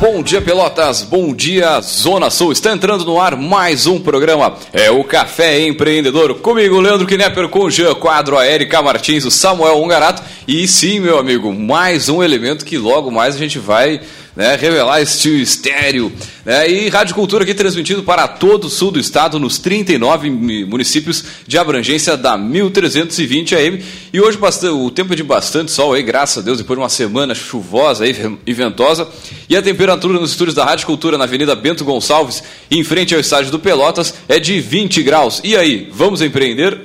Bom 0.00 0.22
dia, 0.22 0.40
Pelotas. 0.40 1.02
Bom 1.02 1.34
dia, 1.34 1.78
Zona 1.82 2.30
Sul. 2.30 2.52
Está 2.52 2.72
entrando 2.72 3.04
no 3.04 3.20
ar 3.20 3.36
mais 3.36 3.86
um 3.86 4.00
programa. 4.00 4.56
É 4.72 4.90
o 4.90 5.04
Café 5.04 5.60
Empreendedor. 5.60 6.36
Comigo, 6.36 6.80
Leandro 6.80 7.06
Knepper, 7.06 7.50
com 7.50 7.64
o 7.64 7.70
Jean 7.70 7.94
Quadro, 7.94 8.38
a 8.38 8.46
Erika 8.46 8.80
Martins, 8.80 9.26
o 9.26 9.30
Samuel 9.30 9.78
Ungarato. 9.78 10.22
E 10.48 10.66
sim, 10.66 11.00
meu 11.00 11.18
amigo, 11.18 11.52
mais 11.52 12.08
um 12.08 12.22
elemento 12.22 12.64
que 12.64 12.78
logo 12.78 13.10
mais 13.10 13.34
a 13.34 13.38
gente 13.38 13.58
vai 13.58 14.00
né, 14.36 14.56
revelar 14.56 15.00
este 15.00 15.42
estéreo. 15.42 16.12
Né, 16.44 16.70
e 16.70 16.88
Rádio 16.88 17.14
Cultura 17.14 17.44
aqui 17.44 17.54
transmitido 17.54 18.02
para 18.02 18.26
todo 18.28 18.64
o 18.64 18.70
sul 18.70 18.90
do 18.90 18.98
estado, 18.98 19.38
nos 19.38 19.58
39 19.58 20.30
municípios 20.30 21.24
de 21.46 21.58
abrangência 21.58 22.16
da 22.16 22.36
1320 22.36 23.54
AM. 23.54 23.84
E 24.12 24.20
hoje 24.20 24.38
o 24.72 24.90
tempo 24.90 25.12
é 25.12 25.16
de 25.16 25.22
bastante 25.22 25.70
sol 25.70 25.94
aí, 25.94 26.02
graças 26.02 26.38
a 26.38 26.40
Deus, 26.40 26.58
depois 26.58 26.76
de 26.76 26.82
uma 26.82 26.88
semana 26.88 27.34
chuvosa 27.34 28.04
e 28.06 28.52
ventosa. 28.52 29.08
E 29.48 29.56
a 29.56 29.62
temperatura 29.62 30.18
nos 30.18 30.30
estúdios 30.30 30.54
da 30.54 30.64
Rádio 30.64 30.86
Cultura 30.86 31.18
na 31.18 31.24
Avenida 31.24 31.54
Bento 31.54 31.84
Gonçalves, 31.84 32.42
em 32.70 32.82
frente 32.84 33.14
ao 33.14 33.20
estádio 33.20 33.50
do 33.50 33.58
Pelotas, 33.58 34.14
é 34.28 34.38
de 34.38 34.60
20 34.60 35.02
graus. 35.02 35.40
E 35.42 35.56
aí, 35.56 35.88
vamos 35.92 36.22
empreender? 36.22 36.80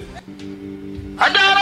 Café 1.18 1.55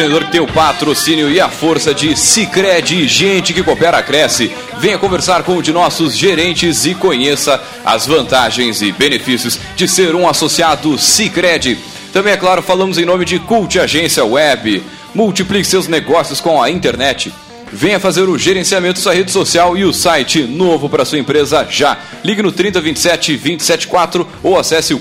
Empreendedor 0.00 0.24
que 0.24 0.32
tem 0.32 0.40
o 0.40 0.46
patrocínio 0.46 1.30
e 1.30 1.38
a 1.38 1.50
força 1.50 1.92
de 1.92 2.16
Cicred, 2.16 3.06
gente 3.06 3.52
que 3.52 3.62
coopera, 3.62 4.02
cresce. 4.02 4.50
Venha 4.78 4.96
conversar 4.96 5.42
com 5.42 5.56
um 5.56 5.60
de 5.60 5.74
nossos 5.74 6.16
gerentes 6.16 6.86
e 6.86 6.94
conheça 6.94 7.62
as 7.84 8.06
vantagens 8.06 8.80
e 8.80 8.92
benefícios 8.92 9.60
de 9.76 9.86
ser 9.86 10.14
um 10.14 10.26
associado 10.26 10.96
Cicred. 10.96 11.76
Também, 12.14 12.32
é 12.32 12.38
claro, 12.38 12.62
falamos 12.62 12.96
em 12.96 13.04
nome 13.04 13.26
de 13.26 13.38
Cult 13.40 13.78
Agência 13.78 14.24
Web. 14.24 14.82
Multiplique 15.14 15.66
seus 15.66 15.86
negócios 15.86 16.40
com 16.40 16.62
a 16.62 16.70
internet. 16.70 17.30
Venha 17.70 18.00
fazer 18.00 18.22
o 18.22 18.38
gerenciamento 18.38 18.94
da 18.94 19.02
sua 19.02 19.12
rede 19.12 19.30
social 19.30 19.76
e 19.76 19.84
o 19.84 19.92
site 19.92 20.44
novo 20.44 20.88
para 20.88 21.04
sua 21.04 21.18
empresa 21.18 21.66
já. 21.68 21.98
Ligue 22.24 22.40
no 22.40 22.50
3027 22.50 23.36
274 23.36 24.26
ou 24.42 24.58
acesse 24.58 24.94
o 24.94 24.98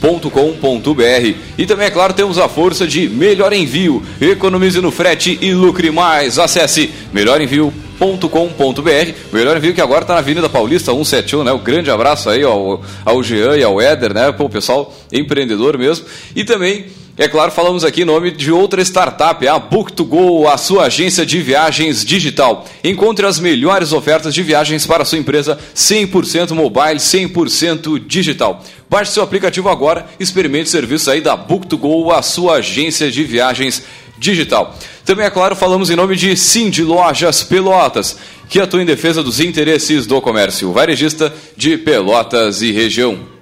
cultagenciaweb.com.br. 0.00 1.34
E 1.58 1.66
também, 1.66 1.86
é 1.86 1.90
claro, 1.90 2.12
temos 2.12 2.38
a 2.38 2.48
força 2.48 2.86
de 2.86 3.08
Melhor 3.08 3.52
Envio. 3.52 4.02
Economize 4.20 4.80
no 4.80 4.90
frete 4.90 5.38
e 5.40 5.52
lucre 5.52 5.90
mais. 5.90 6.38
Acesse 6.38 6.90
melhorenvio.com.br. 7.12 9.12
Melhor 9.32 9.56
Envio 9.56 9.74
que 9.74 9.80
agora 9.80 10.02
está 10.02 10.14
na 10.14 10.20
Avenida 10.20 10.48
Paulista 10.48 10.92
171, 10.92 11.44
né? 11.44 11.52
Um 11.52 11.58
grande 11.58 11.90
abraço 11.90 12.30
aí 12.30 12.42
ao, 12.42 12.82
ao 13.04 13.22
Jean 13.22 13.56
e 13.56 13.64
ao 13.64 13.80
Éder, 13.80 14.14
né? 14.14 14.32
Pô, 14.32 14.48
pessoal 14.48 14.94
empreendedor 15.12 15.78
mesmo. 15.78 16.06
E 16.34 16.44
também 16.44 16.86
é 17.18 17.28
claro, 17.28 17.50
falamos 17.50 17.82
aqui 17.82 18.02
em 18.02 18.04
nome 18.04 18.30
de 18.30 18.52
outra 18.52 18.82
startup, 18.82 19.48
a 19.48 19.58
Book2Go, 19.58 20.52
a 20.52 20.58
sua 20.58 20.84
agência 20.84 21.24
de 21.24 21.40
viagens 21.40 22.04
digital. 22.04 22.66
Encontre 22.84 23.24
as 23.24 23.40
melhores 23.40 23.94
ofertas 23.94 24.34
de 24.34 24.42
viagens 24.42 24.84
para 24.86 25.02
a 25.02 25.06
sua 25.06 25.16
empresa 25.16 25.58
100% 25.74 26.50
mobile, 26.50 26.96
100% 26.96 28.06
digital. 28.06 28.62
Baixe 28.90 29.12
seu 29.12 29.22
aplicativo 29.22 29.70
agora, 29.70 30.06
experimente 30.20 30.66
o 30.66 30.70
serviço 30.70 31.10
aí 31.10 31.22
da 31.22 31.38
Book2Go, 31.38 32.14
a 32.14 32.20
sua 32.20 32.56
agência 32.56 33.10
de 33.10 33.24
viagens 33.24 33.82
digital. 34.18 34.76
Também, 35.02 35.24
é 35.24 35.30
claro, 35.30 35.56
falamos 35.56 35.88
em 35.88 35.96
nome 35.96 36.16
de 36.16 36.36
Cindy 36.36 36.82
Lojas 36.82 37.42
Pelotas, 37.42 38.18
que 38.46 38.60
atua 38.60 38.82
em 38.82 38.86
defesa 38.86 39.22
dos 39.22 39.40
interesses 39.40 40.06
do 40.06 40.20
comércio 40.20 40.70
varejista 40.70 41.32
de 41.56 41.78
Pelotas 41.78 42.60
e 42.60 42.72
região. 42.72 43.35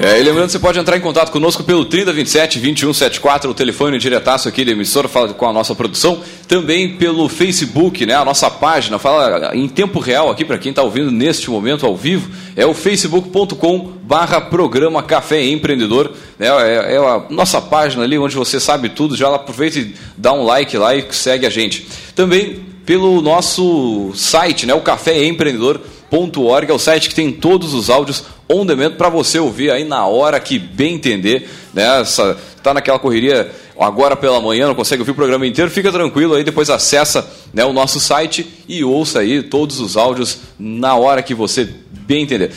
É, 0.00 0.20
e 0.20 0.22
lembrando, 0.22 0.48
você 0.48 0.60
pode 0.60 0.78
entrar 0.78 0.96
em 0.96 1.00
contato 1.00 1.32
conosco 1.32 1.64
pelo 1.64 1.84
3027 1.84 2.60
2174, 2.60 3.50
o 3.50 3.54
telefone 3.54 3.98
diretaço 3.98 4.48
aqui 4.48 4.64
da 4.64 4.70
emissora, 4.70 5.08
fala 5.08 5.34
com 5.34 5.44
a 5.44 5.52
nossa 5.52 5.74
produção. 5.74 6.22
Também 6.46 6.96
pelo 6.96 7.28
Facebook, 7.28 8.06
né, 8.06 8.14
a 8.14 8.24
nossa 8.24 8.48
página, 8.48 8.96
fala 8.96 9.50
em 9.56 9.66
tempo 9.68 9.98
real 9.98 10.30
aqui 10.30 10.44
para 10.44 10.56
quem 10.56 10.70
está 10.70 10.84
ouvindo 10.84 11.10
neste 11.10 11.50
momento 11.50 11.84
ao 11.84 11.96
vivo, 11.96 12.30
é 12.54 12.64
o 12.64 12.72
facebook.com 12.72 13.90
barra 14.04 14.40
programa 14.40 15.02
Café 15.02 15.42
Empreendedor. 15.42 16.12
Né, 16.38 16.46
é, 16.46 16.94
é, 16.94 16.96
a 16.98 17.24
nossa 17.28 17.60
página 17.60 18.04
ali 18.04 18.16
onde 18.16 18.36
você 18.36 18.60
sabe 18.60 18.90
tudo, 18.90 19.16
já 19.16 19.34
aproveita 19.34 19.80
e 19.80 19.96
dá 20.16 20.32
um 20.32 20.44
like 20.44 20.76
lá 20.76 20.94
e 20.94 21.04
segue 21.10 21.44
a 21.44 21.50
gente. 21.50 21.88
Também 22.14 22.60
pelo 22.86 23.20
nosso 23.20 24.12
site, 24.14 24.64
né, 24.64 24.74
o 24.74 24.80
Café 24.80 25.24
Empreendedor 25.24 25.80
.org 26.10 26.70
é 26.70 26.74
o 26.74 26.78
site 26.78 27.08
que 27.08 27.14
tem 27.14 27.32
todos 27.32 27.74
os 27.74 27.90
áudios 27.90 28.24
on 28.48 28.64
demand 28.64 28.92
para 28.92 29.08
você 29.08 29.38
ouvir 29.38 29.70
aí 29.70 29.84
na 29.84 30.06
hora 30.06 30.40
que 30.40 30.58
bem 30.58 30.94
entender. 30.94 31.48
Né? 31.74 32.00
Essa, 32.00 32.36
tá 32.62 32.72
naquela 32.72 32.98
correria 32.98 33.50
agora 33.78 34.16
pela 34.16 34.40
manhã, 34.40 34.66
não 34.66 34.74
consegue 34.74 35.02
ouvir 35.02 35.12
o 35.12 35.14
programa 35.14 35.46
inteiro, 35.46 35.70
fica 35.70 35.92
tranquilo 35.92 36.34
aí, 36.34 36.42
depois 36.42 36.68
acessa 36.68 37.30
né, 37.52 37.64
o 37.64 37.72
nosso 37.72 38.00
site 38.00 38.46
e 38.68 38.82
ouça 38.82 39.20
aí 39.20 39.42
todos 39.42 39.78
os 39.80 39.96
áudios 39.96 40.40
na 40.58 40.96
hora 40.96 41.22
que 41.22 41.34
você 41.34 41.68
bem 41.90 42.22
entender. 42.22 42.50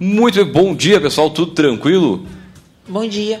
Muito 0.00 0.44
bom 0.44 0.74
dia, 0.74 1.00
pessoal, 1.00 1.30
tudo 1.30 1.52
tranquilo? 1.52 2.26
Bom 2.88 3.06
dia. 3.06 3.40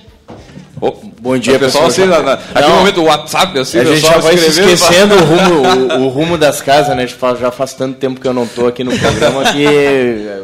Bom 1.20 1.38
dia, 1.38 1.58
pessoal. 1.58 1.86
Assim, 1.86 2.04
na, 2.04 2.20
na, 2.20 2.32
aqui 2.34 2.68
no 2.68 2.76
momento 2.76 3.00
o 3.00 3.04
WhatsApp, 3.04 3.58
assim, 3.58 3.78
a 3.78 3.84
gente 3.84 4.00
já 4.00 4.18
vai 4.18 4.36
se 4.36 4.60
esquecendo 4.60 5.14
o 5.14 5.24
rumo, 5.24 5.94
o, 5.94 6.04
o, 6.04 6.08
rumo 6.08 6.36
das 6.36 6.60
casas, 6.60 6.96
né? 6.96 7.06
Já 7.40 7.50
faz 7.50 7.72
tanto 7.72 7.98
tempo 7.98 8.20
que 8.20 8.26
eu 8.26 8.34
não 8.34 8.44
estou 8.44 8.68
aqui 8.68 8.84
no 8.84 8.96
programa 8.98 9.52
que 9.52 9.66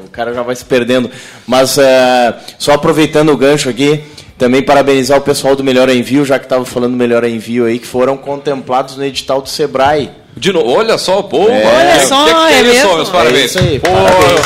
o 0.05 0.09
cara 0.11 0.33
já 0.33 0.43
vai 0.43 0.57
se 0.57 0.65
perdendo. 0.65 1.11
Mas 1.47 1.77
uh, 1.77 1.81
só 2.59 2.73
aproveitando 2.73 3.31
o 3.31 3.37
gancho 3.37 3.69
aqui, 3.69 4.03
também 4.39 4.63
parabenizar 4.63 5.19
o 5.19 5.21
pessoal 5.21 5.55
do 5.55 5.63
Melhor 5.63 5.91
Envio, 5.91 6.25
já 6.25 6.39
que 6.39 6.47
estava 6.47 6.65
falando 6.65 6.93
do 6.93 6.97
Melhor 6.97 7.25
Envio 7.25 7.67
aí, 7.67 7.79
que 7.79 7.87
foram 7.87 8.17
contemplados 8.17 8.97
no 8.97 9.05
edital 9.05 9.43
do 9.43 9.49
Sebrae. 9.49 10.11
De 10.37 10.53
novo, 10.53 10.71
olha 10.71 10.97
só, 10.97 11.23
pô, 11.23 11.49
é, 11.49 11.67
olha 11.67 12.07
só, 12.07 12.25
que, 12.25 12.33
que 12.33 12.55
é, 12.55 12.61
é 12.61 12.75
isso, 12.75 12.95
meus 12.95 13.09
parabéns. 13.11 13.43
É 13.43 13.45
isso 13.45 13.59
aí, 13.59 13.79
parabéns. 13.79 14.41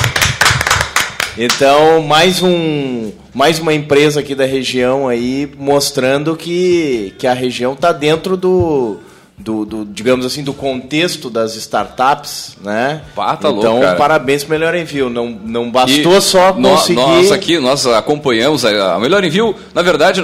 Então, 1.36 2.02
mais 2.02 2.42
um 2.42 3.12
mais 3.34 3.58
uma 3.58 3.74
empresa 3.74 4.20
aqui 4.20 4.34
da 4.34 4.46
região 4.46 5.08
aí 5.08 5.50
mostrando 5.58 6.36
que, 6.36 7.12
que 7.18 7.26
a 7.26 7.34
região 7.34 7.72
está 7.72 7.90
dentro 7.90 8.36
do, 8.36 8.98
do, 9.36 9.64
do, 9.64 9.84
digamos 9.84 10.24
assim, 10.24 10.44
do 10.44 10.54
contexto 10.54 11.28
das 11.28 11.56
startups, 11.56 12.56
né? 12.62 13.02
Pá, 13.14 13.36
tá 13.36 13.50
então, 13.50 13.80
louco, 13.80 13.96
parabéns 13.96 14.44
para 14.44 14.56
Melhor 14.56 14.74
Envio. 14.76 15.10
Não, 15.10 15.28
não 15.28 15.70
bastou 15.70 16.16
e 16.16 16.20
só 16.20 16.52
conseguir... 16.52 17.00
Nós 17.00 17.32
aqui, 17.32 17.58
nós 17.58 17.84
acompanhamos 17.86 18.64
a, 18.64 18.98
Melhor 19.00 19.24
Envio. 19.24 19.54
Na 19.74 19.82
verdade, 19.82 20.22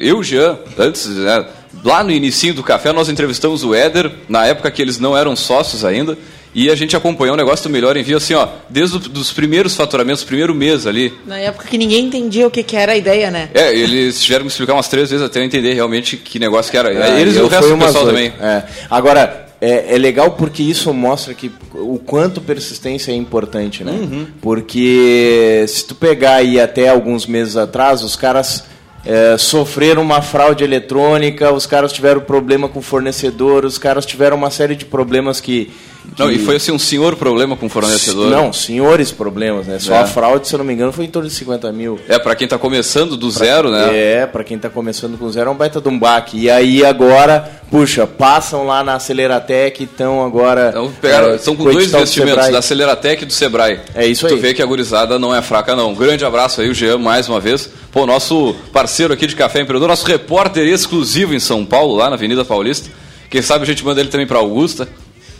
eu, 0.00 0.22
Jean, 0.22 0.56
antes, 0.78 1.08
né, 1.08 1.44
lá 1.84 2.04
no 2.04 2.12
início 2.12 2.54
do 2.54 2.62
café, 2.62 2.92
nós 2.92 3.08
entrevistamos 3.08 3.64
o 3.64 3.74
Éder, 3.74 4.10
na 4.28 4.46
época 4.46 4.70
que 4.70 4.80
eles 4.80 5.00
não 5.00 5.16
eram 5.16 5.34
sócios 5.34 5.84
ainda, 5.84 6.16
e 6.54 6.70
a 6.70 6.74
gente 6.74 6.96
acompanhou 6.96 7.34
o 7.34 7.36
negócio 7.36 7.68
do 7.68 7.72
Melhor 7.72 7.96
Envio, 7.96 8.16
assim, 8.16 8.34
ó, 8.34 8.46
desde 8.70 8.96
os 8.96 9.32
primeiros 9.32 9.74
faturamentos, 9.74 10.22
primeiro 10.22 10.54
mês 10.54 10.86
ali. 10.86 11.12
Na 11.26 11.38
época 11.38 11.66
que 11.66 11.76
ninguém 11.76 12.04
entendia 12.04 12.46
o 12.46 12.50
que, 12.50 12.62
que 12.62 12.76
era 12.76 12.92
a 12.92 12.96
ideia, 12.96 13.30
né? 13.30 13.50
É, 13.52 13.76
eles 13.76 14.22
tiveram 14.22 14.44
que 14.44 14.52
explicar 14.52 14.74
umas 14.74 14.88
três 14.88 15.10
vezes 15.10 15.24
até 15.24 15.40
eu 15.40 15.44
entender 15.44 15.74
realmente 15.74 16.16
que 16.16 16.38
negócio 16.38 16.70
que 16.70 16.78
era. 16.78 16.92
É, 16.92 17.20
eles 17.20 17.36
e 17.36 17.40
o 17.40 17.48
resto 17.48 17.68
do 17.68 17.78
pessoal 17.78 18.06
também. 18.06 18.32
É. 18.40 18.62
Agora, 18.88 19.46
é, 19.60 19.94
é, 19.94 19.98
legal 19.98 20.32
porque 20.32 20.62
isso 20.62 20.92
mostra 20.92 21.32
que 21.34 21.50
o 21.72 21.98
quanto 21.98 22.40
persistência 22.40 23.10
é 23.10 23.14
importante, 23.14 23.82
né? 23.82 23.92
Uhum. 23.92 24.26
Porque 24.40 25.64
se 25.66 25.84
tu 25.86 25.94
pegar 25.94 26.36
aí 26.36 26.60
até 26.60 26.88
alguns 26.88 27.26
meses 27.26 27.56
atrás, 27.56 28.02
os 28.02 28.14
caras 28.14 28.64
é, 29.04 29.36
sofreram 29.38 30.02
uma 30.02 30.22
fraude 30.22 30.62
eletrônica, 30.62 31.52
os 31.52 31.66
caras 31.66 31.92
tiveram 31.92 32.20
problema 32.20 32.68
com 32.68 32.78
o 32.78 32.82
fornecedor, 32.82 33.64
os 33.64 33.78
caras 33.78 34.06
tiveram 34.06 34.36
uma 34.36 34.50
série 34.50 34.76
de 34.76 34.84
problemas 34.84 35.40
que 35.40 35.72
não, 36.18 36.30
e 36.30 36.38
foi 36.38 36.56
assim 36.56 36.70
um 36.70 36.78
senhor 36.78 37.16
problema 37.16 37.56
com 37.56 37.66
o 37.66 37.68
fornecedor? 37.68 38.30
Não, 38.30 38.52
senhores 38.52 39.10
problemas, 39.10 39.66
né? 39.66 39.78
Só 39.78 39.94
é. 39.94 39.98
a 40.00 40.06
fraude, 40.06 40.46
se 40.46 40.54
eu 40.54 40.58
não 40.58 40.64
me 40.64 40.72
engano, 40.72 40.92
foi 40.92 41.04
em 41.06 41.08
torno 41.08 41.28
de 41.28 41.34
50 41.34 41.72
mil. 41.72 41.98
É, 42.08 42.18
para 42.18 42.34
quem 42.36 42.44
está 42.44 42.58
começando 42.58 43.16
do 43.16 43.28
pra, 43.30 43.38
zero, 43.38 43.70
né? 43.70 43.90
É, 43.96 44.26
para 44.26 44.44
quem 44.44 44.56
está 44.56 44.68
começando 44.68 45.18
com 45.18 45.30
zero 45.30 45.50
é 45.50 45.52
um 45.52 45.56
baita 45.56 45.80
de 45.80 45.88
um 45.88 45.98
baque. 45.98 46.38
E 46.38 46.50
aí 46.50 46.84
agora, 46.84 47.50
puxa, 47.70 48.06
passam 48.06 48.66
lá 48.66 48.84
na 48.84 48.94
Aceleratec 48.94 49.82
e 49.82 49.84
estão 49.84 50.24
agora... 50.24 50.68
Então, 50.70 50.92
pegaram, 51.00 51.30
é, 51.30 51.36
estão 51.36 51.56
com 51.56 51.64
dois 51.64 51.88
investimentos, 51.88 52.48
da 52.48 52.58
Aceleratec 52.58 53.22
e 53.22 53.26
do 53.26 53.32
Sebrae. 53.32 53.80
É 53.94 54.06
isso 54.06 54.26
tu 54.26 54.32
aí. 54.32 54.38
Tu 54.38 54.42
vê 54.42 54.54
que 54.54 54.62
a 54.62 54.66
gurizada 54.66 55.18
não 55.18 55.34
é 55.34 55.42
fraca, 55.42 55.74
não. 55.74 55.90
Um 55.90 55.94
grande 55.94 56.24
abraço 56.24 56.60
aí, 56.60 56.68
o 56.68 56.74
Jean, 56.74 56.98
mais 56.98 57.28
uma 57.28 57.40
vez. 57.40 57.70
Pô, 57.90 58.06
nosso 58.06 58.54
parceiro 58.72 59.12
aqui 59.12 59.26
de 59.26 59.34
Café 59.34 59.60
Empreendedor, 59.60 59.88
nosso 59.88 60.06
repórter 60.06 60.66
exclusivo 60.66 61.34
em 61.34 61.40
São 61.40 61.64
Paulo, 61.64 61.96
lá 61.96 62.08
na 62.08 62.14
Avenida 62.14 62.44
Paulista. 62.44 62.88
Quem 63.28 63.42
sabe 63.42 63.64
a 63.64 63.66
gente 63.66 63.84
manda 63.84 64.00
ele 64.00 64.10
também 64.10 64.26
para 64.26 64.38
Augusta. 64.38 64.88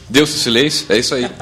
Deu-se 0.09 0.39
silêncio, 0.39 0.87
é 0.89 0.99
isso 0.99 1.15
aí. 1.15 1.27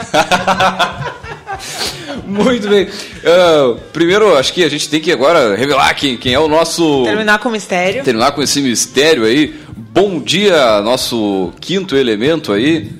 Muito 2.26 2.68
bem. 2.68 2.84
Uh, 2.84 3.78
primeiro, 3.92 4.36
acho 4.36 4.52
que 4.52 4.64
a 4.64 4.68
gente 4.68 4.88
tem 4.88 5.00
que 5.00 5.12
agora 5.12 5.54
revelar 5.54 5.92
quem, 5.94 6.16
quem 6.16 6.32
é 6.32 6.38
o 6.38 6.48
nosso. 6.48 7.02
Terminar 7.04 7.38
com 7.38 7.48
o 7.48 7.52
mistério. 7.52 8.02
Terminar 8.02 8.32
com 8.32 8.42
esse 8.42 8.60
mistério 8.60 9.24
aí. 9.24 9.54
Bom 9.76 10.20
dia, 10.20 10.80
nosso 10.80 11.52
quinto 11.60 11.96
elemento 11.96 12.52
aí. 12.52 12.90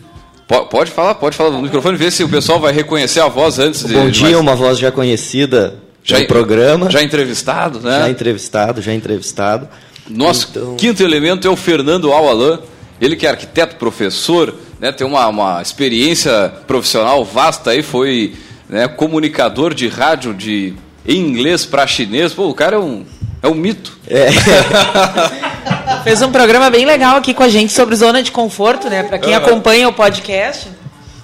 Pode 0.71 0.91
falar, 0.91 1.15
pode 1.15 1.35
falar 1.35 1.51
no 1.51 1.63
microfone, 1.63 1.97
ver 1.97 2.13
se 2.13 2.23
o 2.23 2.29
pessoal 2.29 2.61
vai 2.61 2.73
reconhecer 2.73 3.21
a 3.21 3.29
voz 3.29 3.59
antes 3.59 3.85
de. 3.87 3.95
Bom 3.95 4.11
dia, 4.11 4.25
mais... 4.25 4.37
uma 4.37 4.55
voz 4.55 4.79
já 4.79 4.93
conhecida 4.93 5.79
já 6.05 6.19
no 6.19 6.27
programa. 6.27 6.91
Já 6.91 7.03
entrevistado, 7.03 7.81
né? 7.81 8.01
Já 8.01 8.11
entrevistado, 8.11 8.83
já 8.83 8.93
entrevistado. 8.93 9.69
Nosso 10.11 10.49
então... 10.51 10.77
quinto 10.77 11.03
elemento 11.03 11.47
é 11.47 11.51
o 11.51 11.57
Fernando 11.57 12.13
Alalan. 12.13 12.59
Ele 13.01 13.17
que 13.17 13.27
é 13.27 13.31
arquiteto, 13.31 13.77
professor, 13.77 14.55
né, 14.83 14.91
tem 14.91 15.07
uma, 15.07 15.29
uma 15.29 15.63
experiência 15.63 16.53
profissional 16.67 17.25
vasta 17.25 17.71
aí, 17.71 17.85
foi 17.85 18.35
né, 18.69 18.89
comunicador 18.89 19.73
de 19.73 19.87
rádio 19.87 20.35
de 20.35 20.75
em 21.07 21.19
inglês 21.19 21.65
para 21.65 21.87
chinês. 21.87 22.35
Pô, 22.35 22.49
o 22.49 22.55
cara 22.55 22.75
é 22.75 22.79
um, 22.81 23.05
é 23.41 23.47
um 23.47 23.55
mito. 23.55 23.97
É. 24.09 24.29
Fez 26.03 26.21
um 26.21 26.33
programa 26.33 26.69
bem 26.69 26.85
legal 26.85 27.17
aqui 27.17 27.33
com 27.33 27.45
a 27.45 27.49
gente 27.49 27.73
sobre 27.73 27.95
zona 27.95 28.25
de 28.25 28.33
conforto, 28.33 28.91
né? 28.91 29.05
Para 29.05 29.19
quem 29.19 29.35
acompanha 29.35 29.89
o 29.89 29.93
podcast. 29.93 30.69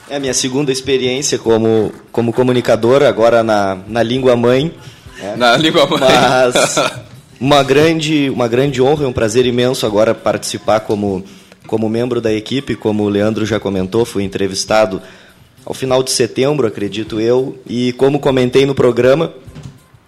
É 0.09 0.17
a 0.17 0.21
minha 0.21 0.35
segunda 0.35 0.71
experiência 0.71 1.37
como, 1.37 1.93
como 2.13 2.33
comunicador, 2.33 3.03
agora 3.03 3.43
na, 3.43 3.77
na 3.89 4.05
língua 4.05 4.37
mãe. 4.37 4.73
Né? 5.21 5.35
Na 5.37 5.57
língua 5.57 5.85
mãe. 5.87 6.01
Mas 6.01 6.77
uma 7.41 7.65
grande, 7.65 8.31
uma 8.31 8.47
grande 8.47 8.81
honra 8.81 9.03
e 9.03 9.07
um 9.07 9.13
prazer 9.13 9.47
imenso 9.47 9.85
agora 9.85 10.15
participar 10.15 10.81
como, 10.81 11.25
como 11.69 11.89
membro 11.89 12.19
da 12.19 12.33
equipe, 12.33 12.75
como 12.75 13.05
o 13.05 13.09
Leandro 13.11 13.45
já 13.45 13.61
comentou, 13.61 14.07
fui 14.07 14.25
entrevistado 14.25 15.01
ao 15.67 15.75
final 15.75 16.03
de 16.03 16.11
setembro, 16.11 16.67
acredito 16.67 17.21
eu, 17.21 17.61
e 17.69 17.93
como 17.93 18.19
comentei 18.19 18.65
no 18.65 18.75
programa, 18.75 19.35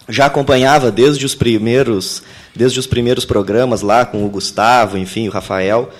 já 0.09 0.25
acompanhava 0.25 0.91
desde 0.91 1.23
os 1.23 1.35
primeiros, 1.35 2.23
desde 2.55 2.79
os 2.79 2.87
primeiros 2.87 3.25
programas 3.25 3.83
lá 3.83 4.03
com 4.03 4.25
o 4.25 4.29
Gustavo, 4.29 4.97
enfim, 4.97 5.27
o 5.27 5.31
Rafael, 5.31 5.91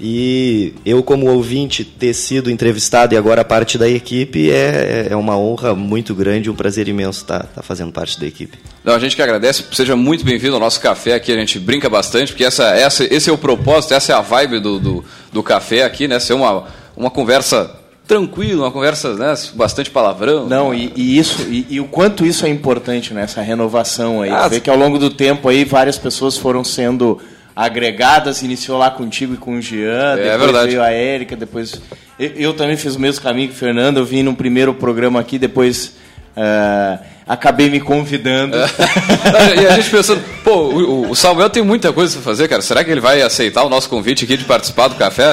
e 0.00 0.72
eu, 0.84 1.02
como 1.02 1.30
ouvinte, 1.30 1.84
ter 1.84 2.14
sido 2.14 2.50
entrevistado 2.50 3.14
e 3.14 3.16
agora 3.16 3.44
parte 3.44 3.76
da 3.76 3.88
equipe 3.88 4.50
é, 4.50 5.08
é 5.10 5.16
uma 5.16 5.36
honra 5.36 5.74
muito 5.74 6.14
grande, 6.14 6.48
um 6.48 6.54
prazer 6.54 6.88
imenso 6.88 7.20
estar, 7.20 7.44
estar 7.44 7.62
fazendo 7.62 7.92
parte 7.92 8.18
da 8.18 8.26
equipe. 8.26 8.58
Não, 8.82 8.94
a 8.94 8.98
gente 8.98 9.14
que 9.14 9.20
agradece, 9.20 9.64
seja 9.72 9.94
muito 9.94 10.24
bem-vindo 10.24 10.54
ao 10.54 10.60
nosso 10.60 10.80
café 10.80 11.14
aqui, 11.14 11.30
a 11.30 11.36
gente 11.36 11.58
brinca 11.58 11.90
bastante, 11.90 12.32
porque 12.32 12.44
essa, 12.44 12.70
essa, 12.70 13.04
esse 13.04 13.28
é 13.28 13.32
o 13.32 13.36
propósito, 13.36 13.92
essa 13.92 14.12
é 14.12 14.14
a 14.14 14.22
vibe 14.22 14.60
do, 14.60 14.78
do, 14.78 15.04
do 15.32 15.42
café 15.42 15.84
aqui, 15.84 16.08
né? 16.08 16.18
Ser 16.18 16.32
uma, 16.32 16.64
uma 16.96 17.10
conversa 17.10 17.78
tranquila, 18.10 18.64
uma 18.64 18.72
conversa 18.72 19.14
né, 19.14 19.34
bastante 19.54 19.90
palavrão. 19.90 20.46
Não, 20.48 20.74
e, 20.74 20.92
e 20.96 21.16
isso, 21.16 21.42
e, 21.42 21.66
e, 21.70 21.80
o 21.80 21.84
quanto 21.84 22.26
isso 22.26 22.44
é 22.44 22.48
importante, 22.48 23.14
né, 23.14 23.22
essa 23.22 23.40
renovação 23.40 24.22
aí. 24.22 24.30
Ah, 24.30 24.48
Vê 24.48 24.58
que 24.58 24.68
ao 24.68 24.76
longo 24.76 24.98
do 24.98 25.10
tempo 25.10 25.48
aí 25.48 25.64
várias 25.64 25.96
pessoas 25.96 26.36
foram 26.36 26.64
sendo 26.64 27.20
agregadas, 27.60 28.40
iniciou 28.42 28.78
lá 28.78 28.90
contigo 28.90 29.34
e 29.34 29.36
com 29.36 29.56
o 29.56 29.60
Jean, 29.60 30.16
é, 30.18 30.38
depois 30.38 30.56
é 30.56 30.66
veio 30.66 30.82
a 30.82 30.90
Érica, 30.90 31.36
depois. 31.36 31.78
Eu, 32.18 32.30
eu, 32.36 32.54
também 32.54 32.74
fiz 32.74 32.96
o 32.96 32.98
mesmo 32.98 33.22
caminho 33.22 33.48
que 33.48 33.54
o 33.54 33.58
Fernando, 33.58 33.98
eu 33.98 34.04
vim 34.04 34.22
no 34.22 34.34
primeiro 34.34 34.72
programa 34.72 35.20
aqui, 35.20 35.38
depois. 35.38 35.94
Uh, 36.34 36.98
acabei 37.26 37.68
me 37.68 37.78
convidando. 37.78 38.56
É. 38.56 39.62
e 39.62 39.66
a 39.66 39.72
gente 39.76 39.90
pensando, 39.90 40.22
pô, 40.42 40.54
o, 40.54 41.10
o, 41.10 41.14
Samuel 41.14 41.50
tem 41.50 41.62
muita 41.62 41.92
coisa 41.92 42.14
para 42.14 42.22
fazer, 42.22 42.48
cara. 42.48 42.62
Será 42.62 42.82
que 42.82 42.90
ele 42.90 43.00
vai 43.00 43.20
aceitar 43.20 43.62
o 43.62 43.68
nosso 43.68 43.90
convite 43.90 44.24
aqui 44.24 44.38
de 44.38 44.44
participar 44.44 44.88
do 44.88 44.94
café? 44.94 45.26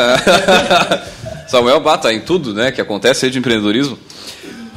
Samuel 1.48 1.80
bata 1.80 2.12
em 2.12 2.20
tudo, 2.20 2.54
né, 2.54 2.72
que 2.72 2.82
acontece 2.82 3.26
aí 3.26 3.32
de 3.32 3.40
empreendedorismo. 3.40 3.98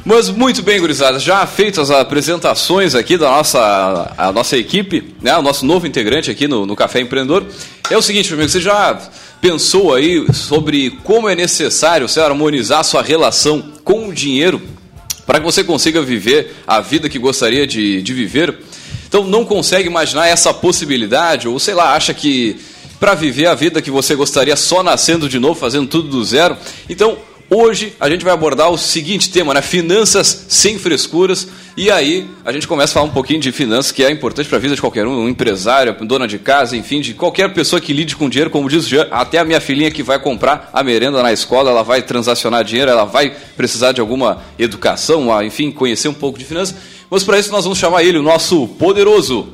Mas 0.03 0.29
muito 0.29 0.63
bem, 0.63 0.79
gurizada, 0.79 1.19
já 1.19 1.45
feitas 1.45 1.91
as 1.91 1.99
apresentações 1.99 2.95
aqui 2.95 3.17
da 3.17 3.29
nossa, 3.29 4.13
a 4.17 4.31
nossa 4.31 4.57
equipe, 4.57 5.13
né, 5.21 5.37
o 5.37 5.43
nosso 5.43 5.63
novo 5.63 5.85
integrante 5.85 6.31
aqui 6.31 6.47
no, 6.47 6.65
no 6.65 6.75
Café 6.75 7.01
Empreendedor, 7.01 7.45
é 7.87 7.95
o 7.95 8.01
seguinte, 8.01 8.27
meu 8.29 8.39
amigo, 8.39 8.51
você 8.51 8.59
já 8.59 8.99
pensou 9.39 9.93
aí 9.93 10.25
sobre 10.33 10.91
como 11.03 11.29
é 11.29 11.35
necessário 11.35 12.09
você 12.09 12.19
harmonizar 12.19 12.83
sua 12.83 13.03
relação 13.03 13.61
com 13.83 14.09
o 14.09 14.13
dinheiro 14.13 14.59
para 15.25 15.39
que 15.39 15.45
você 15.45 15.63
consiga 15.63 16.01
viver 16.01 16.55
a 16.65 16.81
vida 16.81 17.07
que 17.07 17.19
gostaria 17.19 17.67
de, 17.67 18.01
de 18.01 18.13
viver? 18.13 18.57
Então 19.07 19.23
não 19.23 19.45
consegue 19.45 19.87
imaginar 19.87 20.27
essa 20.27 20.51
possibilidade, 20.51 21.47
ou 21.47 21.59
sei 21.59 21.75
lá, 21.75 21.93
acha 21.93 22.11
que 22.11 22.59
para 22.99 23.13
viver 23.13 23.47
a 23.47 23.55
vida 23.55 23.81
que 23.81 23.91
você 23.91 24.15
gostaria 24.15 24.55
só 24.55 24.81
nascendo 24.81 25.29
de 25.29 25.37
novo, 25.37 25.59
fazendo 25.59 25.87
tudo 25.87 26.07
do 26.07 26.23
zero? 26.23 26.57
Então, 26.89 27.17
Hoje 27.53 27.91
a 27.99 28.09
gente 28.09 28.23
vai 28.23 28.33
abordar 28.33 28.71
o 28.71 28.77
seguinte 28.77 29.29
tema, 29.29 29.53
né? 29.53 29.61
Finanças 29.61 30.45
sem 30.47 30.79
frescuras. 30.79 31.49
E 31.75 31.91
aí 31.91 32.25
a 32.45 32.51
gente 32.53 32.65
começa 32.65 32.93
a 32.93 32.93
falar 32.93 33.05
um 33.07 33.13
pouquinho 33.13 33.41
de 33.41 33.51
finanças, 33.51 33.91
que 33.91 34.05
é 34.05 34.09
importante 34.09 34.47
para 34.47 34.57
a 34.57 34.61
vida 34.61 34.73
de 34.73 34.79
qualquer 34.79 35.05
um, 35.05 35.25
um 35.25 35.27
empresário, 35.27 35.93
dona 36.05 36.29
de 36.29 36.39
casa, 36.39 36.77
enfim, 36.77 37.01
de 37.01 37.13
qualquer 37.13 37.53
pessoa 37.53 37.81
que 37.81 37.91
lide 37.91 38.15
com 38.15 38.29
dinheiro, 38.29 38.49
como 38.49 38.69
diz 38.69 38.85
o 38.85 38.87
Jean, 38.87 39.05
até 39.11 39.37
a 39.37 39.43
minha 39.43 39.59
filhinha 39.59 39.91
que 39.91 40.01
vai 40.01 40.17
comprar 40.17 40.69
a 40.71 40.81
merenda 40.81 41.21
na 41.21 41.33
escola, 41.33 41.71
ela 41.71 41.83
vai 41.83 42.01
transacionar 42.01 42.63
dinheiro, 42.63 42.89
ela 42.89 43.03
vai 43.03 43.35
precisar 43.57 43.91
de 43.91 43.99
alguma 43.99 44.41
educação, 44.57 45.43
enfim, 45.43 45.71
conhecer 45.71 46.07
um 46.07 46.13
pouco 46.13 46.39
de 46.39 46.45
finanças. 46.45 46.77
Mas 47.09 47.21
para 47.21 47.37
isso 47.37 47.51
nós 47.51 47.65
vamos 47.65 47.77
chamar 47.77 48.01
ele, 48.01 48.17
o 48.17 48.23
nosso 48.23 48.65
poderoso 48.65 49.49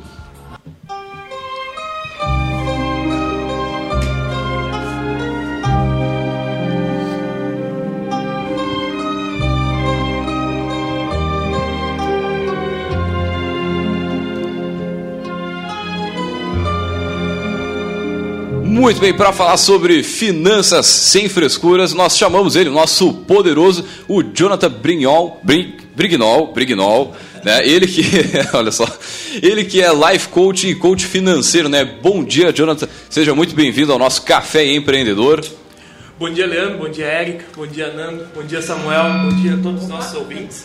Muito 18.88 19.02
bem, 19.02 19.14
para 19.14 19.34
falar 19.34 19.58
sobre 19.58 20.02
finanças 20.02 20.86
sem 20.86 21.28
frescuras, 21.28 21.94
nós 21.94 22.18
chamamos 22.18 22.56
ele, 22.56 22.70
nosso 22.70 23.12
poderoso, 23.12 23.84
o 24.08 24.24
Jonathan 24.24 24.70
Brignol, 24.70 25.42
Brignol, 25.94 26.54
Brignol, 26.54 27.14
né? 27.44 27.68
Ele 27.68 27.86
que, 27.86 28.02
olha 28.56 28.72
só, 28.72 28.88
ele 29.44 29.66
que 29.66 29.82
é 29.82 29.90
life 29.94 30.30
coach 30.30 30.70
e 30.70 30.74
coach 30.74 31.06
financeiro, 31.06 31.68
né? 31.68 31.84
Bom 31.84 32.24
dia, 32.24 32.54
Jonathan. 32.54 32.88
Seja 33.10 33.36
muito 33.36 33.54
bem-vindo 33.54 33.92
ao 33.92 34.00
nosso 34.00 34.22
Café 34.22 34.66
Empreendedor. 34.66 35.46
Bom 36.18 36.30
dia, 36.30 36.48
Leandro. 36.48 36.78
Bom 36.78 36.90
dia, 36.90 37.08
Eric. 37.08 37.44
Bom 37.58 37.68
dia, 37.68 37.92
Nando. 37.92 38.26
Bom 38.34 38.44
dia, 38.44 38.62
Samuel. 38.62 39.30
Bom 39.30 39.36
dia 39.42 39.56
a 39.56 39.58
todos 39.58 39.84
os 39.84 39.90
nossos 39.90 40.16
ouvintes. 40.16 40.64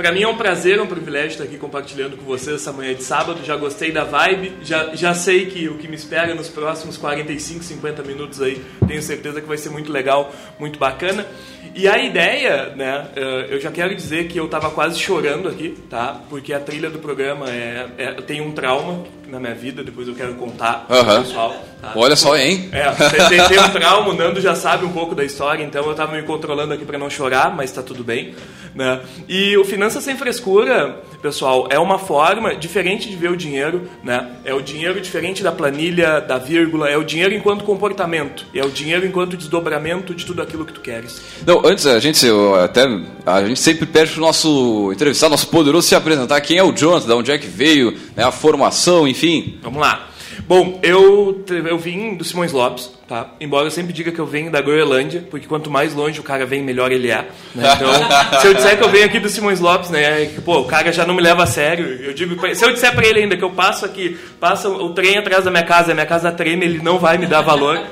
Para 0.00 0.12
mim 0.12 0.22
é 0.22 0.28
um 0.28 0.34
prazer, 0.34 0.78
é 0.78 0.82
um 0.82 0.86
privilégio 0.86 1.32
estar 1.32 1.44
aqui 1.44 1.58
compartilhando 1.58 2.16
com 2.16 2.24
vocês 2.24 2.56
essa 2.56 2.72
manhã 2.72 2.94
de 2.94 3.02
sábado. 3.02 3.44
Já 3.44 3.54
gostei 3.54 3.92
da 3.92 4.02
vibe, 4.02 4.50
já, 4.62 4.96
já 4.96 5.12
sei 5.12 5.44
que 5.44 5.68
o 5.68 5.76
que 5.76 5.86
me 5.86 5.94
espera 5.94 6.34
nos 6.34 6.48
próximos 6.48 6.96
45, 6.96 7.62
50 7.62 8.02
minutos 8.04 8.40
aí, 8.40 8.64
tenho 8.88 9.02
certeza 9.02 9.42
que 9.42 9.46
vai 9.46 9.58
ser 9.58 9.68
muito 9.68 9.92
legal, 9.92 10.32
muito 10.58 10.78
bacana. 10.78 11.26
E 11.74 11.86
a 11.86 12.02
ideia, 12.02 12.74
né, 12.74 13.08
eh, 13.14 13.48
eu 13.50 13.60
já 13.60 13.70
quero 13.70 13.94
dizer 13.94 14.26
que 14.26 14.40
eu 14.40 14.46
estava 14.46 14.70
quase 14.70 14.98
chorando 14.98 15.50
aqui, 15.50 15.76
tá? 15.90 16.18
Porque 16.30 16.54
a 16.54 16.60
trilha 16.60 16.88
do 16.88 16.98
programa 16.98 17.50
é, 17.50 17.86
é 17.98 18.12
tem 18.22 18.40
um 18.40 18.52
trauma 18.52 19.04
na 19.28 19.38
minha 19.38 19.54
vida, 19.54 19.84
depois 19.84 20.08
eu 20.08 20.14
quero 20.14 20.32
contar 20.36 20.86
uhum. 20.88 21.04
pro 21.04 21.18
pessoal. 21.24 21.64
Tá? 21.80 21.92
Olha 21.94 22.14
só, 22.14 22.36
hein? 22.36 22.68
É, 22.72 22.90
tem, 23.28 23.48
tem, 23.48 23.58
um 23.58 23.68
trauma, 23.70 24.10
o 24.10 24.12
Nando 24.12 24.40
já 24.40 24.54
sabe 24.54 24.84
um 24.84 24.92
pouco 24.92 25.14
da 25.14 25.24
história, 25.24 25.64
então 25.64 25.82
eu 25.84 25.92
estava 25.92 26.14
me 26.14 26.22
controlando 26.22 26.74
aqui 26.74 26.84
para 26.84 26.98
não 26.98 27.08
chorar, 27.08 27.54
mas 27.54 27.70
está 27.70 27.82
tudo 27.82 28.04
bem. 28.04 28.34
Né? 28.74 29.00
E 29.28 29.56
o 29.56 29.64
Finanças 29.64 30.04
Sem 30.04 30.16
Frescura, 30.16 31.00
pessoal, 31.22 31.68
é 31.70 31.78
uma 31.78 31.98
forma 31.98 32.54
diferente 32.54 33.08
de 33.08 33.16
ver 33.16 33.30
o 33.30 33.36
dinheiro, 33.36 33.88
né? 34.04 34.30
É 34.44 34.54
o 34.54 34.60
dinheiro 34.60 35.00
diferente 35.00 35.42
da 35.42 35.50
planilha, 35.50 36.20
da 36.20 36.38
vírgula, 36.38 36.88
é 36.88 36.96
o 36.96 37.02
dinheiro 37.02 37.34
enquanto 37.34 37.64
comportamento, 37.64 38.44
é 38.54 38.64
o 38.64 38.70
dinheiro 38.70 39.06
enquanto 39.06 39.36
desdobramento 39.36 40.14
de 40.14 40.24
tudo 40.24 40.42
aquilo 40.42 40.64
que 40.64 40.72
tu 40.72 40.80
queres. 40.80 41.20
Não, 41.44 41.62
antes 41.64 41.86
a 41.86 41.98
gente 41.98 42.26
até 42.62 42.86
a 43.26 43.44
gente 43.44 43.60
sempre 43.60 43.86
pede 43.86 44.12
pro 44.12 44.20
nosso 44.20 44.92
entrevistado, 44.92 45.30
nosso 45.30 45.48
poderoso 45.48 45.88
se 45.88 45.94
apresentar, 45.94 46.40
quem 46.40 46.58
é 46.58 46.62
o 46.62 46.72
Jonathan, 46.72 47.06
de 47.06 47.12
onde 47.12 47.30
é 47.32 47.38
que 47.38 47.48
veio, 47.48 47.96
né, 48.16 48.22
a 48.22 48.30
formação, 48.30 49.08
enfim. 49.08 49.58
Vamos 49.62 49.80
lá. 49.80 50.09
Bom, 50.46 50.78
eu, 50.82 51.44
eu 51.48 51.78
vim 51.78 52.14
do 52.14 52.24
Simões 52.24 52.52
Lopes, 52.52 52.90
tá? 53.08 53.30
Embora 53.40 53.66
eu 53.66 53.70
sempre 53.70 53.92
diga 53.92 54.12
que 54.12 54.18
eu 54.18 54.26
venho 54.26 54.50
da 54.50 54.60
Groenlândia, 54.60 55.24
porque 55.30 55.46
quanto 55.46 55.70
mais 55.70 55.94
longe 55.94 56.20
o 56.20 56.22
cara 56.22 56.46
vem, 56.46 56.62
melhor 56.62 56.92
ele 56.92 57.10
é. 57.10 57.26
Né? 57.54 57.72
Então, 57.74 58.40
se 58.40 58.46
eu 58.46 58.54
disser 58.54 58.76
que 58.76 58.84
eu 58.84 58.88
venho 58.88 59.04
aqui 59.04 59.18
do 59.18 59.28
Simões 59.28 59.60
Lopes, 59.60 59.90
né? 59.90 60.22
É 60.22 60.26
que, 60.26 60.40
pô, 60.40 60.60
o 60.60 60.64
cara 60.64 60.92
já 60.92 61.04
não 61.04 61.14
me 61.14 61.22
leva 61.22 61.42
a 61.42 61.46
sério. 61.46 61.86
Eu 62.02 62.12
digo, 62.12 62.36
se 62.54 62.64
eu 62.64 62.72
disser 62.72 62.94
para 62.94 63.06
ele 63.06 63.20
ainda 63.20 63.36
que 63.36 63.44
eu 63.44 63.50
passo 63.50 63.84
aqui, 63.84 64.18
passa 64.38 64.68
o 64.68 64.90
trem 64.90 65.18
atrás 65.18 65.44
da 65.44 65.50
minha 65.50 65.64
casa, 65.64 65.92
a 65.92 65.94
minha 65.94 66.06
casa 66.06 66.32
treme, 66.32 66.64
ele 66.64 66.82
não 66.82 66.98
vai 66.98 67.18
me 67.18 67.26
dar 67.26 67.40
valor. 67.40 67.80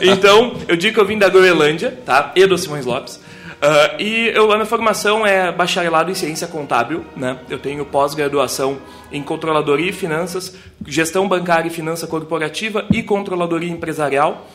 Então, 0.00 0.54
eu 0.68 0.76
digo 0.76 0.94
que 0.94 1.00
eu 1.00 1.06
vim 1.06 1.18
da 1.18 1.28
Groenlândia, 1.28 1.96
tá? 2.04 2.32
E 2.34 2.46
do 2.46 2.58
Simões 2.58 2.84
Lopes. 2.84 3.20
Uh, 3.64 3.98
e 3.98 4.28
eu, 4.34 4.52
a 4.52 4.56
minha 4.56 4.66
formação 4.66 5.26
é 5.26 5.50
bacharelado 5.50 6.10
em 6.10 6.14
ciência 6.14 6.46
contábil, 6.46 7.02
né? 7.16 7.38
Eu 7.48 7.58
tenho 7.58 7.82
pós-graduação 7.86 8.76
em 9.10 9.22
controladoria 9.22 9.88
e 9.88 9.92
finanças, 9.92 10.54
gestão 10.86 11.26
bancária 11.26 11.68
e 11.68 11.70
finança 11.70 12.06
corporativa 12.06 12.84
e 12.92 13.02
controladoria 13.02 13.70
empresarial. 13.70 14.46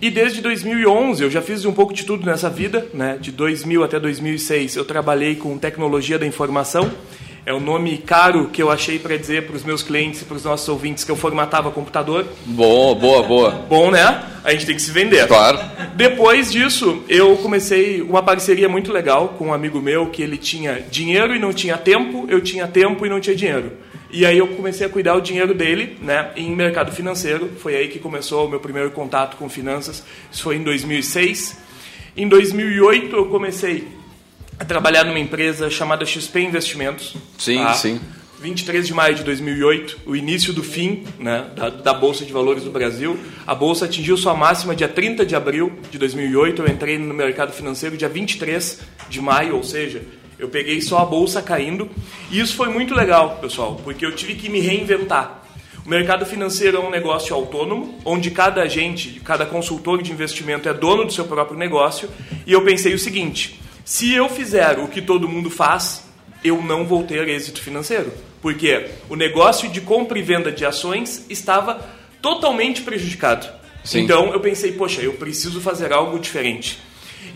E 0.00 0.10
desde 0.10 0.40
2011 0.40 1.24
eu 1.24 1.30
já 1.30 1.42
fiz 1.42 1.66
um 1.66 1.72
pouco 1.72 1.92
de 1.92 2.06
tudo 2.06 2.24
nessa 2.24 2.48
vida, 2.48 2.86
né? 2.94 3.18
De 3.20 3.30
2000 3.30 3.84
até 3.84 4.00
2006 4.00 4.76
eu 4.76 4.84
trabalhei 4.86 5.36
com 5.36 5.58
tecnologia 5.58 6.18
da 6.18 6.26
informação 6.26 6.90
é 7.46 7.52
o 7.52 7.60
nome 7.60 7.98
caro 7.98 8.48
que 8.50 8.62
eu 8.62 8.70
achei 8.70 8.98
para 8.98 9.16
dizer 9.16 9.46
para 9.46 9.56
os 9.56 9.62
meus 9.62 9.82
clientes 9.82 10.22
e 10.22 10.24
para 10.24 10.36
os 10.36 10.44
nossos 10.44 10.68
ouvintes 10.68 11.04
que 11.04 11.10
eu 11.10 11.16
formatava 11.16 11.70
computador. 11.70 12.26
Boa, 12.46 12.94
boa, 12.94 13.22
boa. 13.22 13.50
Bom, 13.68 13.90
né? 13.90 14.22
A 14.42 14.52
gente 14.52 14.66
tem 14.66 14.74
que 14.74 14.82
se 14.82 14.90
vender. 14.90 15.26
Claro. 15.26 15.58
Depois 15.94 16.50
disso, 16.50 17.02
eu 17.08 17.36
comecei 17.36 18.00
uma 18.00 18.22
parceria 18.22 18.68
muito 18.68 18.92
legal 18.92 19.34
com 19.38 19.48
um 19.48 19.54
amigo 19.54 19.80
meu 19.80 20.06
que 20.06 20.22
ele 20.22 20.38
tinha 20.38 20.80
dinheiro 20.80 21.34
e 21.34 21.38
não 21.38 21.52
tinha 21.52 21.76
tempo, 21.76 22.26
eu 22.28 22.40
tinha 22.40 22.66
tempo 22.66 23.04
e 23.04 23.08
não 23.08 23.20
tinha 23.20 23.36
dinheiro. 23.36 23.72
E 24.10 24.24
aí 24.24 24.38
eu 24.38 24.46
comecei 24.48 24.86
a 24.86 24.88
cuidar 24.88 25.16
o 25.16 25.20
dinheiro 25.20 25.52
dele, 25.52 25.98
né, 26.00 26.30
em 26.36 26.54
mercado 26.54 26.92
financeiro. 26.92 27.50
Foi 27.58 27.74
aí 27.74 27.88
que 27.88 27.98
começou 27.98 28.46
o 28.46 28.48
meu 28.48 28.60
primeiro 28.60 28.90
contato 28.92 29.36
com 29.36 29.48
finanças. 29.48 30.04
Isso 30.30 30.42
foi 30.44 30.56
em 30.56 30.62
2006. 30.62 31.58
Em 32.16 32.28
2008 32.28 33.16
eu 33.16 33.26
comecei 33.26 33.88
a 34.58 34.64
trabalhar 34.64 35.04
numa 35.04 35.18
empresa 35.18 35.70
chamada 35.70 36.04
XP 36.04 36.40
Investimentos. 36.40 37.14
Sim, 37.38 37.58
tá? 37.58 37.74
sim. 37.74 38.00
23 38.40 38.86
de 38.86 38.92
maio 38.92 39.14
de 39.14 39.24
2008, 39.24 40.00
o 40.04 40.14
início 40.14 40.52
do 40.52 40.62
fim 40.62 41.04
né, 41.18 41.46
da, 41.56 41.70
da, 41.70 41.94
Bolsa 41.94 42.26
de 42.26 42.32
Valores 42.32 42.62
do 42.62 42.70
Brasil. 42.70 43.18
A 43.46 43.54
Bolsa 43.54 43.86
atingiu 43.86 44.18
sua 44.18 44.34
máxima 44.34 44.74
dia 44.76 44.86
30 44.86 45.24
de 45.24 45.34
abril 45.34 45.72
de 45.90 45.96
2008. 45.96 46.60
Eu 46.60 46.68
entrei 46.68 46.98
no 46.98 47.14
mercado 47.14 47.52
financeiro 47.52 47.96
dia 47.96 48.08
23 48.08 48.80
de 49.08 49.20
maio, 49.22 49.56
ou 49.56 49.62
seja, 49.62 50.02
eu 50.38 50.50
peguei 50.50 50.82
só 50.82 50.98
a 50.98 51.06
Bolsa 51.06 51.40
caindo. 51.40 51.88
E 52.30 52.38
isso 52.38 52.54
foi 52.54 52.68
muito 52.68 52.94
legal, 52.94 53.38
pessoal, 53.40 53.80
porque 53.82 54.04
eu 54.04 54.14
tive 54.14 54.34
que 54.34 54.50
me 54.50 54.60
reinventar. 54.60 55.42
O 55.86 55.88
mercado 55.88 56.26
financeiro 56.26 56.76
é 56.76 56.80
um 56.80 56.90
negócio 56.90 57.34
autônomo, 57.34 57.98
onde 58.04 58.30
cada 58.30 58.60
agente, 58.60 59.22
cada 59.24 59.46
consultor 59.46 60.02
de 60.02 60.12
investimento 60.12 60.68
é 60.68 60.74
dono 60.74 61.06
do 61.06 61.12
seu 61.12 61.24
próprio 61.24 61.56
negócio. 61.56 62.10
E 62.46 62.52
eu 62.52 62.62
pensei 62.62 62.92
o 62.92 62.98
seguinte 62.98 63.63
se 63.84 64.12
eu 64.12 64.28
fizer 64.28 64.78
o 64.78 64.88
que 64.88 65.02
todo 65.02 65.28
mundo 65.28 65.50
faz, 65.50 66.04
eu 66.42 66.62
não 66.62 66.84
vou 66.84 67.02
ter 67.02 67.28
êxito 67.28 67.60
financeiro. 67.60 68.12
Porque 68.40 68.86
o 69.08 69.16
negócio 69.16 69.68
de 69.68 69.80
compra 69.80 70.18
e 70.18 70.22
venda 70.22 70.52
de 70.52 70.64
ações 70.64 71.24
estava 71.28 71.80
totalmente 72.20 72.82
prejudicado. 72.82 73.46
Sim. 73.82 74.00
Então 74.00 74.32
eu 74.32 74.40
pensei, 74.40 74.72
poxa, 74.72 75.02
eu 75.02 75.14
preciso 75.14 75.60
fazer 75.60 75.92
algo 75.92 76.18
diferente. 76.18 76.78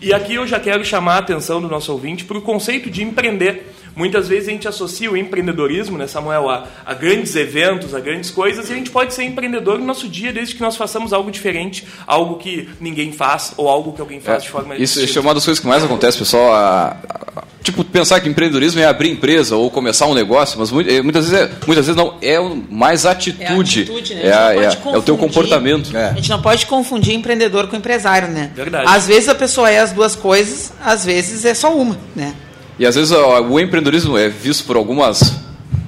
E 0.01 0.13
aqui 0.13 0.35
eu 0.35 0.47
já 0.47 0.59
quero 0.59 0.83
chamar 0.85 1.15
a 1.15 1.19
atenção 1.19 1.61
do 1.61 1.67
nosso 1.67 1.91
ouvinte 1.91 2.23
para 2.23 2.37
o 2.37 2.41
conceito 2.41 2.89
de 2.89 3.03
empreender. 3.03 3.67
Muitas 3.95 4.27
vezes 4.27 4.47
a 4.47 4.51
gente 4.51 4.67
associa 4.67 5.11
o 5.11 5.17
empreendedorismo, 5.17 5.97
né, 5.97 6.07
Samuel, 6.07 6.49
a, 6.49 6.67
a, 6.85 6.93
grandes 6.93 7.35
eventos, 7.35 7.93
a 7.93 7.99
grandes 7.99 8.29
coisas, 8.31 8.69
e 8.69 8.73
a 8.73 8.75
gente 8.75 8.89
pode 8.89 9.13
ser 9.13 9.23
empreendedor 9.23 9.77
no 9.79 9.85
nosso 9.85 10.07
dia, 10.07 10.31
desde 10.31 10.55
que 10.55 10.61
nós 10.61 10.75
façamos 10.77 11.13
algo 11.13 11.31
diferente, 11.31 11.85
algo 12.07 12.37
que 12.37 12.69
ninguém 12.79 13.11
faz, 13.11 13.53
ou 13.57 13.67
algo 13.67 13.93
que 13.93 14.01
alguém 14.01 14.19
faz 14.19 14.43
é, 14.43 14.45
de 14.45 14.49
forma 14.51 14.77
Isso, 14.77 14.99
isso 15.01 15.17
é 15.17 15.21
uma 15.21 15.33
das 15.33 15.43
coisas 15.43 15.59
que 15.59 15.67
mais 15.67 15.83
acontece, 15.83 16.17
pessoal. 16.17 16.53
A, 16.53 16.97
a, 17.35 17.43
tipo, 17.63 17.83
pensar 17.83 18.19
que 18.19 18.29
empreendedorismo 18.29 18.79
é 18.79 18.85
abrir 18.85 19.09
empresa 19.09 19.55
ou 19.55 19.69
começar 19.69 20.07
um 20.07 20.13
negócio, 20.13 20.59
mas 20.59 20.71
eh, 20.87 21.01
muitas 21.01 21.29
vezes, 21.29 21.47
é, 21.47 21.51
muitas 21.65 21.85
vezes 21.85 21.95
não, 21.95 22.15
é 22.21 22.39
mais 22.69 23.05
atitude. 23.05 23.79
É, 23.79 23.83
atitude, 23.83 24.15
né? 24.15 24.21
é, 24.23 24.29
é, 24.29 24.93
é, 24.93 24.97
o 24.97 25.01
teu 25.01 25.17
comportamento. 25.17 25.95
A 25.95 26.13
gente 26.13 26.29
não 26.29 26.41
pode 26.41 26.65
confundir 26.65 27.13
empreendedor 27.13 27.67
com 27.67 27.75
empresário, 27.75 28.27
né? 28.27 28.51
Verdade. 28.55 28.85
Às 28.87 29.07
vezes 29.07 29.29
a 29.29 29.35
pessoa 29.35 29.69
é 29.69 29.79
as 29.79 29.91
duas 29.91 30.15
coisas, 30.15 30.73
às 30.83 31.05
vezes 31.05 31.45
é 31.45 31.53
só 31.53 31.75
uma, 31.75 31.97
né? 32.15 32.33
E 32.79 32.85
às 32.85 32.95
vezes 32.95 33.11
ó, 33.11 33.41
o 33.41 33.59
empreendedorismo 33.59 34.17
é 34.17 34.29
visto 34.29 34.63
por 34.63 34.77
algumas 34.77 35.35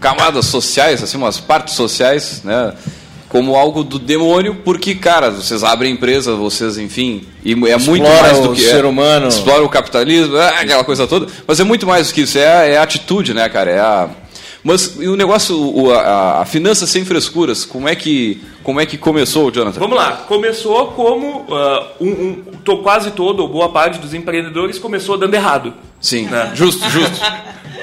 camadas 0.01 0.47
sociais, 0.47 1.01
assim, 1.01 1.15
umas 1.15 1.39
partes 1.39 1.75
sociais, 1.75 2.41
né? 2.43 2.73
Como 3.29 3.55
algo 3.55 3.81
do 3.81 3.97
demônio, 3.97 4.55
porque, 4.65 4.93
cara, 4.93 5.29
vocês 5.31 5.63
abrem 5.63 5.93
empresa, 5.93 6.35
vocês, 6.35 6.77
enfim, 6.77 7.23
e 7.45 7.53
é 7.53 7.55
explora 7.55 7.79
muito 7.79 8.09
mais 8.09 8.39
do 8.39 8.53
que. 8.53 8.61
o 8.61 8.69
ser 8.69 8.83
humano. 8.83 9.29
Explora 9.29 9.63
o 9.63 9.69
capitalismo, 9.69 10.35
é, 10.35 10.49
aquela 10.61 10.83
coisa 10.83 11.07
toda. 11.07 11.27
Mas 11.47 11.57
é 11.57 11.63
muito 11.63 11.87
mais 11.87 12.09
do 12.09 12.13
que 12.13 12.21
isso, 12.21 12.37
é, 12.37 12.73
é 12.73 12.77
a 12.77 12.83
atitude, 12.83 13.33
né, 13.33 13.47
cara? 13.47 13.71
É 13.71 13.79
a. 13.79 14.09
Mas 14.61 14.97
e 14.99 15.07
o 15.07 15.15
negócio, 15.15 15.57
o, 15.57 15.93
a, 15.93 16.41
a 16.41 16.45
finança 16.45 16.85
sem 16.85 17.05
frescuras, 17.05 17.63
como 17.63 17.87
é 17.87 17.95
que 17.95 18.41
como 18.63 18.81
é 18.81 18.85
que 18.85 18.97
começou, 18.97 19.49
Jonathan? 19.49 19.79
Vamos 19.79 19.95
lá, 19.95 20.25
começou 20.27 20.87
como 20.87 21.45
uh, 21.49 21.85
um, 22.01 22.09
um, 22.09 22.35
tô 22.65 22.79
quase 22.79 23.11
todo 23.11 23.39
ou 23.39 23.47
boa 23.47 23.69
parte 23.69 23.97
dos 23.97 24.13
empreendedores 24.13 24.77
começou 24.77 25.17
dando 25.17 25.33
errado. 25.33 25.73
Sim, 26.01 26.25
né? 26.25 26.51
justo, 26.55 26.89
justo. 26.89 27.21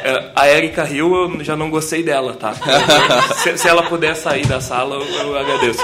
É, 0.03 0.31
a 0.35 0.49
Erika 0.49 0.89
Hill, 0.89 1.15
eu 1.15 1.45
já 1.45 1.57
não 1.57 1.71
gostei 1.71 2.03
dela, 2.03 2.35
tá? 2.35 2.55
se, 3.43 3.57
se, 3.59 3.69
ela 3.69 3.83
puder 3.85 4.15
sair 4.15 4.47
da 4.47 4.61
sala, 4.61 4.97
eu, 4.97 5.03
eu 5.03 5.39
agradeço. 5.39 5.81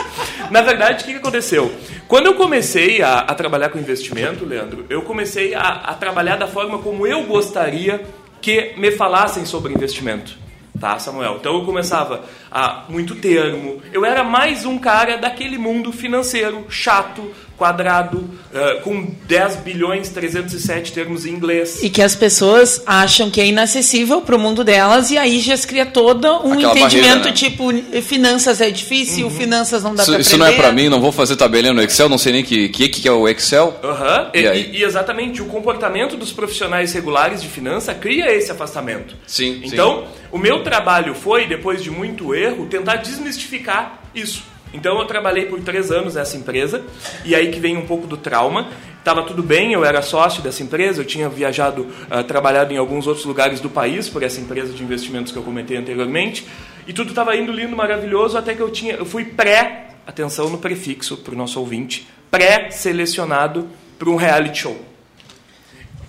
Na 0.51 0.63
verdade, 0.63 1.03
o 1.03 1.07
que, 1.07 1.13
que 1.13 1.19
aconteceu? 1.19 1.73
Quando 2.07 2.27
eu 2.27 2.35
comecei 2.35 3.03
a, 3.03 3.19
a, 3.21 3.35
trabalhar 3.35 3.71
com 3.71 3.79
investimento, 3.79 4.45
Leandro, 4.45 4.85
eu 4.89 5.03
comecei 5.03 5.55
a, 5.55 5.69
a 5.69 5.95
trabalhar 5.95 6.37
da 6.37 6.47
forma 6.47 6.79
como 6.79 7.07
eu 7.07 7.25
gostaria 7.25 8.05
que 8.41 8.75
me 8.77 8.91
falassem 8.93 9.45
sobre 9.45 9.73
investimento 9.73 10.45
tá, 10.85 10.99
Samuel? 10.99 11.37
Então 11.41 11.55
eu 11.55 11.65
começava 11.65 12.25
a 12.51 12.85
muito 12.91 13.15
termo. 13.15 13.81
Eu 13.91 14.05
era 14.05 14.23
mais 14.23 14.67
um 14.67 14.79
cara 14.79 15.17
daquele 15.17 15.57
mundo 15.57 15.91
financeiro 15.93 16.67
chato, 16.69 17.33
quadrado, 17.57 18.19
uh, 18.19 18.81
com 18.83 19.15
10 19.27 19.57
bilhões 19.57 20.09
307 20.09 20.93
termos 20.93 21.25
em 21.25 21.31
inglês. 21.31 21.83
E 21.83 21.89
que 21.89 22.03
as 22.03 22.17
pessoas 22.17 22.83
acham 22.85 23.31
que 23.31 23.41
é 23.41 23.47
inacessível 23.47 24.21
para 24.21 24.35
o 24.35 24.39
mundo 24.39 24.65
delas 24.65 25.11
e 25.11 25.19
aí 25.19 25.41
já 25.41 25.57
se 25.57 25.67
cria 25.67 25.87
todo 25.87 26.27
um 26.45 26.53
Aquela 26.53 26.73
entendimento 26.73 26.91
barreira, 26.91 27.25
né? 27.25 27.33
tipo 27.33 27.73
finanças 28.03 28.61
é 28.61 28.71
difícil, 28.71 29.27
uhum. 29.27 29.31
finanças 29.31 29.83
não 29.83 29.95
dá 29.95 30.05
para 30.05 30.19
Isso 30.19 30.37
não 30.37 30.47
é 30.47 30.53
para 30.53 30.73
mim, 30.73 30.89
não 30.89 31.01
vou 31.01 31.13
fazer 31.13 31.37
tabelinha 31.37 31.73
no 31.73 31.83
Excel, 31.83 32.09
não 32.09 32.19
sei 32.19 32.33
nem 32.33 32.43
que 32.43 32.69
que, 32.69 32.89
que 32.89 33.09
é 33.09 33.13
o 33.13 33.29
Excel. 33.29 33.79
Uhum. 33.83 34.31
E, 34.35 34.41
e, 34.41 34.79
e, 34.79 34.85
exatamente 34.85 35.41
o 35.41 35.47
comportamento 35.47 36.17
dos 36.17 36.33
profissionais 36.33 36.93
regulares 36.93 37.41
de 37.41 37.49
finança 37.49 37.95
cria 37.95 38.35
esse 38.35 38.51
afastamento. 38.51 39.17
Sim. 39.27 39.63
Então, 39.65 40.03
sim. 40.03 40.07
o 40.33 40.39
meu 40.39 40.63
trabalho 40.63 41.15
foi 41.15 41.47
depois 41.47 41.83
de 41.83 41.91
muito 41.91 42.35
erro 42.35 42.67
tentar 42.67 42.97
desmistificar 42.97 44.03
isso. 44.15 44.54
Então 44.75 44.99
eu 44.99 45.07
trabalhei 45.07 45.47
por 45.47 45.61
três 45.61 45.91
anos 45.91 46.17
nessa 46.17 46.37
empresa, 46.37 46.83
e 47.25 47.35
aí 47.35 47.51
que 47.51 47.61
vem 47.61 47.77
um 47.77 47.87
pouco 47.87 48.07
do 48.07 48.17
trauma. 48.17 48.69
Estava 48.99 49.23
tudo 49.23 49.43
bem, 49.43 49.73
eu 49.73 49.85
era 49.85 50.01
sócio 50.03 50.43
dessa 50.43 50.63
empresa, 50.63 51.01
eu 51.01 51.05
tinha 51.05 51.29
viajado, 51.29 51.83
uh, 51.83 52.25
trabalhado 52.25 52.73
em 52.73 52.79
alguns 52.79 53.07
outros 53.07 53.25
lugares 53.27 53.61
do 53.61 53.69
país 53.69 54.09
por 54.09 54.23
essa 54.23 54.41
empresa 54.41 54.73
de 54.73 54.83
investimentos 54.83 55.31
que 55.31 55.39
eu 55.39 55.43
comentei 55.43 55.77
anteriormente, 55.77 56.47
e 56.87 56.93
tudo 56.93 57.11
estava 57.11 57.37
indo 57.37 57.53
lindo, 57.53 57.77
maravilhoso, 57.77 58.37
até 58.37 58.55
que 58.55 58.63
eu 58.63 58.71
tinha, 58.71 58.95
eu 58.95 59.05
fui 59.05 59.27
pré, 59.27 59.89
atenção 60.07 60.49
no 60.49 60.59
prefixo 60.59 61.19
para 61.19 61.35
o 61.35 61.37
nosso 61.37 61.61
ouvinte, 61.61 62.09
pré-selecionado 62.31 63.69
para 63.99 64.09
um 64.09 64.17
reality 64.17 64.61
show. 64.63 64.85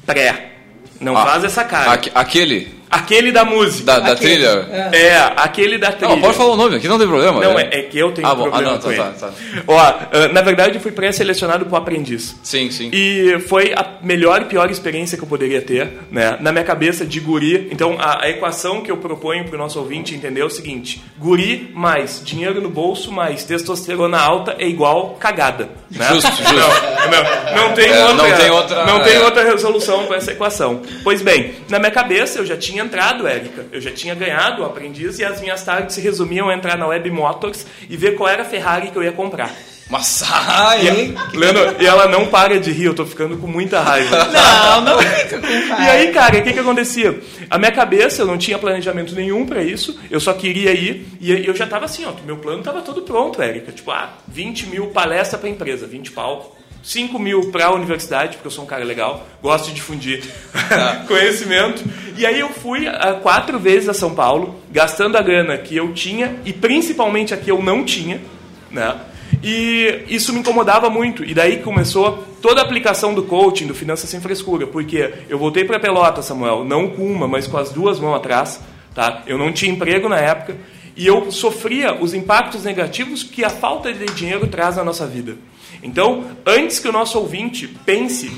Pré. 0.06 0.54
Não 1.00 1.18
ah, 1.18 1.26
faz 1.26 1.44
essa 1.44 1.66
cara. 1.66 2.00
Aquele 2.14 2.74
Aquele 2.90 3.32
da 3.32 3.44
música. 3.44 3.86
Da, 3.86 4.00
da 4.00 4.16
trilha? 4.16 4.68
É. 4.92 4.98
é. 4.98 5.34
aquele 5.36 5.78
da 5.78 5.92
trilha. 5.92 6.16
Não, 6.16 6.22
pode 6.22 6.38
falar 6.38 6.54
o 6.54 6.58
nome, 6.58 6.76
aqui 6.76 6.88
não 6.88 6.98
tem 6.98 7.08
problema. 7.08 7.42
Não, 7.42 7.60
é, 7.60 7.70
é 7.72 7.82
que 7.84 7.98
eu 7.98 8.12
tenho 8.12 8.28
ah, 8.28 8.36
problema 8.36 8.58
ah, 8.58 8.62
não, 8.62 8.78
com 8.78 8.90
tá, 8.90 8.90
ele. 8.90 8.98
Tá, 8.98 9.12
tá. 9.12 9.34
Ó, 9.68 9.80
ah, 9.80 10.28
na 10.32 10.42
verdade, 10.42 10.76
eu 10.76 10.82
fui 10.82 10.92
pré-selecionado 10.92 11.66
para 11.66 11.78
aprendiz. 11.78 12.36
Sim, 12.44 12.70
sim. 12.72 12.90
E 12.94 13.40
foi 13.48 13.74
a 13.74 13.98
melhor 14.02 14.44
e 14.44 14.46
pior 14.46 14.70
experiência 14.70 15.18
que 15.18 15.24
eu 15.24 15.28
poderia 15.28 15.62
ter, 15.62 15.90
né? 16.12 16.38
Na 16.40 16.52
minha 16.52 16.64
cabeça, 16.64 17.06
de 17.06 17.20
guri. 17.20 17.68
Então, 17.72 17.98
a, 18.00 18.24
a 18.24 18.30
equação 18.30 18.82
que 18.82 18.92
eu 18.92 18.98
proponho 18.98 19.46
para 19.46 19.56
o 19.56 19.58
nosso 19.58 19.80
ouvinte 19.80 20.14
entender 20.16 20.42
é 20.42 20.46
o 20.46 20.50
seguinte. 20.50 21.02
Guri 21.18 21.72
mais 21.74 22.22
dinheiro 22.24 22.62
no 22.62 22.70
bolso 22.70 23.12
mais 23.12 23.44
testosterona 23.44 24.20
alta 24.20 24.56
é 24.60 24.68
igual 24.68 25.16
cagada. 25.20 25.70
Né? 25.90 26.08
Justo, 26.10 26.32
justo. 26.32 26.54
Não, 26.54 27.56
não, 27.56 27.68
não, 27.68 27.74
tem, 27.74 27.90
é, 27.90 28.06
outra, 28.06 28.16
não 28.16 28.38
tem 28.38 28.50
outra... 28.50 28.86
Não 28.86 29.04
tem 29.04 29.14
é. 29.16 29.20
outra 29.20 29.44
resolução 29.44 30.06
para 30.06 30.18
essa 30.18 30.32
equação. 30.32 30.82
Pois 31.04 31.22
bem, 31.22 31.56
na 31.70 31.80
minha 31.80 31.92
cabeça, 31.92 32.40
eu 32.40 32.46
já 32.46 32.58
tinha 32.58 32.75
entrado, 32.84 33.28
Érica. 33.28 33.66
Eu 33.72 33.82
já 33.82 33.92
tinha 33.92 34.16
ganhado 34.16 34.62
o 34.62 34.66
aprendiz 34.66 35.20
e 35.20 35.26
as 35.26 35.42
minhas 35.42 35.64
tardes 35.64 35.96
se 35.96 36.02
resumiam 36.02 36.50
a 36.50 36.54
entrar 36.54 36.78
na 36.78 36.88
Web 36.88 37.10
Motors 37.12 37.66
e 37.90 37.96
ver 37.96 38.16
qual 38.16 38.30
era 38.30 38.44
a 38.44 38.46
Ferrari 38.46 38.90
que 38.90 38.98
eu 38.98 39.04
ia 39.04 39.12
comprar. 39.12 39.52
Mas 39.88 40.24
ai, 40.28 40.88
e, 40.88 41.38
Leandro, 41.38 41.76
e 41.80 41.86
ela 41.86 42.08
não 42.08 42.26
para 42.26 42.60
de 42.60 42.72
rir, 42.72 42.86
eu 42.86 42.96
tô 42.96 43.06
ficando 43.06 43.38
com 43.38 43.46
muita 43.46 43.82
raiva. 43.82 44.26
Não, 44.26 44.82
não 44.82 45.00
fica 45.00 45.40
com 45.40 45.46
raiva. 45.46 45.84
E 45.84 45.90
aí, 45.90 46.12
cara, 46.12 46.40
o 46.40 46.44
que 46.44 46.54
que 46.54 46.60
acontecia? 46.60 47.20
A 47.50 47.60
minha 47.60 47.72
cabeça, 47.72 48.24
eu 48.24 48.26
não 48.26 48.38
tinha 48.38 48.58
planejamento 48.58 49.14
nenhum 49.14 49.46
para 49.46 49.62
isso, 49.62 50.00
eu 50.10 50.20
só 50.20 50.34
queria 50.34 50.72
ir, 50.72 51.06
e 51.22 51.46
eu 51.46 51.56
já 51.56 51.68
tava 51.68 51.86
assim, 51.86 52.04
ó, 52.04 52.14
meu 52.26 52.38
plano 52.38 52.64
tava 52.64 52.82
todo 52.82 53.04
pronto, 53.04 53.40
Érica. 53.40 53.72
Tipo, 53.72 53.92
ah, 53.92 54.14
20 54.28 54.68
mil 54.68 54.88
palestra 54.88 55.38
pra 55.38 55.50
empresa, 55.50 55.86
20 55.86 56.12
pau 56.12 56.56
5 56.86 57.18
mil 57.18 57.50
para 57.50 57.66
a 57.66 57.74
universidade, 57.74 58.38
porque 58.38 58.46
eu 58.46 58.52
sou 58.52 58.64
um 58.64 58.68
cara 58.68 58.86
legal, 58.86 59.26
gosto 59.42 59.70
de 59.70 59.74
difundir 59.74 60.24
conhecimento. 61.08 61.84
E 62.16 62.24
aí 62.28 62.40
eu 62.40 62.50
fui 62.50 62.88
uh, 62.88 63.20
quatro 63.24 63.58
vezes 63.58 63.90
a 63.90 63.94
São 63.94 64.14
Paulo, 64.14 64.62
gastando 64.72 65.18
a 65.18 65.22
grana 65.22 65.58
que 65.58 65.76
eu 65.76 65.94
tinha 65.94 66.36
e 66.46 66.54
principalmente 66.54 67.34
a 67.34 67.38
que 67.38 67.50
eu 67.50 67.60
não 67.60 67.84
tinha, 67.84 68.22
né? 68.70 68.96
E 69.42 70.04
isso 70.08 70.32
me 70.32 70.42
incomodava 70.42 70.88
muito. 70.88 71.26
E 71.26 71.34
daí 71.34 71.58
começou 71.58 72.24
toda 72.40 72.62
a 72.62 72.64
aplicação 72.64 73.16
do 73.16 73.24
coaching, 73.24 73.66
do 73.66 73.74
Finanças 73.74 74.08
Sem 74.08 74.22
Frescura. 74.22 74.68
Porque 74.68 75.12
eu 75.28 75.40
voltei 75.40 75.66
para 75.66 75.80
Pelota, 75.80 76.22
Samuel, 76.22 76.64
não 76.64 76.90
com 76.90 77.04
uma, 77.04 77.28
mas 77.28 77.48
com 77.48 77.58
as 77.58 77.72
duas 77.72 78.00
mãos 78.00 78.16
atrás. 78.16 78.62
Tá? 78.94 79.24
Eu 79.26 79.40
não 79.40 79.52
tinha 79.52 79.72
emprego 79.72 80.08
na 80.08 80.20
época. 80.20 80.56
E 80.96 81.06
eu 81.06 81.32
sofria 81.32 81.96
os 81.96 82.14
impactos 82.14 82.64
negativos 82.64 83.24
que 83.24 83.44
a 83.44 83.50
falta 83.50 83.92
de 83.92 84.06
dinheiro 84.14 84.48
traz 84.48 84.78
na 84.78 84.84
nossa 84.84 85.06
vida. 85.06 85.36
Então, 85.84 86.26
antes 86.46 86.80
que 86.80 86.88
o 86.88 86.92
nosso 86.92 87.18
ouvinte 87.18 87.68
pense 87.68 88.32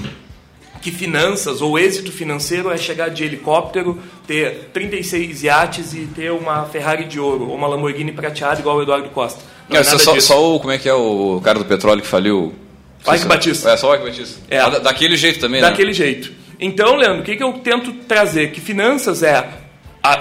que 0.82 0.92
finanças 0.92 1.62
ou 1.62 1.78
êxito 1.78 2.12
financeiro 2.12 2.72
é 2.72 2.78
chegar 2.78 3.10
de 3.10 3.24
helicóptero, 3.24 4.00
ter 4.26 4.70
36 4.74 5.44
iates 5.44 5.94
e 5.94 6.06
ter 6.06 6.32
uma 6.32 6.66
Ferrari 6.66 7.06
de 7.06 7.20
ouro 7.20 7.50
ou 7.50 7.56
uma 7.56 7.68
Lamborghini 7.68 8.12
prateada 8.12 8.60
igual 8.60 8.78
o 8.78 8.82
Eduardo 8.82 9.10
Costa. 9.10 9.42
Não, 9.70 9.78
é, 9.80 9.84
só, 9.84 10.20
só, 10.20 10.56
o, 10.56 10.60
como 10.60 10.72
é 10.72 10.78
que 10.78 10.88
é 10.88 10.94
o 10.94 11.42
cara 11.44 11.60
do 11.60 11.66
petróleo 11.66 12.02
que 12.02 12.08
faliu? 12.08 12.54
Ike 13.06 13.26
Batista. 13.26 13.72
É, 13.72 13.78
só 13.78 13.92
o 13.92 13.96
Ike 13.96 14.06
Batista. 14.06 14.40
É. 14.50 14.60
Ah, 14.60 14.70
daquele 14.80 15.18
jeito 15.18 15.40
também, 15.40 15.62
né? 15.62 15.70
Daquele 15.70 15.90
né? 15.90 15.94
jeito. 15.94 16.32
Então, 16.60 16.96
Leandro, 16.96 17.22
o 17.22 17.24
que, 17.24 17.36
que 17.36 17.44
eu 17.44 17.54
tento 17.54 17.92
trazer? 18.08 18.52
Que 18.52 18.62
finanças 18.62 19.24
é... 19.24 19.46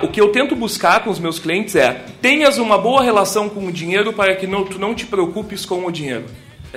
O 0.02 0.08
que 0.08 0.20
eu 0.20 0.30
tento 0.30 0.56
buscar 0.56 1.04
com 1.04 1.10
os 1.10 1.20
meus 1.20 1.38
clientes 1.38 1.76
é 1.76 2.04
tenhas 2.20 2.58
uma 2.58 2.76
boa 2.76 3.04
relação 3.04 3.48
com 3.48 3.66
o 3.66 3.72
dinheiro 3.72 4.12
para 4.12 4.34
que 4.34 4.44
não, 4.44 4.64
tu 4.64 4.80
não 4.80 4.92
te 4.96 5.06
preocupes 5.06 5.64
com 5.64 5.86
o 5.86 5.92
dinheiro. 5.92 6.24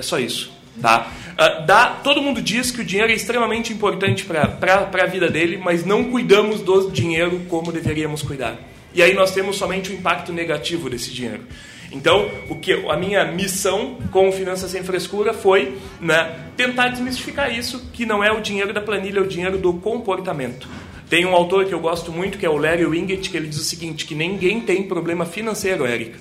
É 0.00 0.02
só 0.02 0.18
isso. 0.18 0.50
Tá? 0.80 1.12
Uh, 1.32 1.66
dá, 1.66 2.00
todo 2.02 2.22
mundo 2.22 2.40
diz 2.40 2.70
que 2.70 2.80
o 2.80 2.84
dinheiro 2.84 3.12
é 3.12 3.14
extremamente 3.14 3.70
importante 3.70 4.24
para 4.24 4.88
a 4.92 5.06
vida 5.06 5.28
dele, 5.28 5.60
mas 5.62 5.84
não 5.84 6.04
cuidamos 6.04 6.62
do 6.62 6.90
dinheiro 6.90 7.42
como 7.50 7.70
deveríamos 7.70 8.22
cuidar. 8.22 8.58
E 8.94 9.02
aí 9.02 9.14
nós 9.14 9.30
temos 9.32 9.56
somente 9.56 9.90
o 9.90 9.94
impacto 9.94 10.32
negativo 10.32 10.88
desse 10.88 11.12
dinheiro. 11.12 11.42
Então, 11.92 12.30
o 12.48 12.54
que 12.54 12.72
a 12.88 12.96
minha 12.96 13.24
missão 13.24 13.98
com 14.10 14.30
Finanças 14.32 14.70
Sem 14.70 14.82
Frescura 14.82 15.34
foi 15.34 15.76
né, 16.00 16.34
tentar 16.56 16.88
desmistificar 16.88 17.52
isso, 17.52 17.90
que 17.92 18.06
não 18.06 18.22
é 18.22 18.32
o 18.32 18.40
dinheiro 18.40 18.72
da 18.72 18.80
planilha, 18.80 19.18
é 19.18 19.22
o 19.22 19.26
dinheiro 19.26 19.58
do 19.58 19.74
comportamento. 19.74 20.68
Tem 21.10 21.26
um 21.26 21.34
autor 21.34 21.64
que 21.64 21.74
eu 21.74 21.80
gosto 21.80 22.12
muito, 22.12 22.38
que 22.38 22.46
é 22.46 22.48
o 22.48 22.56
Larry 22.56 22.86
Winget, 22.86 23.30
que 23.30 23.36
ele 23.36 23.48
diz 23.48 23.58
o 23.58 23.64
seguinte, 23.64 24.06
que 24.06 24.14
ninguém 24.14 24.60
tem 24.60 24.84
problema 24.84 25.26
financeiro, 25.26 25.84
Érica. 25.84 26.20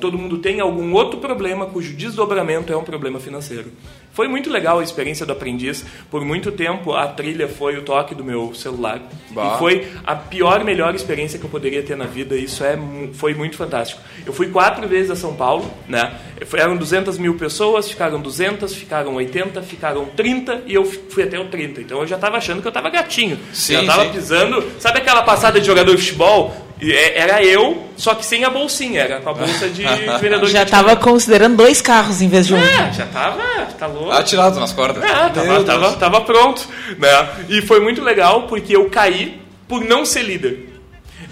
Todo 0.00 0.16
mundo 0.16 0.38
tem 0.38 0.60
algum 0.60 0.94
outro 0.94 1.20
problema 1.20 1.66
cujo 1.66 1.94
desdobramento 1.94 2.72
é 2.72 2.76
um 2.76 2.82
problema 2.82 3.20
financeiro. 3.20 3.70
Foi 4.12 4.28
muito 4.28 4.50
legal 4.50 4.78
a 4.78 4.82
experiência 4.82 5.24
do 5.24 5.32
aprendiz. 5.32 5.84
Por 6.10 6.24
muito 6.24 6.50
tempo 6.50 6.92
a 6.92 7.06
trilha 7.06 7.48
foi 7.48 7.76
o 7.76 7.82
toque 7.82 8.14
do 8.14 8.24
meu 8.24 8.54
celular. 8.54 9.00
Bah. 9.30 9.54
E 9.54 9.58
foi 9.58 9.88
a 10.04 10.14
pior, 10.14 10.64
melhor 10.64 10.94
experiência 10.94 11.38
que 11.38 11.44
eu 11.44 11.50
poderia 11.50 11.82
ter 11.82 11.96
na 11.96 12.06
vida. 12.06 12.36
Isso 12.36 12.64
é, 12.64 12.78
foi 13.12 13.34
muito 13.34 13.56
fantástico. 13.56 14.00
Eu 14.26 14.32
fui 14.32 14.48
quatro 14.48 14.86
vezes 14.88 15.10
a 15.10 15.16
São 15.16 15.34
Paulo, 15.34 15.70
né? 15.88 16.12
Eram 16.54 16.76
200 16.76 17.18
mil 17.18 17.34
pessoas, 17.36 17.88
ficaram 17.88 18.20
200, 18.20 18.74
ficaram 18.74 19.14
80, 19.14 19.62
ficaram 19.62 20.06
30 20.06 20.62
e 20.66 20.74
eu 20.74 20.84
fui 20.84 21.22
até 21.22 21.38
o 21.38 21.46
30. 21.46 21.80
Então 21.80 22.00
eu 22.00 22.06
já 22.06 22.16
estava 22.16 22.36
achando 22.36 22.60
que 22.60 22.66
eu 22.66 22.70
estava 22.70 22.90
gatinho. 22.90 23.38
Sim, 23.52 23.74
já 23.74 23.80
estava 23.82 24.04
pisando. 24.06 24.72
Sabe 24.78 24.98
aquela 24.98 25.22
passada 25.22 25.60
de 25.60 25.66
jogador 25.66 25.94
de 25.94 26.02
futebol? 26.02 26.69
É, 26.82 27.18
era 27.18 27.44
eu, 27.44 27.86
só 27.96 28.14
que 28.14 28.24
sem 28.24 28.44
a 28.44 28.50
bolsinha, 28.50 29.02
era 29.02 29.20
com 29.20 29.30
a 29.30 29.34
bolsa 29.34 29.68
de, 29.68 29.82
vendedor 30.20 30.48
Já 30.48 30.62
estava 30.62 30.96
considerando 30.96 31.56
dois 31.56 31.82
carros 31.82 32.22
em 32.22 32.28
vez 32.28 32.46
de 32.46 32.54
um. 32.54 32.58
É, 32.58 32.92
já 32.92 33.04
estava, 33.04 33.42
tá 33.78 33.86
louco. 33.86 34.10
Atirado 34.10 34.58
nas 34.58 34.72
cordas. 34.72 35.04
É, 35.04 35.28
tava, 35.28 35.64
tava, 35.64 35.92
tava, 35.96 36.20
pronto. 36.22 36.66
Né? 36.98 37.28
E 37.48 37.60
foi 37.62 37.80
muito 37.80 38.02
legal 38.02 38.46
porque 38.46 38.74
eu 38.74 38.88
caí 38.88 39.40
por 39.68 39.84
não 39.84 40.06
ser 40.06 40.22
líder. 40.22 40.70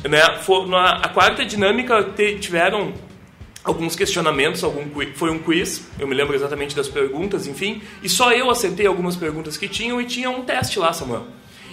Né? 0.09 0.21
Foi, 0.43 0.67
na, 0.67 0.97
a 0.97 1.09
quarta 1.09 1.45
dinâmica 1.45 2.03
te, 2.03 2.37
tiveram 2.37 2.93
alguns 3.65 3.97
questionamentos, 3.97 4.63
algum, 4.65 4.85
foi 5.15 5.31
um 5.31 5.39
quiz, 5.39 5.87
eu 5.99 6.07
me 6.07 6.15
lembro 6.15 6.35
exatamente 6.35 6.75
das 6.75 6.89
perguntas, 6.89 7.47
enfim, 7.47 7.83
e 8.03 8.09
só 8.09 8.33
eu 8.33 8.51
acertei 8.51 8.87
algumas 8.87 9.15
perguntas 9.15 9.57
que 9.57 9.69
tinham 9.69 10.01
e 10.01 10.07
tinha 10.07 10.31
um 10.31 10.43
teste 10.43 10.79
lá, 10.79 10.93
Samuel. 10.93 11.27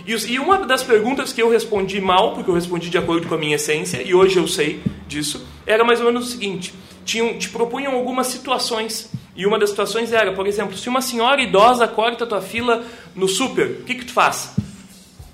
E, 0.06 0.38
uma 0.38 0.60
das 0.60 0.84
perguntas 0.84 1.34
que 1.34 1.42
eu 1.42 1.50
respondi 1.50 2.00
mal, 2.00 2.34
porque 2.34 2.50
eu 2.50 2.54
respondi 2.54 2.90
de 2.90 2.98
acordo 2.98 3.28
com 3.28 3.34
a 3.34 3.38
minha 3.38 3.56
essência, 3.56 4.02
e 4.04 4.14
hoje 4.14 4.38
eu 4.38 4.48
sei 4.48 4.80
disso, 5.08 5.46
era 5.66 5.84
mais 5.84 6.00
ou 6.00 6.06
menos 6.06 6.28
o 6.28 6.32
seguinte: 6.32 6.74
tinham, 7.04 7.38
te 7.38 7.50
propunham 7.50 7.94
algumas 7.94 8.28
situações. 8.28 9.10
E 9.36 9.46
uma 9.46 9.60
das 9.60 9.72
situações 9.72 10.14
era, 10.14 10.32
por 10.32 10.48
exemplo, 10.48 10.78
se 10.78 10.88
uma 10.88 11.02
senhora 11.02 11.42
idosa 11.42 11.88
corta 11.88 12.24
a 12.24 12.28
tua 12.28 12.42
fila 12.42 12.86
no 13.14 13.28
super, 13.28 13.68
o 13.68 13.84
que, 13.84 13.96
que 13.96 14.06
tu 14.06 14.14
faz? 14.14 14.54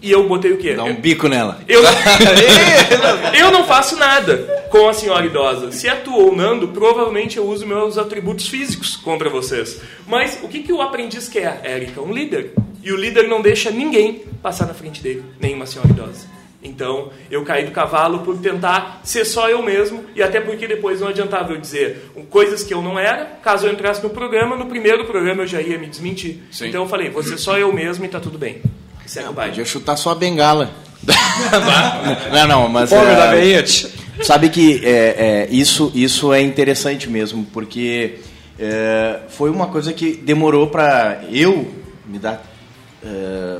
E 0.02 0.10
eu 0.10 0.28
botei 0.28 0.52
o 0.52 0.58
quê? 0.58 0.74
Dá 0.74 0.84
um 0.84 0.96
bico 0.96 1.28
nela. 1.28 1.60
Eu, 1.68 1.84
eu 3.38 3.52
não 3.52 3.64
faço 3.66 3.96
nada 3.96 4.66
com 4.72 4.90
a 4.90 4.94
senhora 4.94 5.24
idosa. 5.24 5.72
Se 5.72 5.88
é 5.88 5.94
tu 5.94 6.12
ou 6.12 6.36
Nando, 6.36 6.70
provavelmente 6.70 7.38
eu 7.38 7.46
uso 7.46 7.68
meus 7.68 8.00
atributos 8.00 8.48
físicos 8.48 8.96
contra 8.96 9.30
vocês. 9.30 9.80
Mas 10.08 10.40
o 10.42 10.48
que, 10.48 10.64
que 10.64 10.74
o 10.74 10.82
aprendiz 10.82 11.30
quer, 11.30 11.62
Érica? 11.64 12.02
Um 12.02 12.12
líder. 12.12 12.54
E 12.84 12.92
o 12.92 12.98
líder 12.98 13.28
não 13.28 13.42
deixa 13.42 13.70
ninguém 13.72 14.24
passar 14.42 14.66
na 14.66 14.74
frente 14.74 15.02
dele, 15.02 15.24
nem 15.40 15.56
uma 15.56 15.66
senhora 15.66 15.90
idosa. 15.90 16.32
Então, 16.64 17.10
eu 17.30 17.44
caí 17.44 17.66
do 17.66 17.72
cavalo 17.72 18.20
por 18.20 18.38
tentar 18.38 19.02
ser 19.04 19.26
só 19.26 19.50
eu 19.50 19.64
mesmo, 19.64 20.04
e 20.16 20.22
até 20.22 20.40
porque 20.40 20.68
depois 20.68 21.02
não 21.02 21.08
adiantava 21.08 21.54
eu 21.54 21.58
dizer 21.58 22.12
coisas 22.30 22.64
que 22.64 22.74
eu 22.74 22.82
não 22.82 23.00
era. 23.00 23.26
Caso 23.44 23.66
eu 23.66 23.74
entrasse 23.74 24.04
no 24.04 24.12
programa, 24.12 24.56
no 24.56 24.68
primeiro 24.68 25.06
programa 25.06 25.42
eu 25.42 25.48
já 25.48 25.60
ia 25.60 25.80
me 25.80 25.88
desmentir. 25.88 26.44
Sim. 26.52 26.68
Então 26.68 26.84
eu 26.84 26.88
falei, 26.88 27.10
você 27.10 27.38
só 27.38 27.58
eu 27.58 27.74
mesmo 27.74 28.06
e 28.06 28.08
tá 28.08 28.20
tudo 28.20 28.38
bem. 28.38 28.62
Segue 29.08 29.26
não, 29.26 29.34
o 29.34 29.36
Podia 29.36 29.66
chutar 29.66 29.98
só 29.98 30.12
a 30.12 30.16
bengala. 30.16 30.72
não, 32.32 32.48
não, 32.48 32.70
mas. 32.70 32.92
Pô, 32.92 32.96
é, 32.96 33.66
sabe 34.24 34.50
que 34.50 34.80
é, 34.86 34.90
é, 34.90 35.48
isso, 35.50 35.92
isso 35.96 36.32
é 36.32 36.42
interessante 36.42 37.10
mesmo, 37.10 37.46
porque 37.52 38.20
é, 38.60 39.20
foi 39.30 39.50
uma 39.50 39.68
coisa 39.68 39.92
que 39.92 40.14
demorou 40.14 40.68
para 40.68 41.24
eu 41.30 41.74
me 42.06 42.20
dar 42.20 42.51
é, 43.04 43.60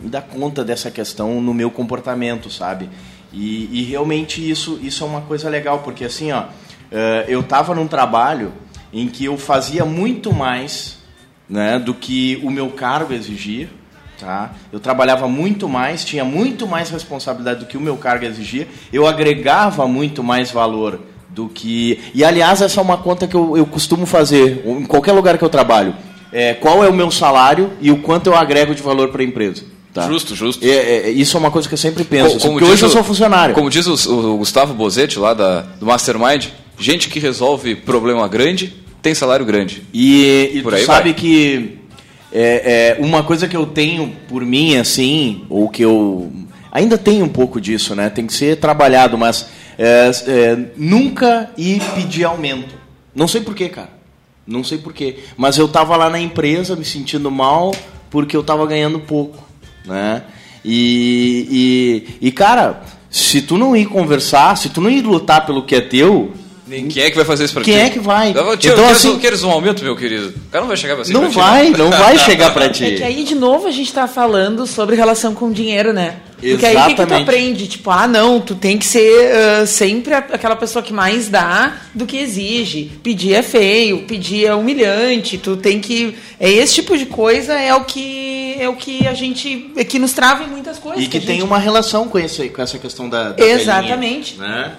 me 0.00 0.08
dar 0.08 0.22
conta 0.22 0.64
dessa 0.64 0.90
questão 0.90 1.40
no 1.40 1.52
meu 1.52 1.70
comportamento, 1.70 2.50
sabe? 2.50 2.88
E, 3.32 3.80
e, 3.80 3.82
realmente 3.84 4.48
isso, 4.48 4.78
isso 4.82 5.04
é 5.04 5.06
uma 5.06 5.20
coisa 5.20 5.48
legal, 5.48 5.80
porque 5.80 6.04
assim, 6.04 6.32
ó, 6.32 6.44
é, 6.90 7.26
eu 7.28 7.40
estava 7.40 7.74
num 7.74 7.86
trabalho 7.86 8.52
em 8.92 9.06
que 9.08 9.26
eu 9.26 9.36
fazia 9.36 9.84
muito 9.84 10.32
mais 10.32 10.98
né, 11.48 11.78
do 11.78 11.92
que 11.92 12.40
o 12.42 12.50
meu 12.50 12.70
cargo 12.70 13.12
exigia. 13.12 13.68
Tá? 14.18 14.52
Eu 14.72 14.80
trabalhava 14.80 15.28
muito 15.28 15.68
mais, 15.68 16.04
tinha 16.04 16.24
muito 16.24 16.66
mais 16.66 16.90
responsabilidade 16.90 17.60
do 17.60 17.66
que 17.66 17.76
o 17.76 17.80
meu 17.80 17.96
cargo 17.96 18.24
exigia, 18.24 18.66
eu 18.92 19.06
agregava 19.06 19.86
muito 19.86 20.24
mais 20.24 20.50
valor 20.50 21.00
do 21.28 21.48
que. 21.48 22.00
E 22.12 22.24
aliás, 22.24 22.60
essa 22.60 22.80
é 22.80 22.82
uma 22.82 22.96
conta 22.96 23.28
que 23.28 23.36
eu, 23.36 23.56
eu 23.56 23.64
costumo 23.64 24.06
fazer 24.06 24.66
em 24.66 24.84
qualquer 24.84 25.12
lugar 25.12 25.38
que 25.38 25.44
eu 25.44 25.48
trabalho 25.48 25.94
é, 26.32 26.54
qual 26.54 26.84
é 26.84 26.88
o 26.88 26.92
meu 26.92 27.10
salário 27.10 27.72
e 27.80 27.90
o 27.90 27.98
quanto 27.98 28.28
eu 28.28 28.36
agrego 28.36 28.74
de 28.74 28.82
valor 28.82 29.08
para 29.08 29.22
a 29.22 29.24
empresa. 29.24 29.64
Tá? 29.92 30.06
Justo, 30.06 30.34
justo. 30.34 30.64
É, 30.64 30.68
é, 30.68 31.10
isso 31.10 31.36
é 31.36 31.40
uma 31.40 31.50
coisa 31.50 31.66
que 31.66 31.74
eu 31.74 31.78
sempre 31.78 32.04
penso. 32.04 32.30
Como, 32.30 32.40
como 32.40 32.52
porque 32.58 32.72
hoje 32.72 32.84
o, 32.84 32.86
eu 32.86 32.90
sou 32.90 33.02
funcionário. 33.02 33.54
Como 33.54 33.70
diz 33.70 33.86
o, 33.86 34.34
o 34.34 34.36
Gustavo 34.38 34.74
Bozetti, 34.74 35.18
lá 35.18 35.34
da, 35.34 35.62
do 35.62 35.86
Mastermind, 35.86 36.46
gente 36.78 37.08
que 37.08 37.18
resolve 37.18 37.74
problema 37.74 38.28
grande 38.28 38.74
tem 39.00 39.14
salário 39.14 39.46
grande. 39.46 39.82
E, 39.92 40.50
e 40.54 40.62
por 40.62 40.74
aí 40.74 40.84
sabe 40.84 41.10
vai. 41.10 41.14
que 41.14 41.78
é, 42.32 42.96
é, 42.98 43.04
uma 43.04 43.22
coisa 43.22 43.48
que 43.48 43.56
eu 43.56 43.66
tenho 43.66 44.14
por 44.28 44.44
mim, 44.44 44.76
assim, 44.76 45.44
ou 45.48 45.68
que 45.68 45.82
eu 45.82 46.30
ainda 46.70 46.98
tenho 46.98 47.24
um 47.24 47.28
pouco 47.28 47.60
disso, 47.60 47.94
né? 47.94 48.10
Tem 48.10 48.26
que 48.26 48.32
ser 48.32 48.56
trabalhado, 48.56 49.16
mas 49.16 49.48
é, 49.78 50.10
é 50.26 50.58
nunca 50.76 51.50
ir 51.56 51.80
pedir 51.94 52.24
aumento. 52.24 52.74
Não 53.14 53.26
sei 53.26 53.40
porquê, 53.40 53.68
cara. 53.68 53.97
Não 54.48 54.64
sei 54.64 54.78
porquê. 54.78 55.18
Mas 55.36 55.58
eu 55.58 55.66
estava 55.66 55.94
lá 55.94 56.08
na 56.08 56.18
empresa 56.18 56.74
me 56.74 56.84
sentindo 56.84 57.30
mal 57.30 57.74
porque 58.08 58.34
eu 58.34 58.40
estava 58.40 58.66
ganhando 58.66 58.98
pouco. 58.98 59.44
Né? 59.84 60.22
E, 60.64 62.08
e, 62.20 62.28
e, 62.28 62.32
cara, 62.32 62.82
se 63.10 63.42
tu 63.42 63.58
não 63.58 63.76
ir 63.76 63.84
conversar, 63.86 64.56
se 64.56 64.70
tu 64.70 64.80
não 64.80 64.88
ir 64.88 65.02
lutar 65.02 65.44
pelo 65.44 65.64
que 65.64 65.74
é 65.74 65.82
teu, 65.82 66.32
quem 66.68 67.02
é 67.02 67.10
que 67.10 67.16
vai 67.16 67.24
fazer 67.24 67.44
isso 67.44 67.54
pra 67.54 67.62
Quem 67.62 67.74
ti? 67.74 67.80
é 67.80 67.90
que 67.90 67.98
vai? 67.98 68.30
Então, 68.30 68.56
tio, 68.56 68.72
então, 68.72 68.84
queres, 68.84 68.98
assim, 68.98 69.18
queres 69.18 69.42
um 69.42 69.50
aumento, 69.50 69.82
meu 69.82 69.96
querido? 69.96 70.28
O 70.28 70.50
cara 70.50 70.60
não 70.62 70.68
vai 70.68 70.76
chegar 70.76 70.96
pra, 70.96 71.04
não 71.08 71.30
vai, 71.30 71.70
Não 71.70 71.90
vai 71.90 72.18
chegar 72.18 72.52
pra 72.52 72.68
ti. 72.68 72.84
É 72.84 72.90
que 72.96 73.02
aí, 73.02 73.24
de 73.24 73.34
novo, 73.34 73.66
a 73.66 73.70
gente 73.70 73.92
tá 73.92 74.06
falando 74.06 74.66
sobre 74.66 74.94
relação 74.94 75.34
com 75.34 75.50
dinheiro, 75.50 75.92
né? 75.92 76.16
Porque 76.36 76.46
Exatamente. 76.46 76.76
aí 76.76 76.84
o 76.84 76.86
que, 76.86 77.02
que 77.02 77.06
tu 77.06 77.14
aprende? 77.14 77.66
Tipo, 77.66 77.90
ah, 77.90 78.06
não, 78.06 78.40
tu 78.40 78.54
tem 78.54 78.78
que 78.78 78.86
ser 78.86 79.30
uh, 79.62 79.66
sempre 79.66 80.14
aquela 80.14 80.54
pessoa 80.54 80.82
que 80.82 80.92
mais 80.92 81.28
dá 81.28 81.78
do 81.92 82.06
que 82.06 82.16
exige. 82.16 82.92
Pedir 83.02 83.34
é 83.34 83.42
feio, 83.42 84.04
pedir 84.04 84.46
é 84.46 84.54
humilhante, 84.54 85.36
tu 85.36 85.56
tem 85.56 85.80
que. 85.80 86.14
É 86.38 86.48
esse 86.48 86.76
tipo 86.76 86.96
de 86.96 87.06
coisa 87.06 87.54
é 87.54 87.74
o 87.74 87.84
que 87.84 88.54
é 88.56 88.68
o 88.68 88.76
que 88.76 89.06
a 89.08 89.14
gente. 89.14 89.72
É 89.76 89.82
que 89.82 89.98
nos 89.98 90.12
trava 90.12 90.44
em 90.44 90.48
muitas 90.48 90.78
coisas. 90.78 91.02
E 91.02 91.08
que, 91.08 91.18
que 91.18 91.26
tem 91.26 91.36
gente... 91.36 91.44
uma 91.44 91.58
relação 91.58 92.08
com, 92.08 92.18
esse, 92.18 92.48
com 92.50 92.62
essa 92.62 92.78
questão 92.78 93.08
da. 93.08 93.32
da 93.32 93.44
Exatamente. 93.44 94.36
né? 94.38 94.76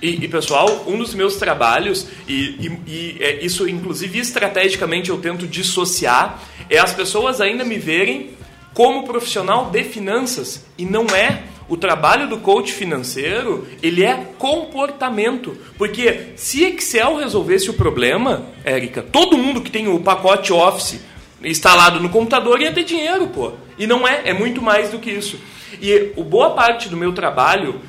E, 0.00 0.24
e, 0.24 0.28
pessoal, 0.28 0.84
um 0.86 0.96
dos 0.96 1.12
meus 1.14 1.36
trabalhos, 1.36 2.06
e, 2.28 2.32
e, 2.34 2.80
e 2.86 3.16
é, 3.20 3.44
isso 3.44 3.68
inclusive 3.68 4.18
estrategicamente 4.18 5.10
eu 5.10 5.18
tento 5.18 5.46
dissociar, 5.46 6.40
é 6.70 6.78
as 6.78 6.92
pessoas 6.92 7.40
ainda 7.40 7.64
me 7.64 7.78
verem 7.78 8.30
como 8.74 9.04
profissional 9.04 9.70
de 9.70 9.82
finanças 9.82 10.64
e 10.76 10.84
não 10.84 11.06
é 11.06 11.42
O 11.68 11.76
trabalho 11.76 12.26
do 12.26 12.38
coach 12.38 12.72
financeiro, 12.72 13.66
ele 13.82 14.02
é 14.02 14.14
comportamento. 14.38 15.54
Porque 15.76 16.28
se 16.34 16.64
Excel 16.64 17.16
resolvesse 17.16 17.68
o 17.68 17.74
problema, 17.74 18.46
Érica, 18.64 19.02
todo 19.02 19.36
mundo 19.36 19.60
que 19.60 19.70
tem 19.70 19.86
o 19.86 20.00
pacote 20.00 20.50
Office 20.50 20.98
instalado 21.44 22.00
no 22.00 22.08
computador 22.08 22.60
ia 22.62 22.72
ter 22.72 22.84
dinheiro, 22.84 23.26
pô. 23.28 23.52
E 23.78 23.86
não 23.86 24.08
é, 24.08 24.22
é 24.24 24.32
muito 24.32 24.62
mais 24.62 24.90
do 24.90 24.98
que 24.98 25.10
isso. 25.10 25.38
E 25.80 26.14
boa 26.16 26.50
parte 26.50 26.88
do 26.88 26.96
meu 26.96 27.12
trabalho, 27.12 27.80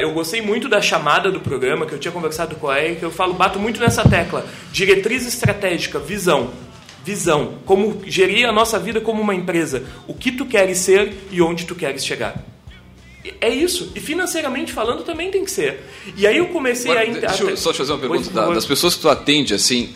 eu 0.00 0.12
gostei 0.12 0.40
muito 0.40 0.68
da 0.68 0.80
chamada 0.80 1.30
do 1.30 1.40
programa, 1.40 1.86
que 1.86 1.92
eu 1.92 1.98
tinha 1.98 2.12
conversado 2.12 2.56
com 2.56 2.68
a 2.68 2.78
Érica, 2.78 3.04
eu 3.04 3.10
falo, 3.10 3.34
bato 3.34 3.58
muito 3.58 3.80
nessa 3.80 4.08
tecla. 4.08 4.46
Diretriz 4.70 5.26
estratégica, 5.26 5.98
visão. 5.98 6.50
Visão. 7.04 7.54
Como 7.66 8.02
gerir 8.06 8.48
a 8.48 8.52
nossa 8.52 8.78
vida 8.78 9.00
como 9.00 9.20
uma 9.20 9.34
empresa. 9.34 9.84
O 10.06 10.14
que 10.14 10.30
tu 10.30 10.46
queres 10.46 10.78
ser 10.78 11.12
e 11.30 11.42
onde 11.42 11.64
tu 11.64 11.74
queres 11.74 12.04
chegar. 12.04 12.44
É 13.40 13.48
isso. 13.48 13.92
E 13.94 14.00
financeiramente 14.00 14.72
falando 14.72 15.02
também 15.02 15.30
tem 15.30 15.44
que 15.44 15.50
ser. 15.50 15.84
E 16.16 16.26
aí 16.26 16.36
eu 16.36 16.48
comecei 16.48 16.90
Agora, 16.90 17.08
a... 17.08 17.20
Deixa 17.28 17.44
eu 17.44 17.56
só 17.56 17.72
te 17.72 17.78
fazer 17.78 17.92
uma 17.92 17.98
pergunta. 17.98 18.30
Da, 18.30 18.50
das 18.50 18.66
pessoas 18.66 18.94
que 18.94 19.00
tu 19.00 19.08
atende, 19.08 19.54
assim, 19.54 19.94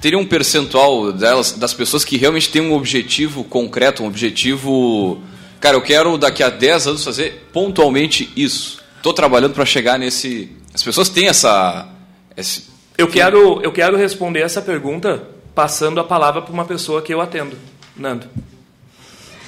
teria 0.00 0.18
um 0.18 0.26
percentual 0.26 1.12
delas, 1.12 1.52
das 1.52 1.74
pessoas 1.74 2.04
que 2.04 2.16
realmente 2.16 2.50
têm 2.50 2.62
um 2.62 2.72
objetivo 2.72 3.44
concreto, 3.44 4.02
um 4.02 4.06
objetivo... 4.06 5.20
Cara, 5.60 5.76
eu 5.76 5.82
quero 5.82 6.16
daqui 6.16 6.42
a 6.42 6.50
10 6.50 6.86
anos 6.86 7.04
fazer 7.04 7.48
pontualmente 7.52 8.30
isso. 8.36 8.77
Estou 8.98 9.12
trabalhando 9.12 9.54
para 9.54 9.64
chegar 9.64 9.98
nesse... 9.98 10.50
As 10.74 10.82
pessoas 10.82 11.08
têm 11.08 11.28
essa... 11.28 11.88
Esse... 12.36 12.64
Eu, 12.96 13.08
quero, 13.08 13.60
eu 13.62 13.72
quero 13.72 13.96
responder 13.96 14.40
essa 14.40 14.60
pergunta 14.60 15.22
passando 15.54 15.98
a 15.98 16.04
palavra 16.04 16.42
para 16.42 16.52
uma 16.52 16.64
pessoa 16.64 17.00
que 17.00 17.14
eu 17.14 17.20
atendo. 17.20 17.56
Nando. 17.96 18.26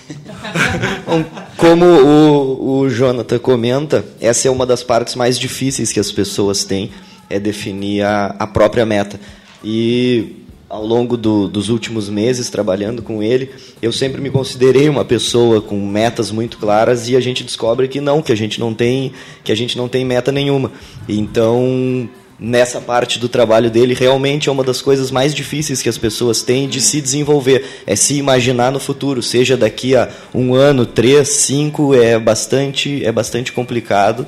Bom, 1.06 1.24
como 1.56 1.84
o, 1.84 2.80
o 2.80 2.90
Jonathan 2.90 3.38
comenta, 3.38 4.04
essa 4.20 4.48
é 4.48 4.50
uma 4.50 4.66
das 4.66 4.82
partes 4.82 5.14
mais 5.14 5.38
difíceis 5.38 5.92
que 5.92 6.00
as 6.00 6.10
pessoas 6.10 6.64
têm, 6.64 6.90
é 7.28 7.38
definir 7.38 8.02
a, 8.02 8.34
a 8.38 8.46
própria 8.46 8.86
meta. 8.86 9.20
E 9.62 10.39
ao 10.70 10.87
longo 10.87 11.16
do, 11.16 11.48
dos 11.48 11.68
últimos 11.68 12.09
meses 12.09 12.48
trabalhando 12.48 13.02
com 13.02 13.20
ele, 13.20 13.50
eu 13.83 13.92
sempre 13.92 14.20
me 14.20 14.30
considerei 14.30 14.88
uma 14.88 15.04
pessoa 15.04 15.61
com 15.61 15.85
metas 15.85 16.30
muito 16.30 16.59
claras 16.59 17.09
e 17.09 17.16
a 17.16 17.20
gente 17.20 17.42
descobre 17.42 17.88
que 17.88 18.00
não, 18.00 18.22
que 18.22 18.30
a 18.30 18.37
gente 18.37 18.61
não 18.61 18.72
tem, 18.72 19.12
que 19.42 19.50
a 19.50 19.54
gente 19.56 19.76
não 19.76 19.88
tem 19.88 20.04
meta 20.04 20.30
nenhuma. 20.30 20.70
Então, 21.09 22.09
nessa 22.38 22.80
parte 22.80 23.18
do 23.18 23.28
trabalho 23.28 23.68
dele 23.68 23.94
realmente 23.94 24.48
é 24.48 24.52
uma 24.52 24.62
das 24.62 24.80
coisas 24.80 25.11
mais 25.11 25.35
difíceis 25.35 25.83
que 25.83 25.88
as 25.88 25.98
pessoas 25.98 26.40
têm 26.40 26.68
de 26.68 26.80
se 26.80 27.00
desenvolver, 27.00 27.64
é 27.85 27.96
se 27.96 28.14
imaginar 28.14 28.70
no 28.70 28.78
futuro, 28.78 29.22
seja 29.22 29.56
daqui 29.56 29.96
a 29.96 30.09
um 30.33 30.54
ano, 30.54 30.87
três, 30.87 31.28
cinco, 31.30 31.94
é 31.94 32.16
bastante, 32.16 33.04
é 33.04 33.11
bastante 33.11 33.52
complicado. 33.52 34.24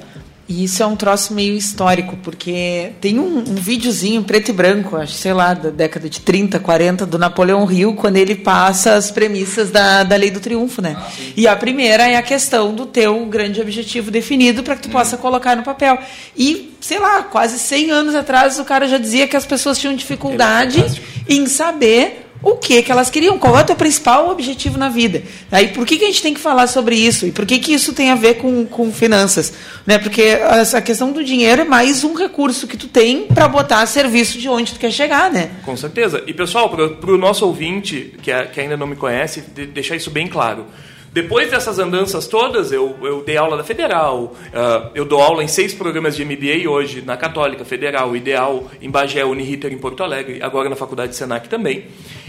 E 0.48 0.64
isso 0.64 0.82
é 0.82 0.86
um 0.86 0.96
troço 0.96 1.32
meio 1.32 1.56
histórico, 1.56 2.16
porque 2.22 2.90
tem 3.00 3.18
um, 3.18 3.38
um 3.38 3.54
videozinho 3.54 4.22
preto 4.24 4.50
e 4.50 4.52
branco, 4.52 4.96
acho, 4.96 5.12
sei 5.12 5.32
lá, 5.32 5.54
da 5.54 5.70
década 5.70 6.08
de 6.08 6.20
30, 6.20 6.58
40, 6.58 7.06
do 7.06 7.18
Napoleão 7.18 7.70
Hill, 7.70 7.94
quando 7.94 8.16
ele 8.16 8.34
passa 8.34 8.94
as 8.94 9.10
premissas 9.10 9.70
da, 9.70 10.02
da 10.02 10.16
lei 10.16 10.30
do 10.30 10.40
triunfo, 10.40 10.82
né? 10.82 10.96
Ah, 10.98 11.10
e 11.36 11.46
a 11.46 11.54
primeira 11.54 12.08
é 12.08 12.16
a 12.16 12.22
questão 12.22 12.74
do 12.74 12.86
teu 12.86 13.24
grande 13.26 13.60
objetivo 13.60 14.10
definido 14.10 14.62
para 14.62 14.76
que 14.76 14.82
tu 14.82 14.88
hum. 14.88 14.92
possa 14.92 15.16
colocar 15.16 15.56
no 15.56 15.62
papel. 15.62 15.98
E, 16.36 16.74
sei 16.80 16.98
lá, 16.98 17.22
quase 17.22 17.58
100 17.58 17.90
anos 17.90 18.14
atrás 18.14 18.58
o 18.58 18.64
cara 18.64 18.88
já 18.88 18.98
dizia 18.98 19.28
que 19.28 19.36
as 19.36 19.46
pessoas 19.46 19.78
tinham 19.78 19.94
dificuldade 19.94 20.80
é 20.80 21.32
em 21.32 21.46
saber 21.46 22.21
o 22.42 22.56
que, 22.56 22.82
que 22.82 22.90
elas 22.90 23.08
queriam, 23.08 23.38
qual 23.38 23.56
é 23.56 23.62
o 23.62 23.64
teu 23.64 23.76
principal 23.76 24.30
objetivo 24.30 24.76
na 24.78 24.88
vida. 24.88 25.22
Aí 25.50 25.68
por 25.68 25.86
que, 25.86 25.96
que 25.96 26.04
a 26.04 26.08
gente 26.08 26.22
tem 26.22 26.34
que 26.34 26.40
falar 26.40 26.66
sobre 26.66 26.96
isso? 26.96 27.26
E 27.26 27.30
por 27.30 27.46
que, 27.46 27.58
que 27.58 27.72
isso 27.72 27.92
tem 27.92 28.10
a 28.10 28.14
ver 28.14 28.34
com, 28.34 28.66
com 28.66 28.92
finanças? 28.92 29.52
Né? 29.86 29.98
Porque 29.98 30.22
essa 30.22 30.82
questão 30.82 31.12
do 31.12 31.22
dinheiro 31.22 31.62
é 31.62 31.64
mais 31.64 32.02
um 32.02 32.14
recurso 32.14 32.66
que 32.66 32.76
tu 32.76 32.88
tem 32.88 33.26
para 33.26 33.46
botar 33.46 33.80
a 33.80 33.86
serviço 33.86 34.38
de 34.38 34.48
onde 34.48 34.72
tu 34.72 34.80
quer 34.80 34.90
chegar, 34.90 35.30
né? 35.30 35.50
Com 35.64 35.76
certeza. 35.76 36.22
E 36.26 36.34
pessoal, 36.34 36.68
para 36.68 37.10
o 37.10 37.18
nosso 37.18 37.46
ouvinte 37.46 38.14
que, 38.22 38.30
é, 38.30 38.44
que 38.46 38.60
ainda 38.60 38.76
não 38.76 38.86
me 38.86 38.96
conhece, 38.96 39.42
de, 39.54 39.66
deixar 39.66 39.96
isso 39.96 40.10
bem 40.10 40.26
claro. 40.26 40.66
Depois 41.12 41.50
dessas 41.50 41.78
andanças 41.78 42.26
todas, 42.26 42.72
eu, 42.72 42.96
eu 43.02 43.22
dei 43.22 43.36
aula 43.36 43.58
da 43.58 43.62
Federal, 43.62 44.24
uh, 44.24 44.90
eu 44.94 45.04
dou 45.04 45.20
aula 45.20 45.44
em 45.44 45.48
seis 45.48 45.74
programas 45.74 46.16
de 46.16 46.24
MBA 46.24 46.66
hoje, 46.66 47.02
na 47.02 47.18
Católica, 47.18 47.66
Federal, 47.66 48.16
Ideal, 48.16 48.70
em 48.80 48.90
Bagé, 48.90 49.22
Uniriter, 49.22 49.70
em 49.70 49.76
Porto 49.76 50.02
Alegre, 50.02 50.42
agora 50.42 50.70
na 50.70 50.76
Faculdade 50.76 51.10
de 51.10 51.16
Senac 51.16 51.50
também. 51.50 51.84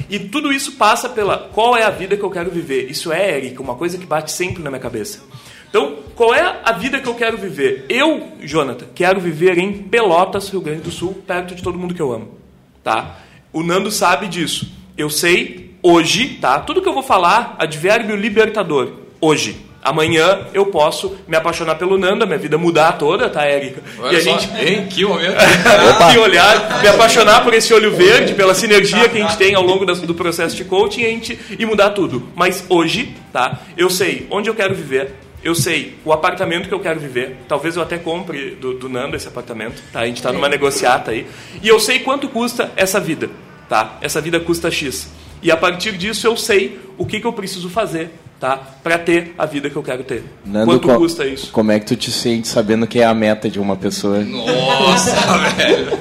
E 0.10 0.20
tudo 0.20 0.52
isso 0.52 0.74
passa 0.74 1.08
pela 1.08 1.38
qual 1.38 1.78
é 1.78 1.84
a 1.84 1.90
vida 1.90 2.18
que 2.18 2.24
eu 2.24 2.30
quero 2.30 2.52
viver. 2.52 2.92
Isso 2.92 3.10
é, 3.10 3.38
Eric, 3.38 3.62
uma 3.62 3.76
coisa 3.76 3.98
que 3.98 4.06
bate 4.06 4.34
sempre 4.34 4.62
na 4.62 4.70
minha 4.70 4.82
cabeça. 4.82 5.24
Então, 5.70 6.00
qual 6.14 6.36
é 6.36 6.60
a 6.64 6.72
vida 6.74 7.00
que 7.00 7.08
eu 7.08 7.16
quero 7.16 7.38
viver? 7.38 7.86
Eu, 7.88 8.34
Jonathan, 8.42 8.86
quero 8.94 9.22
viver 9.22 9.58
em 9.58 9.72
Pelotas, 9.74 10.50
Rio 10.50 10.60
Grande 10.60 10.82
do 10.82 10.92
Sul, 10.92 11.24
perto 11.26 11.56
de 11.56 11.64
todo 11.64 11.80
mundo 11.80 11.96
que 11.96 12.02
eu 12.02 12.12
amo. 12.12 12.38
Tá? 12.84 13.20
O 13.54 13.64
Nando 13.64 13.90
sabe 13.90 14.28
disso. 14.28 14.70
Eu 14.98 15.10
sei 15.10 15.73
hoje, 15.84 16.38
tá? 16.40 16.60
Tudo 16.60 16.82
que 16.82 16.88
eu 16.88 16.94
vou 16.94 17.04
falar, 17.04 17.56
advérbio 17.60 18.16
libertador. 18.16 18.94
Hoje. 19.20 19.74
Amanhã 19.84 20.48
eu 20.54 20.68
posso 20.68 21.18
me 21.28 21.36
apaixonar 21.36 21.76
pelo 21.76 21.98
Nando, 21.98 22.24
a 22.24 22.26
minha 22.26 22.40
vida 22.40 22.58
mudar 22.58 22.94
toda, 22.94 23.30
tá, 23.30 23.44
Érica? 23.44 23.82
Olha 24.00 24.14
e 24.14 24.16
a 24.16 24.24
só, 24.24 24.40
gente. 24.40 24.66
Hein? 24.66 24.88
Que 24.90 25.06
momento! 25.06 25.36
que 26.10 26.18
olhar, 26.18 26.82
me 26.82 26.88
apaixonar 26.88 27.44
por 27.44 27.54
esse 27.54 27.74
olho 27.74 27.92
verde, 27.94 28.34
pela 28.34 28.54
sinergia 28.56 29.10
que 29.10 29.18
a 29.18 29.22
gente 29.22 29.36
tem 29.36 29.56
ao 29.56 29.62
longo 29.62 29.86
do 29.86 30.16
processo 30.16 30.56
de 30.56 30.64
coaching 30.64 31.02
e, 31.02 31.06
a 31.06 31.10
gente, 31.10 31.38
e 31.60 31.66
mudar 31.66 31.90
tudo. 31.90 32.30
Mas 32.34 32.66
hoje, 32.70 33.14
tá? 33.34 33.60
Eu 33.76 33.90
sei 33.90 34.26
onde 34.32 34.50
eu 34.50 34.56
quero 34.56 34.74
viver, 34.74 35.16
eu 35.44 35.54
sei 35.54 35.98
o 36.06 36.14
apartamento 36.14 36.70
que 36.70 36.74
eu 36.74 36.80
quero 36.80 37.02
viver. 37.02 37.40
Talvez 37.50 37.76
eu 37.76 37.82
até 37.82 37.98
compre 37.98 38.52
do, 38.52 38.76
do 38.76 38.88
Nando 38.88 39.18
esse 39.18 39.28
apartamento. 39.28 39.84
Tá? 39.92 40.00
A 40.00 40.06
gente 40.06 40.18
está 40.18 40.32
numa 40.32 40.48
negociata 40.48 41.12
aí. 41.12 41.28
E 41.62 41.68
eu 41.68 41.78
sei 41.78 42.00
quanto 42.00 42.30
custa 42.30 42.72
essa 42.78 43.02
vida. 43.02 43.30
Tá? 43.68 43.98
Essa 44.00 44.22
vida 44.22 44.40
custa 44.40 44.72
X. 44.72 45.10
E 45.44 45.52
a 45.52 45.58
partir 45.58 45.98
disso 45.98 46.26
eu 46.26 46.38
sei 46.38 46.80
o 46.98 47.06
que, 47.06 47.20
que 47.20 47.28
eu 47.28 47.34
preciso 47.34 47.70
fazer 47.70 48.10
tá? 48.44 48.60
Para 48.84 48.98
ter 48.98 49.34
a 49.38 49.46
vida 49.46 49.70
que 49.70 49.76
eu 49.78 49.82
quero 49.82 50.04
ter. 50.04 50.22
Nando, 50.46 50.66
Quanto 50.66 50.86
co 50.90 50.96
custa 50.98 51.26
isso? 51.26 51.50
Como 51.54 51.72
é 51.72 51.80
que 51.80 51.86
tu 51.86 51.96
te 51.96 52.12
sente 52.12 52.46
sabendo 52.46 52.86
que 52.86 53.00
é 53.00 53.06
a 53.06 53.14
meta 53.14 53.50
de 53.50 53.58
uma 53.58 53.78
pessoa? 53.78 54.20
Nossa, 54.20 55.16
velho. 55.56 55.98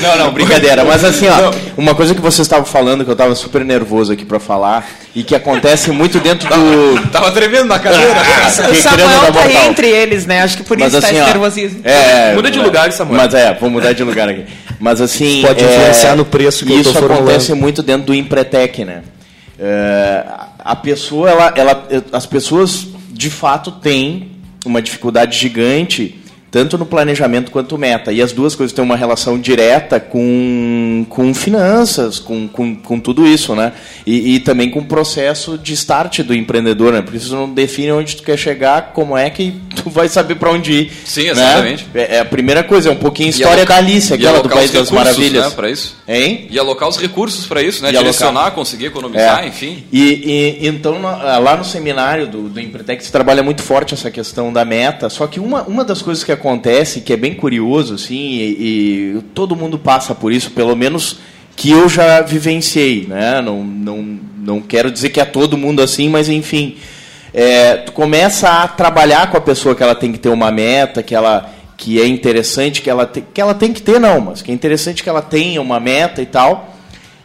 Não, 0.00 0.16
não, 0.16 0.32
brincadeira. 0.32 0.84
Mas 0.84 1.02
assim, 1.02 1.26
ó, 1.26 1.52
uma 1.76 1.92
coisa 1.92 2.14
que 2.14 2.20
vocês 2.20 2.46
estavam 2.46 2.64
falando 2.64 3.02
que 3.02 3.10
eu 3.10 3.14
estava 3.14 3.34
super 3.34 3.64
nervoso 3.64 4.12
aqui 4.12 4.24
para 4.24 4.38
falar 4.38 4.88
e 5.12 5.24
que 5.24 5.34
acontece 5.34 5.90
muito 5.90 6.20
dentro 6.20 6.48
do. 6.48 7.10
tava 7.10 7.32
tremendo 7.32 7.66
na 7.66 7.80
cadeira. 7.80 8.14
Ah, 8.14 8.70
o 8.70 8.74
Samuel 8.76 9.32
tá 9.32 9.40
aí 9.42 9.66
entre 9.66 9.88
eles, 9.88 10.24
né? 10.24 10.42
Acho 10.42 10.58
que 10.58 10.62
por 10.62 10.78
isso 10.78 10.86
mas, 10.92 10.94
assim, 10.94 11.14
tá 11.14 11.20
esse 11.20 11.32
nervosismo. 11.32 11.80
É, 11.82 12.32
Muda 12.36 12.48
de 12.48 12.60
lugar, 12.60 12.92
Samuel. 12.92 13.16
Mas 13.16 13.34
é, 13.34 13.54
vou 13.54 13.68
mudar 13.68 13.92
de 13.92 14.04
lugar 14.04 14.28
aqui. 14.28 14.44
Mas 14.78 15.00
assim. 15.00 15.42
Pode 15.42 15.64
influenciar 15.64 16.12
é, 16.12 16.14
no 16.14 16.24
preço 16.24 16.64
que 16.64 16.74
Isso 16.74 16.96
acontece 16.96 17.52
muito 17.54 17.82
dentro 17.82 18.06
do 18.06 18.14
Empretec, 18.14 18.84
né? 18.84 19.02
É, 19.58 20.24
a 20.64 20.76
pessoa, 20.76 21.30
ela, 21.30 21.52
ela, 21.56 21.88
as 22.12 22.26
pessoas 22.26 22.86
de 23.10 23.30
fato 23.30 23.72
têm 23.72 24.32
uma 24.64 24.80
dificuldade 24.80 25.36
gigante 25.36 26.21
tanto 26.52 26.76
no 26.76 26.84
planejamento 26.84 27.50
quanto 27.50 27.78
meta. 27.78 28.12
E 28.12 28.20
as 28.20 28.30
duas 28.30 28.54
coisas 28.54 28.74
têm 28.74 28.84
uma 28.84 28.94
relação 28.94 29.40
direta 29.40 29.98
com, 29.98 31.06
com 31.08 31.32
finanças, 31.32 32.18
com, 32.18 32.46
com, 32.46 32.76
com 32.76 33.00
tudo 33.00 33.26
isso, 33.26 33.54
né? 33.56 33.72
E, 34.06 34.34
e, 34.34 34.40
também 34.40 34.70
com 34.70 34.80
o 34.80 34.84
processo 34.84 35.56
de 35.56 35.72
start 35.72 36.20
do 36.20 36.34
empreendedor, 36.34 36.92
né? 36.92 37.00
Porque 37.00 37.18
se 37.18 37.30
não 37.30 37.48
define 37.48 37.92
onde 37.92 38.16
tu 38.16 38.22
quer 38.22 38.36
chegar, 38.36 38.92
como 38.92 39.16
é 39.16 39.30
que 39.30 39.54
tu 39.82 39.88
vai 39.88 40.10
saber 40.10 40.34
para 40.34 40.50
onde 40.50 40.72
ir. 40.72 40.92
Sim, 41.06 41.24
né? 41.24 41.30
exatamente. 41.30 41.86
Né? 41.94 42.06
É, 42.10 42.20
a 42.20 42.24
primeira 42.26 42.62
coisa, 42.62 42.90
é 42.90 42.92
um 42.92 42.96
pouquinho 42.96 43.30
história 43.30 43.64
da 43.64 43.76
Alice, 43.76 44.12
aquela 44.12 44.42
do 44.42 44.48
País 44.50 44.70
das 44.70 44.90
Maravilhas. 44.90 45.46
Né, 45.46 45.50
para 45.56 45.70
isso. 45.70 45.96
Hein? 46.06 46.48
E 46.50 46.58
alocar 46.58 46.86
os 46.86 46.98
recursos 46.98 47.46
para 47.46 47.62
isso, 47.62 47.82
né? 47.82 47.88
E 47.88 47.92
Direcionar, 47.92 48.42
alocar... 48.42 48.54
conseguir 48.54 48.86
economizar, 48.86 49.42
é. 49.42 49.48
enfim. 49.48 49.84
E, 49.90 50.58
e, 50.60 50.68
então, 50.68 51.00
lá 51.00 51.56
no 51.56 51.64
seminário 51.64 52.26
do, 52.26 52.50
do 52.50 52.60
Empretec, 52.60 53.02
se 53.02 53.10
trabalha 53.10 53.42
muito 53.42 53.62
forte 53.62 53.94
essa 53.94 54.10
questão 54.10 54.52
da 54.52 54.66
meta, 54.66 55.08
só 55.08 55.26
que 55.26 55.40
uma, 55.40 55.62
uma 55.62 55.82
das 55.82 56.02
coisas 56.02 56.22
que 56.22 56.30
acontece, 56.30 56.41
que 57.00 57.12
é 57.12 57.16
bem 57.16 57.34
curioso, 57.34 57.94
assim, 57.94 58.16
e, 58.16 59.16
e, 59.16 59.22
todo 59.34 59.56
mundo 59.56 59.78
passa 59.78 60.14
por 60.14 60.32
isso, 60.32 60.50
pelo 60.50 60.76
menos 60.76 61.18
que 61.56 61.70
eu 61.70 61.88
já 61.88 62.20
vivenciei, 62.20 63.06
né? 63.08 63.40
Não, 63.40 63.62
não, 63.62 64.18
não 64.38 64.60
quero 64.60 64.90
dizer 64.90 65.10
que 65.10 65.20
é 65.20 65.24
todo 65.24 65.56
mundo 65.56 65.82
assim, 65.82 66.08
mas 66.08 66.28
enfim, 66.28 66.76
é, 67.32 67.76
tu 67.76 67.92
começa 67.92 68.48
a 68.48 68.68
trabalhar 68.68 69.30
com 69.30 69.36
a 69.36 69.40
pessoa 69.40 69.74
que 69.74 69.82
ela 69.82 69.94
tem 69.94 70.12
que 70.12 70.18
ter 70.18 70.28
uma 70.28 70.50
meta, 70.50 71.02
que 71.02 71.14
ela 71.14 71.50
que 71.76 72.00
é 72.00 72.06
interessante 72.06 72.80
que 72.80 72.88
ela 72.88 73.06
te, 73.06 73.24
que 73.34 73.40
ela 73.40 73.54
tem 73.54 73.72
que 73.72 73.82
ter 73.82 73.98
não, 73.98 74.20
mas 74.20 74.40
que 74.40 74.52
é 74.52 74.54
interessante 74.54 75.02
que 75.02 75.08
ela 75.08 75.22
tenha 75.22 75.60
uma 75.60 75.80
meta 75.80 76.22
e 76.22 76.26
tal. 76.26 76.76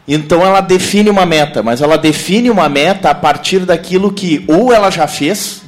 Então 0.06 0.44
ela 0.44 0.60
define 0.60 1.10
uma 1.10 1.26
meta, 1.26 1.62
mas 1.62 1.80
ela 1.80 1.96
define 1.96 2.50
uma 2.50 2.68
meta 2.68 3.10
a 3.10 3.14
partir 3.14 3.60
daquilo 3.60 4.12
que 4.12 4.44
ou 4.48 4.72
ela 4.72 4.90
já 4.90 5.06
fez 5.06 5.62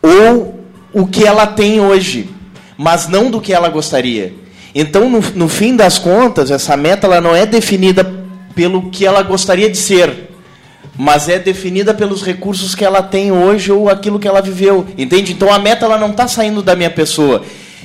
ou 0.00 0.65
o 0.98 1.06
que 1.06 1.24
ela 1.24 1.46
tem 1.46 1.80
hoje 1.80 2.36
mas 2.76 3.08
não 3.08 3.30
do 3.30 3.40
que 3.40 3.52
ela 3.52 3.68
gostaria. 3.68 4.34
Então, 4.74 5.08
no, 5.08 5.20
no 5.34 5.48
fim 5.48 5.74
das 5.74 5.98
contas, 5.98 6.50
essa 6.50 6.76
meta 6.76 7.06
ela 7.06 7.20
não 7.20 7.34
é 7.34 7.46
definida 7.46 8.04
pelo 8.54 8.90
que 8.90 9.06
ela 9.06 9.22
gostaria 9.22 9.70
de 9.70 9.78
ser, 9.78 10.30
mas 10.96 11.28
é 11.28 11.38
definida 11.38 11.94
pelos 11.94 12.22
recursos 12.22 12.74
que 12.74 12.84
ela 12.84 13.02
tem 13.02 13.32
hoje 13.32 13.72
ou 13.72 13.88
aquilo 13.88 14.18
que 14.18 14.28
ela 14.28 14.42
viveu, 14.42 14.86
entende? 14.96 15.32
Então 15.32 15.52
a 15.52 15.58
meta 15.58 15.84
ela 15.86 15.98
não 15.98 16.10
está 16.10 16.28
saindo 16.28 16.62
da 16.62 16.76
minha 16.76 16.90
pessoa. 16.90 17.42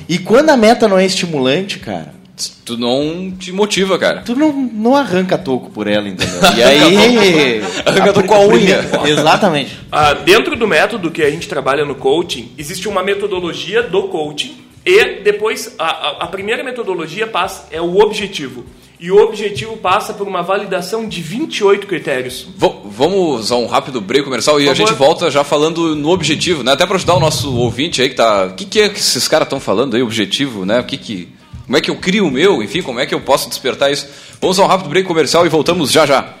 E 0.08 0.18
quando 0.18 0.50
a 0.50 0.56
meta 0.56 0.88
não 0.88 0.98
é 0.98 1.06
estimulante, 1.06 1.78
cara, 1.78 2.12
tu 2.48 2.76
não 2.76 3.30
te 3.30 3.52
motiva, 3.52 3.98
cara. 3.98 4.22
Tu 4.22 4.34
não, 4.34 4.52
não 4.52 4.96
arranca 4.96 5.36
toco 5.36 5.70
por 5.70 5.86
ela, 5.86 6.08
entendeu? 6.08 6.40
E 6.56 6.62
aí. 6.62 7.62
arranca 7.84 8.12
toco 8.12 8.28
com 8.28 8.34
a 8.34 8.46
unha. 8.46 8.80
Exatamente. 9.06 9.78
Ah, 9.90 10.14
dentro 10.14 10.56
do 10.56 10.66
método 10.66 11.10
que 11.10 11.22
a 11.22 11.30
gente 11.30 11.48
trabalha 11.48 11.84
no 11.84 11.94
coaching, 11.94 12.52
existe 12.58 12.88
uma 12.88 13.02
metodologia 13.02 13.82
do 13.82 14.04
coaching 14.04 14.62
e 14.84 15.20
depois 15.22 15.74
a, 15.78 15.84
a, 15.84 16.24
a 16.24 16.26
primeira 16.26 16.64
metodologia 16.64 17.26
passa 17.26 17.68
é 17.70 17.80
o 17.80 17.98
objetivo. 17.98 18.64
E 18.98 19.10
o 19.10 19.16
objetivo 19.16 19.76
passa 19.76 20.14
por 20.14 20.28
uma 20.28 20.42
validação 20.42 21.08
de 21.08 21.20
28 21.20 21.88
critérios. 21.88 22.46
V 22.56 22.70
vamos 22.84 23.50
a 23.50 23.56
um 23.56 23.66
rápido 23.66 24.00
break 24.00 24.24
comercial 24.24 24.60
e 24.60 24.68
a 24.68 24.74
gente 24.74 24.92
volta 24.92 25.28
já 25.28 25.42
falando 25.42 25.96
no 25.96 26.10
objetivo, 26.10 26.62
né? 26.62 26.72
Até 26.72 26.86
para 26.86 26.94
ajudar 26.94 27.14
o 27.14 27.20
nosso 27.20 27.52
ouvinte 27.56 28.00
aí 28.00 28.08
que 28.08 28.14
tá. 28.14 28.46
O 28.46 28.54
que, 28.54 28.64
que 28.64 28.80
é 28.80 28.88
que 28.88 29.00
esses 29.00 29.26
caras 29.26 29.46
estão 29.46 29.58
falando 29.58 29.96
aí, 29.96 30.02
objetivo, 30.02 30.64
né? 30.64 30.78
O 30.78 30.84
que 30.84 30.96
que. 30.96 31.28
Como 31.72 31.78
é 31.78 31.80
que 31.80 31.90
eu 31.90 31.96
crio 31.96 32.26
o 32.26 32.30
meu? 32.30 32.62
Enfim, 32.62 32.82
como 32.82 33.00
é 33.00 33.06
que 33.06 33.14
eu 33.14 33.20
posso 33.22 33.48
despertar 33.48 33.90
isso? 33.90 34.06
Vamos 34.38 34.58
a 34.58 34.64
um 34.64 34.66
rápido 34.66 34.90
break 34.90 35.08
comercial 35.08 35.46
e 35.46 35.48
voltamos 35.48 35.90
já 35.90 36.04
já. 36.04 36.34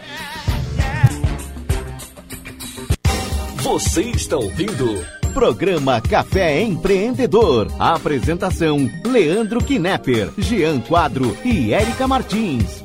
Você 3.62 4.02
está 4.02 4.36
ouvindo 4.36 5.02
Programa 5.32 6.02
Café 6.02 6.60
Empreendedor. 6.60 7.72
Apresentação: 7.78 8.86
Leandro 9.06 9.64
Knepper, 9.64 10.28
Jean 10.36 10.80
Quadro 10.80 11.34
e 11.42 11.72
Érica 11.72 12.06
Martins. 12.06 12.84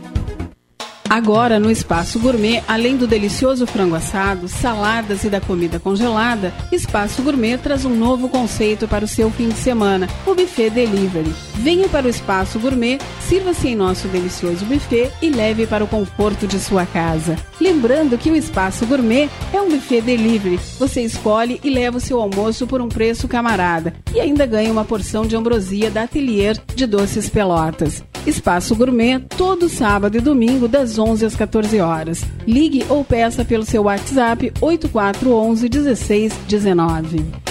Agora, 1.11 1.59
no 1.59 1.69
Espaço 1.69 2.17
Gourmet, 2.19 2.63
além 2.69 2.95
do 2.95 3.05
delicioso 3.05 3.67
frango 3.67 3.95
assado, 3.95 4.47
saladas 4.47 5.25
e 5.25 5.29
da 5.29 5.41
comida 5.41 5.77
congelada, 5.77 6.53
Espaço 6.71 7.21
Gourmet 7.21 7.57
traz 7.57 7.83
um 7.83 7.93
novo 7.93 8.29
conceito 8.29 8.87
para 8.87 9.03
o 9.03 9.07
seu 9.09 9.29
fim 9.29 9.49
de 9.49 9.55
semana, 9.55 10.07
o 10.25 10.33
Buffet 10.33 10.69
Delivery. 10.69 11.29
Venha 11.55 11.89
para 11.89 12.07
o 12.07 12.09
Espaço 12.09 12.57
Gourmet, 12.59 12.97
sirva-se 13.27 13.67
em 13.67 13.75
nosso 13.75 14.07
delicioso 14.07 14.63
buffet 14.63 15.11
e 15.21 15.29
leve 15.29 15.67
para 15.67 15.83
o 15.83 15.87
conforto 15.87 16.47
de 16.47 16.57
sua 16.57 16.85
casa. 16.85 17.35
Lembrando 17.59 18.17
que 18.17 18.31
o 18.31 18.35
Espaço 18.37 18.85
Gourmet 18.85 19.29
é 19.51 19.59
um 19.59 19.69
buffet 19.69 19.99
delivery. 19.99 20.61
Você 20.79 21.01
escolhe 21.01 21.59
e 21.61 21.69
leva 21.69 21.97
o 21.97 22.01
seu 22.01 22.21
almoço 22.21 22.65
por 22.65 22.79
um 22.79 22.87
preço 22.87 23.27
camarada 23.27 23.93
e 24.15 24.21
ainda 24.21 24.45
ganha 24.45 24.71
uma 24.71 24.85
porção 24.85 25.27
de 25.27 25.35
ambrosia 25.35 25.91
da 25.91 26.03
Atelier 26.03 26.55
de 26.73 26.85
Doces 26.85 27.27
Pelotas. 27.29 28.01
Espaço 28.25 28.75
Gourmet, 28.75 29.19
todo 29.19 29.67
sábado 29.67 30.17
e 30.17 30.21
domingo, 30.21 30.67
das 30.67 30.99
11 30.99 31.25
às 31.25 31.35
14 31.35 31.79
horas. 31.79 32.23
Ligue 32.45 32.85
ou 32.87 33.03
peça 33.03 33.43
pelo 33.43 33.65
seu 33.65 33.83
WhatsApp 33.83 34.53
8411 34.61 35.69
1619. 35.69 37.50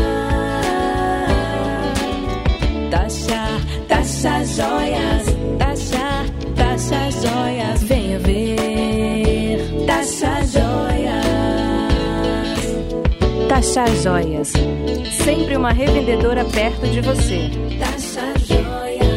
Taxa 13.73 13.95
Joias, 14.03 14.51
sempre 15.23 15.55
uma 15.55 15.71
revendedora 15.71 16.43
perto 16.43 16.85
de 16.87 16.99
você. 16.99 17.49
Taxa 17.79 18.33
Joias. 18.45 19.07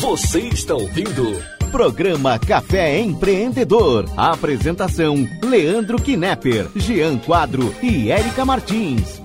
Você 0.00 0.40
está 0.40 0.74
ouvindo 0.74 1.40
Programa 1.70 2.36
Café 2.36 2.98
Empreendedor. 2.98 4.06
Apresentação: 4.16 5.24
Leandro 5.40 6.02
Knepper, 6.02 6.66
Jean 6.74 7.16
Quadro 7.18 7.72
e 7.80 8.10
Érica 8.10 8.44
Martins. 8.44 9.22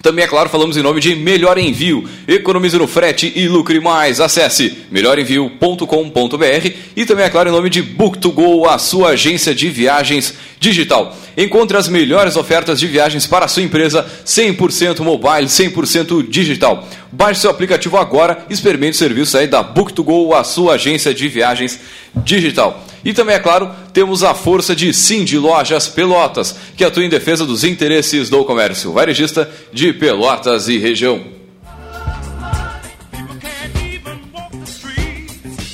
Também, 0.01 0.23
é 0.23 0.27
claro, 0.27 0.47
falamos 0.47 0.77
em 0.77 0.81
nome 0.81 1.01
de 1.01 1.13
Melhor 1.13 1.57
Envio. 1.57 2.07
Economize 2.25 2.77
no 2.77 2.87
frete 2.87 3.33
e 3.35 3.49
lucre 3.49 3.81
mais. 3.81 4.21
Acesse 4.21 4.77
melhorenvio.com.br 4.89 6.71
e 6.95 7.05
também, 7.05 7.25
é 7.25 7.29
claro, 7.29 7.49
em 7.49 7.51
nome 7.51 7.69
de 7.69 7.83
Book2Go, 7.83 8.65
a 8.69 8.77
sua 8.77 9.09
agência 9.09 9.53
de 9.53 9.69
viagens 9.69 10.35
digital. 10.57 11.13
Encontre 11.37 11.75
as 11.75 11.89
melhores 11.89 12.37
ofertas 12.37 12.79
de 12.79 12.87
viagens 12.87 13.27
para 13.27 13.43
a 13.43 13.47
sua 13.49 13.61
empresa 13.61 14.05
100% 14.25 15.01
mobile, 15.01 15.47
100% 15.47 16.29
digital. 16.29 16.87
Baixe 17.11 17.41
seu 17.41 17.51
aplicativo 17.51 17.97
agora 17.97 18.45
e 18.49 18.53
experimente 18.53 18.95
o 18.95 18.99
serviço 18.99 19.37
aí 19.37 19.47
da 19.47 19.61
Book2Go, 19.61 20.33
a 20.33 20.45
sua 20.45 20.75
agência 20.75 21.13
de 21.13 21.27
viagens 21.27 21.77
digital. 22.23 22.85
E 23.03 23.13
também, 23.13 23.35
é 23.35 23.39
claro, 23.39 23.71
temos 23.93 24.23
a 24.23 24.33
força 24.33 24.75
de 24.75 24.93
Sim 24.93 25.23
de 25.23 25.37
Lojas 25.37 25.87
Pelotas, 25.87 26.55
que 26.75 26.83
atua 26.83 27.03
em 27.03 27.09
defesa 27.09 27.45
dos 27.45 27.63
interesses 27.63 28.29
do 28.29 28.43
comércio 28.43 28.91
varejista 28.91 29.49
de 29.71 29.93
Pelotas 29.93 30.67
e 30.67 30.77
região. 30.77 31.23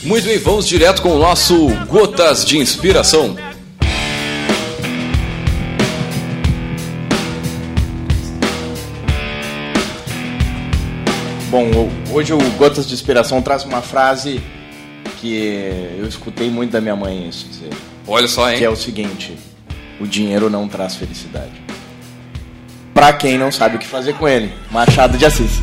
Muito 0.04 0.26
bem, 0.26 0.38
vamos 0.38 0.68
direto 0.68 1.02
com 1.02 1.16
o 1.16 1.20
nosso 1.20 1.68
Gotas 1.88 2.46
de 2.46 2.60
Inspiração. 2.60 3.36
Bom, 11.50 11.90
hoje 12.12 12.34
o 12.34 12.38
Gotas 12.52 12.88
de 12.88 12.94
Inspiração 12.94 13.42
traz 13.42 13.64
uma 13.64 13.82
frase 13.82 14.40
que 15.26 15.98
eu 15.98 16.08
escutei 16.08 16.52
muito 16.52 16.72
da 16.72 16.80
minha 16.80 16.96
mãe 16.96 17.28
isso 17.28 17.48
dizer. 17.48 17.72
Olha 18.08 18.28
só, 18.28 18.52
hein? 18.52 18.60
Que 18.60 18.64
é 18.64 18.70
o 18.70 18.76
seguinte: 18.76 19.36
o 20.00 20.06
dinheiro 20.06 20.52
não 20.52 20.68
traz 20.68 20.96
felicidade. 20.96 21.64
Pra 22.94 23.12
quem 23.12 23.38
não 23.38 23.52
sabe 23.52 23.78
o 23.78 23.80
que 23.80 23.88
fazer 23.88 24.14
com 24.14 24.28
ele, 24.28 24.54
Machado 24.70 25.18
de 25.18 25.26
Assis. 25.26 25.50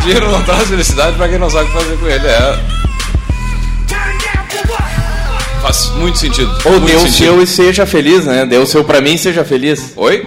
dinheiro 0.00 0.30
não 0.30 0.42
traz 0.42 0.68
felicidade 0.68 1.16
pra 1.16 1.28
quem 1.28 1.38
não 1.38 1.50
sabe 1.50 1.68
o 1.68 1.72
que 1.72 1.78
fazer 1.78 1.96
com 1.98 2.06
ele, 2.06 2.26
é. 2.26 2.58
Faz 5.62 5.90
muito 5.96 6.18
sentido. 6.18 6.50
Ou 6.64 6.72
muito 6.72 6.86
dê 6.86 6.96
o 6.96 7.08
seu 7.08 7.42
e 7.42 7.46
seja 7.46 7.86
feliz, 7.86 8.24
né? 8.24 8.44
Dê 8.44 8.58
o 8.58 8.66
seu 8.66 8.82
pra 8.84 9.00
mim 9.00 9.14
e 9.14 9.18
seja 9.18 9.44
feliz. 9.44 9.92
Oi? 9.96 10.26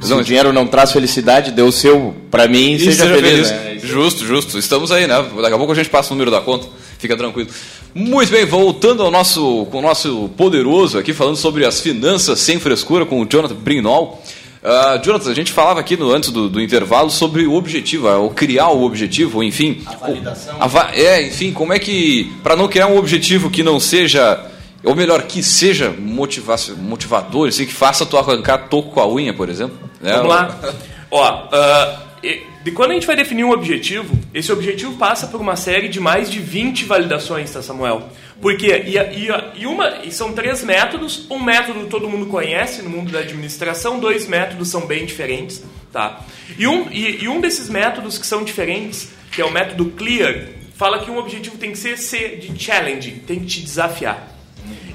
Se 0.00 0.10
não, 0.10 0.18
o 0.18 0.24
dinheiro 0.24 0.52
não 0.52 0.66
traz 0.66 0.92
felicidade, 0.92 1.52
dê 1.52 1.62
o 1.62 1.72
seu 1.72 2.14
pra 2.30 2.48
mim 2.48 2.74
e, 2.74 2.78
seja, 2.78 3.04
seja, 3.04 3.14
feliz. 3.14 3.48
feliz. 3.48 3.50
Né? 3.50 3.78
Justo, 3.82 4.24
justo. 4.24 4.58
Estamos 4.58 4.90
aí, 4.90 5.06
né? 5.06 5.14
Daqui 5.40 5.54
a 5.54 5.58
pouco 5.58 5.72
a 5.72 5.74
gente 5.74 5.88
passa 5.88 6.12
o 6.12 6.16
número 6.16 6.30
da 6.30 6.40
conta. 6.40 6.66
Fica 6.98 7.16
tranquilo. 7.16 7.48
Muito 7.94 8.30
bem, 8.30 8.44
voltando 8.44 9.02
ao 9.02 9.10
nosso, 9.10 9.66
com 9.70 9.78
o 9.78 9.82
nosso 9.82 10.30
poderoso 10.36 10.98
aqui, 10.98 11.12
falando 11.12 11.36
sobre 11.36 11.64
as 11.64 11.80
finanças 11.80 12.38
sem 12.38 12.60
frescura 12.60 13.06
com 13.06 13.20
o 13.20 13.26
Jonathan 13.26 13.54
Brinol. 13.54 14.22
Uh, 14.62 15.02
Jonathan, 15.02 15.30
a 15.30 15.34
gente 15.34 15.52
falava 15.52 15.80
aqui 15.80 15.96
no, 15.96 16.12
antes 16.12 16.30
do, 16.30 16.48
do 16.48 16.60
intervalo 16.60 17.10
sobre 17.10 17.46
o 17.46 17.54
objetivo, 17.54 18.08
ou 18.08 18.30
criar 18.30 18.68
o 18.68 18.84
objetivo, 18.84 19.42
enfim. 19.42 19.82
A 19.86 19.94
validação. 19.96 20.56
A, 20.60 20.90
é, 20.94 21.26
enfim, 21.26 21.50
como 21.52 21.72
é 21.72 21.78
que. 21.78 22.30
Para 22.42 22.54
não 22.54 22.68
criar 22.68 22.86
um 22.86 22.98
objetivo 22.98 23.48
que 23.48 23.62
não 23.62 23.80
seja 23.80 24.38
ou 24.82 24.94
melhor, 24.94 25.22
que 25.22 25.42
seja 25.42 25.90
motivador, 25.90 27.48
assim, 27.48 27.66
que 27.66 27.72
faça 27.72 28.06
tu 28.06 28.16
arrancar 28.16 28.68
toco 28.68 28.90
com 28.90 29.00
a 29.00 29.08
unha, 29.08 29.32
por 29.32 29.48
exemplo. 29.48 29.76
Né? 30.00 30.12
Vamos 30.12 30.28
lá. 30.28 30.58
Ó, 31.10 31.48
uh, 31.48 32.10
de 32.62 32.70
quando 32.72 32.90
a 32.90 32.94
gente 32.94 33.06
vai 33.06 33.16
definir 33.16 33.44
um 33.44 33.50
objetivo, 33.50 34.14
esse 34.34 34.52
objetivo 34.52 34.94
passa 34.96 35.26
por 35.26 35.40
uma 35.40 35.56
série 35.56 35.88
de 35.88 35.98
mais 35.98 36.30
de 36.30 36.38
20 36.38 36.84
validações, 36.84 37.50
tá, 37.50 37.62
Samuel? 37.62 38.08
Porque 38.40 38.66
e, 38.66 38.96
e, 38.98 39.28
e, 39.56 39.66
uma, 39.66 40.04
e 40.04 40.12
são 40.12 40.32
três 40.32 40.62
métodos. 40.62 41.26
Um 41.30 41.38
método 41.38 41.86
todo 41.86 42.08
mundo 42.08 42.26
conhece 42.26 42.82
no 42.82 42.90
mundo 42.90 43.10
da 43.10 43.20
administração, 43.20 43.98
dois 43.98 44.28
métodos 44.28 44.68
são 44.68 44.86
bem 44.86 45.06
diferentes, 45.06 45.62
tá? 45.90 46.20
E 46.58 46.66
um, 46.66 46.90
e, 46.90 47.24
e 47.24 47.28
um 47.28 47.40
desses 47.40 47.68
métodos 47.70 48.18
que 48.18 48.26
são 48.26 48.44
diferentes, 48.44 49.10
que 49.32 49.40
é 49.40 49.44
o 49.44 49.50
método 49.50 49.86
CLEAR, 49.86 50.48
fala 50.76 50.98
que 50.98 51.10
um 51.10 51.16
objetivo 51.16 51.56
tem 51.56 51.72
que 51.72 51.78
ser, 51.78 51.96
ser 51.96 52.38
de 52.38 52.62
challenge, 52.62 53.22
tem 53.26 53.40
que 53.40 53.46
te 53.46 53.60
desafiar. 53.62 54.39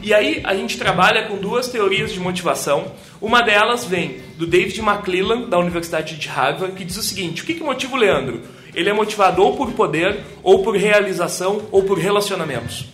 E 0.06 0.14
aí 0.14 0.40
a 0.44 0.54
gente 0.54 0.78
trabalha 0.78 1.24
com 1.24 1.36
duas 1.36 1.68
teorias 1.68 2.14
de 2.14 2.20
motivação. 2.20 2.92
Uma 3.20 3.42
delas 3.42 3.86
vem 3.86 4.20
do 4.38 4.46
David 4.46 4.80
McClellan, 4.80 5.50
da 5.50 5.58
Universidade 5.58 6.16
de 6.16 6.28
Harvard, 6.28 6.76
que 6.76 6.86
diz 6.86 6.96
o 6.96 7.02
seguinte: 7.02 7.42
o 7.42 7.46
que, 7.46 7.56
que 7.56 7.64
motiva 7.64 7.96
o 7.96 7.98
Leandro? 7.98 8.42
Ele 8.76 8.88
é 8.88 8.94
motivado 8.94 9.42
ou 9.42 9.58
por 9.58 9.72
poder, 9.72 10.20
ou 10.44 10.62
por 10.62 10.76
realização, 10.76 11.64
ou 11.72 11.82
por 11.82 11.98
relacionamentos. 11.98 12.86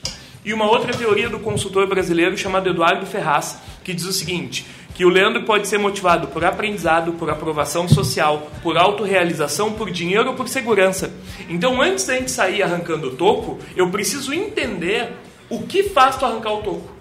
E 0.46 0.54
uma 0.54 0.72
outra 0.72 0.94
teoria 0.94 1.28
do 1.28 1.38
consultor 1.38 1.86
brasileiro 1.86 2.38
chamado 2.38 2.70
Eduardo 2.70 3.06
Ferraz, 3.06 3.60
que 3.84 3.94
diz 3.94 4.06
o 4.06 4.14
seguinte: 4.14 4.66
que 4.96 5.04
o 5.04 5.10
Leandro 5.10 5.44
pode 5.44 5.68
ser 5.68 5.80
motivado 5.80 6.30
por 6.30 6.46
aprendizado, 6.46 7.12
por 7.12 7.30
aprovação 7.30 7.90
social, 7.90 8.50
por 8.64 8.78
autorrealização, 8.78 9.74
por 9.74 9.92
dinheiro 9.92 10.30
ou 10.30 10.36
por 10.36 10.48
segurança. 10.48 11.14
Então, 11.50 11.82
antes 11.82 12.06
da 12.06 12.14
gente 12.14 12.32
sair 12.32 12.64
arrancando 12.64 13.10
o 13.10 13.16
toco, 13.18 13.60
eu 13.76 13.90
preciso 13.90 14.34
entender 14.34 15.10
o 15.50 15.64
que 15.64 15.84
faz 15.84 16.16
tu 16.16 16.26
arrancar 16.26 16.54
o 16.54 16.62
toco. 16.62 17.01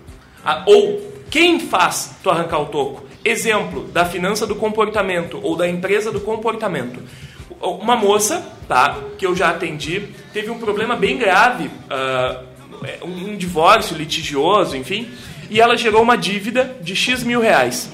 Ou 0.67 1.11
quem 1.31 1.61
faz 1.61 2.17
tu 2.23 2.31
arrancar 2.31 2.59
o 2.61 2.67
toco. 2.67 3.05
Exemplo 3.25 3.85
da 3.89 4.05
finança 4.05 4.47
do 4.47 4.57
comportamento 4.57 5.39
ou 5.43 5.57
da 5.57 5.69
empresa 5.69 6.11
do 6.11 6.21
comportamento. 6.21 7.03
Uma 7.61 7.95
moça, 7.95 8.43
tá, 8.67 8.99
que 9.19 9.27
eu 9.27 9.37
já 9.37 9.51
atendi, 9.51 10.09
teve 10.33 10.51
um 10.51 10.59
problema 10.59 10.97
bem 10.97 11.19
grave, 11.19 11.67
uh, 11.67 13.07
um 13.07 13.37
divórcio 13.37 13.95
litigioso, 13.97 14.77
enfim, 14.77 15.09
e 15.51 15.61
ela 15.61 15.77
gerou 15.77 16.03
uma 16.03 16.17
dívida 16.17 16.77
de 16.81 16.97
X 16.97 17.23
mil 17.23 17.41
reais. 17.41 17.93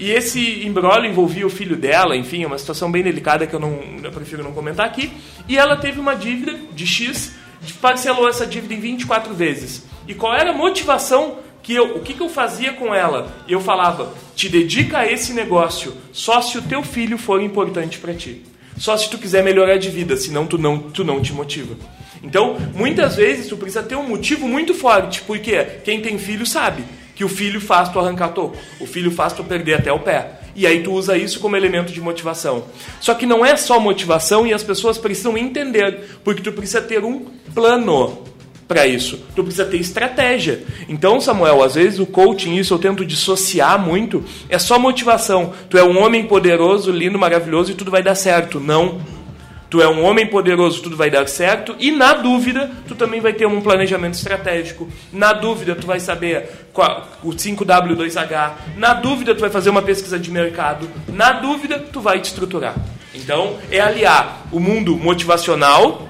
E 0.00 0.10
esse 0.10 0.66
embrólio 0.66 1.08
envolvia 1.08 1.46
o 1.46 1.50
filho 1.50 1.76
dela, 1.76 2.16
enfim, 2.16 2.44
é 2.44 2.46
uma 2.46 2.58
situação 2.58 2.90
bem 2.90 3.02
delicada 3.02 3.46
que 3.46 3.54
eu, 3.54 3.60
não, 3.60 3.78
eu 4.02 4.10
prefiro 4.10 4.42
não 4.42 4.52
comentar 4.52 4.86
aqui. 4.86 5.12
E 5.46 5.56
ela 5.56 5.76
teve 5.76 6.00
uma 6.00 6.14
dívida 6.14 6.58
de 6.72 6.86
X 6.86 7.34
parcelou 7.80 8.28
essa 8.28 8.46
dívida 8.46 8.74
em 8.74 8.80
24 8.80 9.32
vezes. 9.34 9.84
E 10.06 10.14
qual 10.14 10.34
era 10.34 10.50
a 10.50 10.54
motivação 10.54 11.38
que 11.64 11.74
eu, 11.74 11.96
o 11.96 12.00
que, 12.00 12.12
que 12.12 12.20
eu 12.20 12.28
fazia 12.28 12.74
com 12.74 12.94
ela? 12.94 13.34
Eu 13.48 13.58
falava: 13.58 14.12
te 14.36 14.48
dedica 14.48 14.98
a 14.98 15.10
esse 15.10 15.32
negócio 15.32 15.94
só 16.12 16.40
se 16.40 16.58
o 16.58 16.62
teu 16.62 16.82
filho 16.82 17.18
for 17.18 17.42
importante 17.42 17.98
para 17.98 18.14
ti. 18.14 18.42
Só 18.76 18.96
se 18.96 19.08
tu 19.08 19.16
quiser 19.16 19.42
melhorar 19.42 19.78
de 19.78 19.88
vida, 19.88 20.16
senão 20.16 20.46
tu 20.46 20.58
não, 20.58 20.78
tu 20.78 21.02
não 21.02 21.22
te 21.22 21.32
motiva. 21.32 21.74
Então, 22.22 22.56
muitas 22.74 23.16
vezes 23.16 23.48
tu 23.48 23.56
precisa 23.56 23.82
ter 23.82 23.96
um 23.96 24.06
motivo 24.06 24.46
muito 24.46 24.74
forte, 24.74 25.22
porque 25.22 25.64
quem 25.84 26.00
tem 26.00 26.18
filho 26.18 26.44
sabe 26.44 26.84
que 27.14 27.24
o 27.24 27.28
filho 27.28 27.60
faz 27.60 27.88
tu 27.88 27.98
arrancar 27.98 28.30
toco, 28.30 28.56
o 28.80 28.86
filho 28.86 29.10
faz 29.10 29.32
tu 29.32 29.44
perder 29.44 29.74
até 29.74 29.92
o 29.92 30.00
pé. 30.00 30.40
E 30.56 30.66
aí 30.66 30.82
tu 30.82 30.92
usa 30.92 31.16
isso 31.16 31.40
como 31.40 31.56
elemento 31.56 31.92
de 31.92 32.00
motivação. 32.00 32.64
Só 33.00 33.14
que 33.14 33.26
não 33.26 33.44
é 33.44 33.56
só 33.56 33.80
motivação 33.80 34.46
e 34.46 34.52
as 34.52 34.62
pessoas 34.62 34.98
precisam 34.98 35.36
entender, 35.38 36.18
porque 36.22 36.42
tu 36.42 36.52
precisa 36.52 36.82
ter 36.82 37.02
um 37.04 37.26
plano 37.54 38.33
para 38.66 38.86
isso. 38.86 39.20
Tu 39.34 39.42
precisa 39.42 39.64
ter 39.64 39.76
estratégia. 39.78 40.62
Então, 40.88 41.20
Samuel, 41.20 41.62
às 41.62 41.74
vezes 41.74 41.98
o 41.98 42.06
coaching, 42.06 42.56
isso 42.56 42.74
eu 42.74 42.78
tento 42.78 43.04
dissociar 43.04 43.78
muito, 43.78 44.24
é 44.48 44.58
só 44.58 44.78
motivação. 44.78 45.52
Tu 45.68 45.78
é 45.78 45.84
um 45.84 46.02
homem 46.02 46.26
poderoso, 46.26 46.90
lindo, 46.90 47.18
maravilhoso 47.18 47.72
e 47.72 47.74
tudo 47.74 47.90
vai 47.90 48.02
dar 48.02 48.14
certo. 48.14 48.58
Não. 48.60 49.00
Tu 49.74 49.82
é 49.82 49.88
um 49.88 50.04
homem 50.04 50.26
poderoso, 50.26 50.80
tudo 50.80 50.96
vai 50.96 51.10
dar 51.10 51.26
certo. 51.26 51.74
E 51.80 51.90
na 51.90 52.14
dúvida, 52.14 52.70
tu 52.86 52.94
também 52.94 53.20
vai 53.20 53.32
ter 53.32 53.44
um 53.46 53.60
planejamento 53.60 54.14
estratégico. 54.14 54.88
Na 55.12 55.32
dúvida, 55.32 55.74
tu 55.74 55.84
vai 55.84 55.98
saber 55.98 56.68
qual, 56.72 57.08
o 57.24 57.30
5W2H. 57.30 58.52
Na 58.76 58.94
dúvida, 58.94 59.34
tu 59.34 59.40
vai 59.40 59.50
fazer 59.50 59.70
uma 59.70 59.82
pesquisa 59.82 60.16
de 60.16 60.30
mercado. 60.30 60.88
Na 61.08 61.32
dúvida, 61.32 61.80
tu 61.80 62.00
vai 62.00 62.20
te 62.20 62.26
estruturar. 62.26 62.76
Então, 63.12 63.56
é 63.68 63.80
aliar 63.80 64.46
o 64.52 64.60
mundo 64.60 64.96
motivacional 64.96 66.08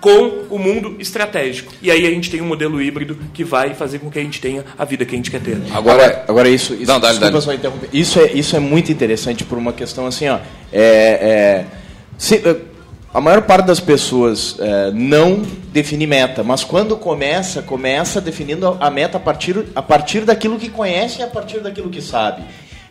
com 0.00 0.44
o 0.50 0.58
mundo 0.58 0.96
estratégico. 0.98 1.72
E 1.82 1.90
aí 1.90 2.06
a 2.06 2.10
gente 2.10 2.30
tem 2.30 2.40
um 2.40 2.46
modelo 2.46 2.80
híbrido 2.80 3.18
que 3.32 3.44
vai 3.44 3.74
fazer 3.74 3.98
com 3.98 4.10
que 4.10 4.18
a 4.18 4.22
gente 4.22 4.40
tenha 4.40 4.64
a 4.78 4.84
vida 4.84 5.04
que 5.04 5.14
a 5.14 5.16
gente 5.16 5.30
quer 5.30 5.40
ter. 5.40 5.58
Agora, 5.72 6.24
agora 6.28 6.48
isso, 6.48 6.74
isso, 6.74 6.86
não, 6.86 7.00
dale, 7.00 7.18
dale. 7.18 7.36
isso, 7.92 8.20
é, 8.20 8.32
isso 8.32 8.56
é 8.56 8.60
muito 8.60 8.92
interessante 8.92 9.44
por 9.44 9.58
uma 9.58 9.72
questão 9.72 10.06
assim, 10.06 10.28
ó, 10.28 10.38
é, 10.72 10.82
é 10.82 11.64
se, 12.18 12.42
a 13.12 13.20
maior 13.20 13.42
parte 13.42 13.66
das 13.66 13.80
pessoas 13.80 14.56
é, 14.58 14.90
não 14.92 15.42
define 15.72 16.06
meta, 16.06 16.42
mas 16.42 16.62
quando 16.62 16.96
começa, 16.96 17.62
começa 17.62 18.20
definindo 18.20 18.76
a 18.78 18.90
meta 18.90 19.16
a 19.16 19.20
partir, 19.20 19.64
a 19.74 19.82
partir 19.82 20.20
daquilo 20.20 20.58
que 20.58 20.68
conhece 20.68 21.20
e 21.20 21.22
a 21.22 21.26
partir 21.26 21.60
daquilo 21.60 21.88
que 21.88 22.02
sabe. 22.02 22.42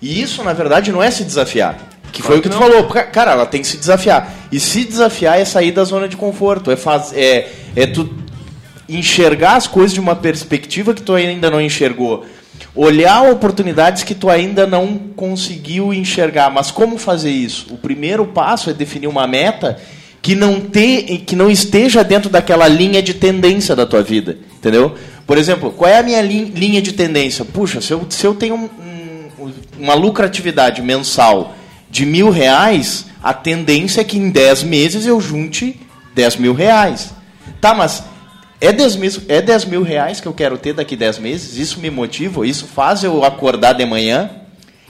E 0.01 0.21
isso, 0.21 0.43
na 0.43 0.53
verdade, 0.53 0.91
não 0.91 1.01
é 1.01 1.09
se 1.09 1.23
desafiar. 1.23 1.77
Que 2.15 2.21
claro 2.21 2.31
foi 2.31 2.39
o 2.39 2.41
que, 2.41 2.49
que 2.49 2.55
tu 2.55 2.57
falou. 2.57 2.85
Cara, 3.11 3.31
ela 3.31 3.45
tem 3.45 3.59
que 3.59 3.67
se 3.67 3.75
desafiar. 3.75 4.33
E 4.49 4.57
se 4.57 4.85
desafiar 4.85 5.37
é 5.37 5.43
sair 5.43 5.73
da 5.73 5.83
zona 5.83 6.07
de 6.07 6.15
conforto. 6.15 6.71
É, 6.71 6.77
faz, 6.77 7.11
é, 7.13 7.49
é 7.75 7.85
tu 7.85 8.09
enxergar 8.87 9.57
as 9.57 9.67
coisas 9.67 9.93
de 9.93 9.99
uma 9.99 10.15
perspectiva 10.15 10.93
que 10.93 11.01
tu 11.01 11.13
ainda 11.13 11.51
não 11.51 11.59
enxergou. 11.59 12.25
Olhar 12.73 13.29
oportunidades 13.29 14.03
que 14.03 14.15
tu 14.15 14.29
ainda 14.29 14.65
não 14.65 14.97
conseguiu 15.13 15.93
enxergar. 15.93 16.49
Mas 16.49 16.71
como 16.71 16.97
fazer 16.97 17.31
isso? 17.31 17.67
O 17.73 17.77
primeiro 17.77 18.25
passo 18.27 18.69
é 18.69 18.73
definir 18.73 19.07
uma 19.07 19.27
meta 19.27 19.77
que 20.21 20.35
não, 20.35 20.61
te, 20.61 21.21
que 21.25 21.35
não 21.35 21.51
esteja 21.51 22.01
dentro 22.01 22.29
daquela 22.29 22.65
linha 22.65 23.01
de 23.01 23.13
tendência 23.13 23.75
da 23.75 23.85
tua 23.85 24.01
vida, 24.01 24.37
entendeu? 24.55 24.95
Por 25.27 25.37
exemplo, 25.37 25.69
qual 25.71 25.91
é 25.91 25.99
a 25.99 26.03
minha 26.03 26.21
linha 26.21 26.81
de 26.81 26.93
tendência? 26.93 27.43
Puxa, 27.43 27.81
se 27.81 27.91
eu, 27.91 28.05
se 28.09 28.25
eu 28.25 28.33
tenho 28.33 28.55
um, 28.55 28.69
um, 29.39 29.51
uma 29.77 29.93
lucratividade 29.93 30.81
mensal 30.81 31.53
de 31.89 32.05
mil 32.05 32.29
reais, 32.29 33.05
a 33.23 33.33
tendência 33.33 34.01
é 34.01 34.03
que 34.03 34.17
em 34.17 34.29
10 34.29 34.63
meses 34.63 35.05
eu 35.05 35.19
junte 35.21 35.79
10 36.13 36.37
mil 36.37 36.53
reais. 36.53 37.13
Tá, 37.61 37.73
mas 37.73 38.03
é 38.59 38.71
10, 38.71 38.95
mil, 38.95 39.11
é 39.27 39.41
10 39.41 39.65
mil 39.65 39.83
reais 39.83 40.19
que 40.19 40.27
eu 40.27 40.33
quero 40.33 40.57
ter 40.57 40.73
daqui 40.73 40.95
10 40.95 41.19
meses? 41.19 41.57
Isso 41.57 41.79
me 41.79 41.89
motiva? 41.89 42.45
Isso 42.47 42.65
faz 42.65 43.03
eu 43.03 43.23
acordar 43.23 43.73
de 43.73 43.85
manhã? 43.85 44.29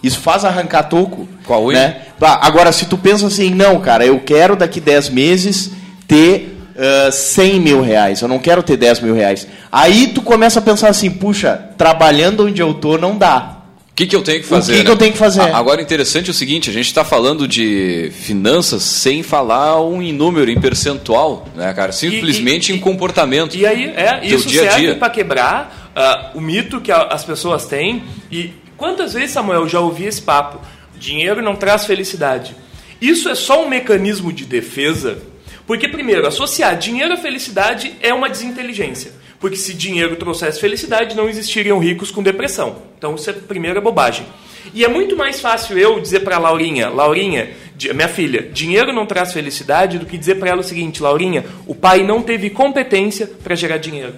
Isso 0.04 0.20
faz 0.20 0.46
arrancar 0.46 0.84
toco. 0.84 1.28
Qual 1.46 1.72
né? 1.72 2.02
Agora, 2.22 2.72
se 2.72 2.86
tu 2.86 2.98
pensa 2.98 3.26
assim, 3.28 3.50
não, 3.50 3.80
cara, 3.80 4.06
eu 4.06 4.20
quero 4.20 4.56
daqui 4.56 4.80
10 4.80 5.10
meses 5.10 5.72
ter 6.08 6.58
uh, 6.76 7.12
100 7.12 7.60
mil 7.60 7.82
reais, 7.82 8.22
eu 8.22 8.28
não 8.28 8.38
quero 8.38 8.62
ter 8.62 8.78
10 8.78 9.00
mil 9.00 9.16
reais. 9.16 9.48
Aí 9.72 10.08
tu 10.08 10.22
começa 10.22 10.60
a 10.60 10.62
pensar 10.62 10.90
assim, 10.90 11.10
puxa, 11.10 11.70
trabalhando 11.78 12.46
onde 12.46 12.62
eu 12.62 12.74
tô 12.74 12.98
não 12.98 13.18
dá. 13.18 13.55
O 13.96 13.98
que, 13.98 14.08
que 14.08 14.16
eu 14.16 14.22
tenho 14.22 14.42
que 14.42 14.48
fazer? 14.48 14.74
O 14.74 14.76
que, 14.76 14.80
né? 14.82 14.86
que 14.86 14.92
eu 14.92 14.98
tenho 14.98 15.12
que 15.14 15.18
fazer? 15.18 15.42
Agora, 15.42 15.82
interessante 15.82 16.28
é 16.28 16.32
o 16.32 16.34
seguinte: 16.34 16.70
a 16.70 16.74
gente 16.74 16.88
está 16.88 17.06
falando 17.06 17.48
de 17.48 18.12
finanças 18.14 18.84
sem 18.84 19.24
falar 19.24 19.82
um 19.82 20.02
em 20.02 20.12
número, 20.12 20.52
em 20.52 20.60
percentual, 20.60 21.48
né, 21.56 21.74
cara? 21.74 21.94
Simplesmente 21.94 22.74
e, 22.74 22.76
e, 22.76 22.78
em 22.78 22.82
comportamento. 22.82 23.56
E 23.56 23.66
aí, 23.66 23.86
é, 23.96 24.20
isso 24.22 24.50
dia 24.50 24.70
serve 24.70 24.96
para 24.96 25.10
quebrar 25.10 25.94
uh, 25.96 26.38
o 26.38 26.42
mito 26.42 26.82
que 26.82 26.92
a, 26.92 27.04
as 27.04 27.24
pessoas 27.24 27.68
têm 27.68 28.04
e 28.30 28.54
Quantas 28.78 29.14
vezes, 29.14 29.32
Samuel, 29.32 29.62
eu 29.62 29.70
já 29.70 29.80
ouvi 29.80 30.06
esse 30.06 30.22
papo? 30.22 30.60
Dinheiro 30.98 31.42
não 31.42 31.56
traz 31.56 31.86
felicidade. 31.86 32.56
Isso 33.00 33.30
é 33.30 33.36
só 33.36 33.64
um 33.64 33.70
mecanismo 33.70 34.32
de 34.32 34.46
defesa, 34.46 35.20
porque, 35.66 35.88
primeiro, 35.88 36.28
associar 36.28 36.78
dinheiro 36.78 37.14
à 37.14 37.18
felicidade 37.18 37.96
é 38.02 38.14
uma 38.14 38.30
desinteligência. 38.30 39.12
Porque 39.46 39.58
se 39.58 39.76
dinheiro 39.76 40.16
trouxesse 40.16 40.60
felicidade, 40.60 41.16
não 41.16 41.30
existiriam 41.30 41.78
ricos 41.78 42.10
com 42.10 42.24
depressão. 42.24 42.78
Então, 42.98 43.14
isso 43.14 43.30
é 43.30 43.34
primeira 43.34 43.80
bobagem. 43.80 44.26
E 44.74 44.84
é 44.84 44.88
muito 44.88 45.16
mais 45.16 45.40
fácil 45.40 45.78
eu 45.78 46.00
dizer 46.00 46.22
para 46.22 46.40
Laurinha, 46.40 46.90
Laurinha, 46.90 47.52
minha 47.94 48.08
filha, 48.08 48.42
dinheiro 48.42 48.92
não 48.92 49.06
traz 49.06 49.34
felicidade, 49.34 50.00
do 50.00 50.08
que 50.08 50.18
dizer 50.18 50.40
para 50.40 50.50
ela 50.50 50.62
o 50.62 50.64
seguinte, 50.64 51.00
Laurinha, 51.00 51.46
o 51.68 51.76
pai 51.76 52.02
não 52.02 52.24
teve 52.24 52.50
competência 52.50 53.28
para 53.28 53.54
gerar 53.54 53.78
dinheiro. 53.78 54.16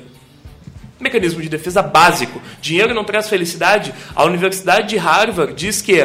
Mecanismo 0.98 1.42
de 1.42 1.50
defesa 1.50 1.82
básico. 1.82 2.42
Dinheiro 2.62 2.94
não 2.94 3.04
traz 3.04 3.28
felicidade. 3.28 3.94
A 4.16 4.24
Universidade 4.24 4.88
de 4.88 4.96
Harvard 4.96 5.54
diz 5.56 5.82
que 5.82 6.00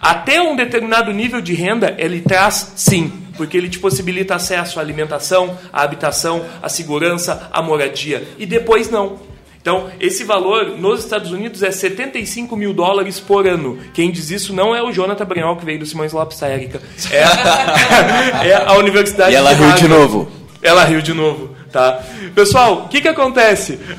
até 0.00 0.40
um 0.40 0.56
determinado 0.56 1.12
nível 1.12 1.40
de 1.40 1.54
renda 1.54 1.94
ele 1.98 2.20
traz 2.20 2.72
sim, 2.76 3.12
porque 3.36 3.56
ele 3.56 3.68
te 3.68 3.78
possibilita 3.78 4.34
acesso 4.34 4.78
à 4.78 4.82
alimentação, 4.82 5.58
à 5.72 5.82
habitação, 5.82 6.44
à 6.62 6.68
segurança, 6.68 7.48
à 7.52 7.62
moradia. 7.62 8.26
E 8.38 8.46
depois 8.46 8.90
não. 8.90 9.18
Então, 9.64 9.90
esse 9.98 10.24
valor 10.24 10.76
nos 10.78 11.00
Estados 11.00 11.32
Unidos 11.32 11.62
é 11.62 11.70
75 11.70 12.54
mil 12.54 12.74
dólares 12.74 13.18
por 13.18 13.48
ano. 13.48 13.78
Quem 13.94 14.10
diz 14.10 14.30
isso 14.30 14.52
não 14.52 14.76
é 14.76 14.82
o 14.82 14.92
Jonathan 14.92 15.24
Brunel, 15.24 15.56
que 15.56 15.64
veio 15.64 15.78
do 15.78 15.86
Simões 15.86 16.12
Lopes 16.12 16.38
da 16.38 16.48
Érica. 16.48 16.82
É, 17.10 17.22
é 18.48 18.54
a 18.54 18.74
Universidade 18.74 19.32
E 19.32 19.36
ela 19.36 19.54
de 19.54 19.62
riu 19.62 19.72
de 19.72 19.88
novo. 19.88 20.30
Ela 20.60 20.84
riu 20.84 21.00
de 21.00 21.14
novo. 21.14 21.53
Tá? 21.74 22.04
Pessoal, 22.36 22.84
o 22.84 22.88
que, 22.88 23.00
que 23.00 23.08
acontece? 23.08 23.72
Uh, 23.72 23.98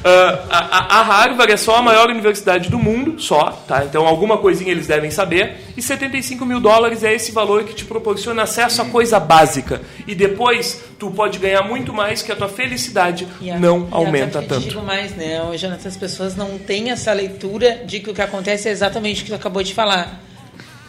a, 0.50 1.00
a, 1.00 1.02
Harvard 1.02 1.52
é 1.52 1.58
só 1.58 1.76
a 1.76 1.82
maior 1.82 2.10
universidade 2.10 2.70
do 2.70 2.80
mundo, 2.80 3.20
só, 3.20 3.52
tá? 3.68 3.84
Então 3.84 4.08
alguma 4.08 4.38
coisinha 4.38 4.72
eles 4.72 4.88
devem 4.88 5.12
saber. 5.12 5.58
E 5.76 5.82
75 5.82 6.46
mil 6.46 6.62
dólares 6.62 7.04
é 7.04 7.14
esse 7.14 7.34
valor 7.34 7.66
que 7.66 7.74
te 7.74 7.84
proporciona 7.84 8.44
acesso 8.44 8.82
a 8.82 8.86
coisa 8.86 9.20
básica. 9.20 9.82
E 10.08 10.16
depois 10.16 10.86
tu 10.98 11.12
pode 11.12 11.38
ganhar 11.38 11.64
muito 11.64 11.92
mais 11.92 12.22
que 12.22 12.32
a 12.32 12.36
tua 12.38 12.48
felicidade 12.48 13.28
a, 13.42 13.60
não 13.60 13.90
aumenta 13.92 14.42
tanto. 14.42 14.54
Eu 14.54 14.70
digo 14.70 14.82
mais, 14.82 15.14
né? 15.14 15.38
Jonathan, 15.58 15.90
as 15.90 15.98
pessoas 15.98 16.34
não 16.34 16.58
têm 16.58 16.92
essa 16.92 17.12
leitura 17.12 17.84
de 17.86 18.00
que 18.00 18.10
o 18.10 18.14
que 18.14 18.22
acontece 18.22 18.70
é 18.70 18.72
exatamente 18.72 19.20
o 19.22 19.26
que 19.26 19.32
tu 19.32 19.36
acabou 19.36 19.62
de 19.62 19.74
falar 19.74 20.25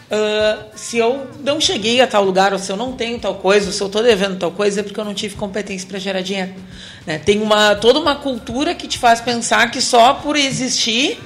Uh, 0.09 0.63
se 0.73 0.97
eu 0.97 1.27
não 1.43 1.59
cheguei 1.59 1.99
a 1.99 2.07
tal 2.07 2.23
lugar, 2.23 2.53
ou 2.53 2.59
se 2.59 2.71
eu 2.71 2.77
não 2.77 2.93
tenho 2.93 3.19
tal 3.19 3.35
coisa, 3.35 3.67
ou 3.67 3.73
se 3.73 3.81
eu 3.81 3.87
estou 3.87 4.01
devendo 4.01 4.39
tal 4.39 4.51
coisa, 4.51 4.79
é 4.79 4.83
porque 4.83 4.97
eu 4.97 5.03
não 5.03 5.13
tive 5.13 5.35
competência 5.35 5.85
para 5.87 5.99
gerar 5.99 6.21
dinheiro. 6.21 6.53
Né? 7.05 7.17
Tem 7.19 7.41
uma, 7.41 7.75
toda 7.75 7.99
uma 7.99 8.15
cultura 8.15 8.73
que 8.73 8.87
te 8.87 8.97
faz 8.97 9.19
pensar 9.19 9.69
que 9.69 9.81
só 9.81 10.13
por 10.13 10.37
existir 10.37 11.19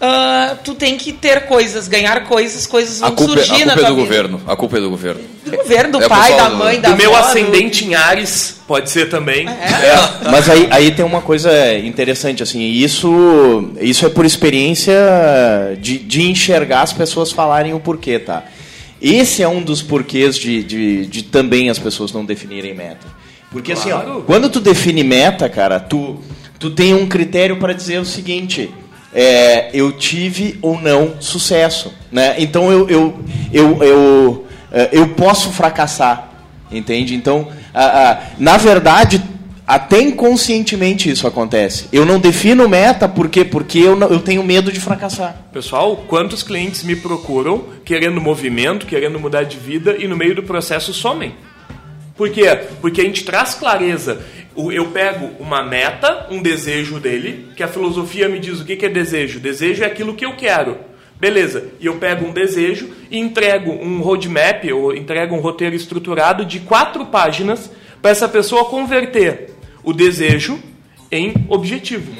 uh, 0.00 0.56
tu 0.64 0.74
tem 0.74 0.96
que 0.96 1.12
ter 1.12 1.46
coisas, 1.46 1.86
ganhar 1.86 2.24
coisas, 2.24 2.66
coisas 2.66 3.00
vão 3.00 3.12
culpa, 3.12 3.32
surgir 3.32 3.64
na 3.64 3.74
tua 3.74 3.84
é 3.84 3.86
do 3.88 3.94
vida. 3.94 4.06
governo. 4.06 4.40
A 4.46 4.56
culpa 4.56 4.78
é 4.78 4.80
do 4.80 4.90
governo. 4.90 5.20
Do 5.44 5.50
governo, 5.50 5.92
do 5.98 6.04
é 6.04 6.08
pai, 6.08 6.36
da 6.36 6.50
mãe, 6.50 6.76
do, 6.76 6.82
da 6.82 6.90
Do 6.90 6.96
meu 6.96 7.14
ascendente 7.14 7.84
em 7.84 7.94
Ares, 7.94 8.60
pode 8.66 8.90
ser 8.90 9.08
também. 9.08 9.46
É. 9.48 9.50
É, 9.52 10.30
mas 10.30 10.48
aí, 10.48 10.66
aí 10.70 10.90
tem 10.90 11.04
uma 11.04 11.20
coisa 11.20 11.50
interessante, 11.78 12.42
assim, 12.42 12.62
isso, 12.62 13.70
isso 13.80 14.06
é 14.06 14.08
por 14.08 14.24
experiência 14.24 14.94
de, 15.78 15.98
de 15.98 16.22
enxergar 16.22 16.82
as 16.82 16.92
pessoas 16.92 17.30
falarem 17.30 17.74
o 17.74 17.80
porquê, 17.80 18.18
tá? 18.18 18.44
Esse 19.00 19.42
é 19.42 19.48
um 19.48 19.62
dos 19.62 19.80
porquês 19.80 20.36
de, 20.36 20.62
de, 20.62 21.06
de 21.06 21.22
também 21.22 21.70
as 21.70 21.78
pessoas 21.78 22.12
não 22.12 22.24
definirem 22.24 22.74
meta. 22.74 23.06
Porque 23.50 23.74
claro. 23.74 23.96
assim, 23.96 24.10
ó, 24.10 24.20
quando 24.20 24.48
tu 24.48 24.60
define 24.60 25.02
meta, 25.02 25.48
cara, 25.48 25.80
tu, 25.80 26.20
tu 26.58 26.70
tem 26.70 26.94
um 26.94 27.08
critério 27.08 27.56
para 27.56 27.72
dizer 27.72 27.98
o 27.98 28.04
seguinte: 28.04 28.70
é, 29.12 29.70
eu 29.72 29.92
tive 29.92 30.58
ou 30.62 30.80
não 30.80 31.20
sucesso. 31.20 31.92
Né? 32.10 32.36
Então 32.38 32.70
eu, 32.70 32.88
eu, 32.88 33.20
eu, 33.52 33.82
eu, 33.82 34.46
é, 34.72 34.88
eu 34.92 35.08
posso 35.08 35.50
fracassar. 35.50 36.28
Entende? 36.72 37.16
Então, 37.16 37.48
na 38.38 38.56
verdade, 38.56 39.20
até 39.70 40.00
inconscientemente 40.00 41.08
isso 41.08 41.28
acontece. 41.28 41.86
Eu 41.92 42.04
não 42.04 42.18
defino 42.18 42.68
meta 42.68 43.08
porque 43.08 43.44
porque 43.44 43.78
eu, 43.78 43.94
não, 43.94 44.08
eu 44.08 44.18
tenho 44.18 44.42
medo 44.42 44.72
de 44.72 44.80
fracassar. 44.80 45.46
Pessoal, 45.52 45.96
quantos 46.08 46.42
clientes 46.42 46.82
me 46.82 46.96
procuram 46.96 47.64
querendo 47.84 48.20
movimento, 48.20 48.84
querendo 48.84 49.20
mudar 49.20 49.44
de 49.44 49.56
vida 49.56 49.96
e 49.96 50.08
no 50.08 50.16
meio 50.16 50.34
do 50.34 50.42
processo 50.42 50.92
somem? 50.92 51.34
Por 52.20 52.28
quê? 52.28 52.44
Porque 52.82 53.00
a 53.00 53.04
gente 53.04 53.24
traz 53.24 53.54
clareza 53.54 54.20
eu 54.54 54.88
pego 54.88 55.30
uma 55.40 55.62
meta, 55.62 56.26
um 56.30 56.42
desejo 56.42 57.00
dele, 57.00 57.48
que 57.56 57.62
a 57.62 57.68
filosofia 57.68 58.28
me 58.28 58.38
diz 58.38 58.60
o 58.60 58.64
que 58.66 58.84
é 58.84 58.90
desejo. 58.90 59.40
Desejo 59.40 59.82
é 59.82 59.86
aquilo 59.86 60.14
que 60.14 60.26
eu 60.26 60.36
quero. 60.36 60.76
Beleza, 61.18 61.70
e 61.80 61.86
eu 61.86 61.96
pego 61.96 62.26
um 62.26 62.30
desejo 62.30 62.90
e 63.10 63.18
entrego 63.18 63.70
um 63.70 64.02
roadmap, 64.02 64.70
ou 64.70 64.94
entrego 64.94 65.34
um 65.34 65.40
roteiro 65.40 65.74
estruturado 65.74 66.44
de 66.44 66.60
quatro 66.60 67.06
páginas 67.06 67.70
para 68.02 68.10
essa 68.10 68.28
pessoa 68.28 68.66
converter 68.66 69.54
o 69.82 69.94
desejo 69.94 70.60
em 71.10 71.32
objetivo. 71.48 72.12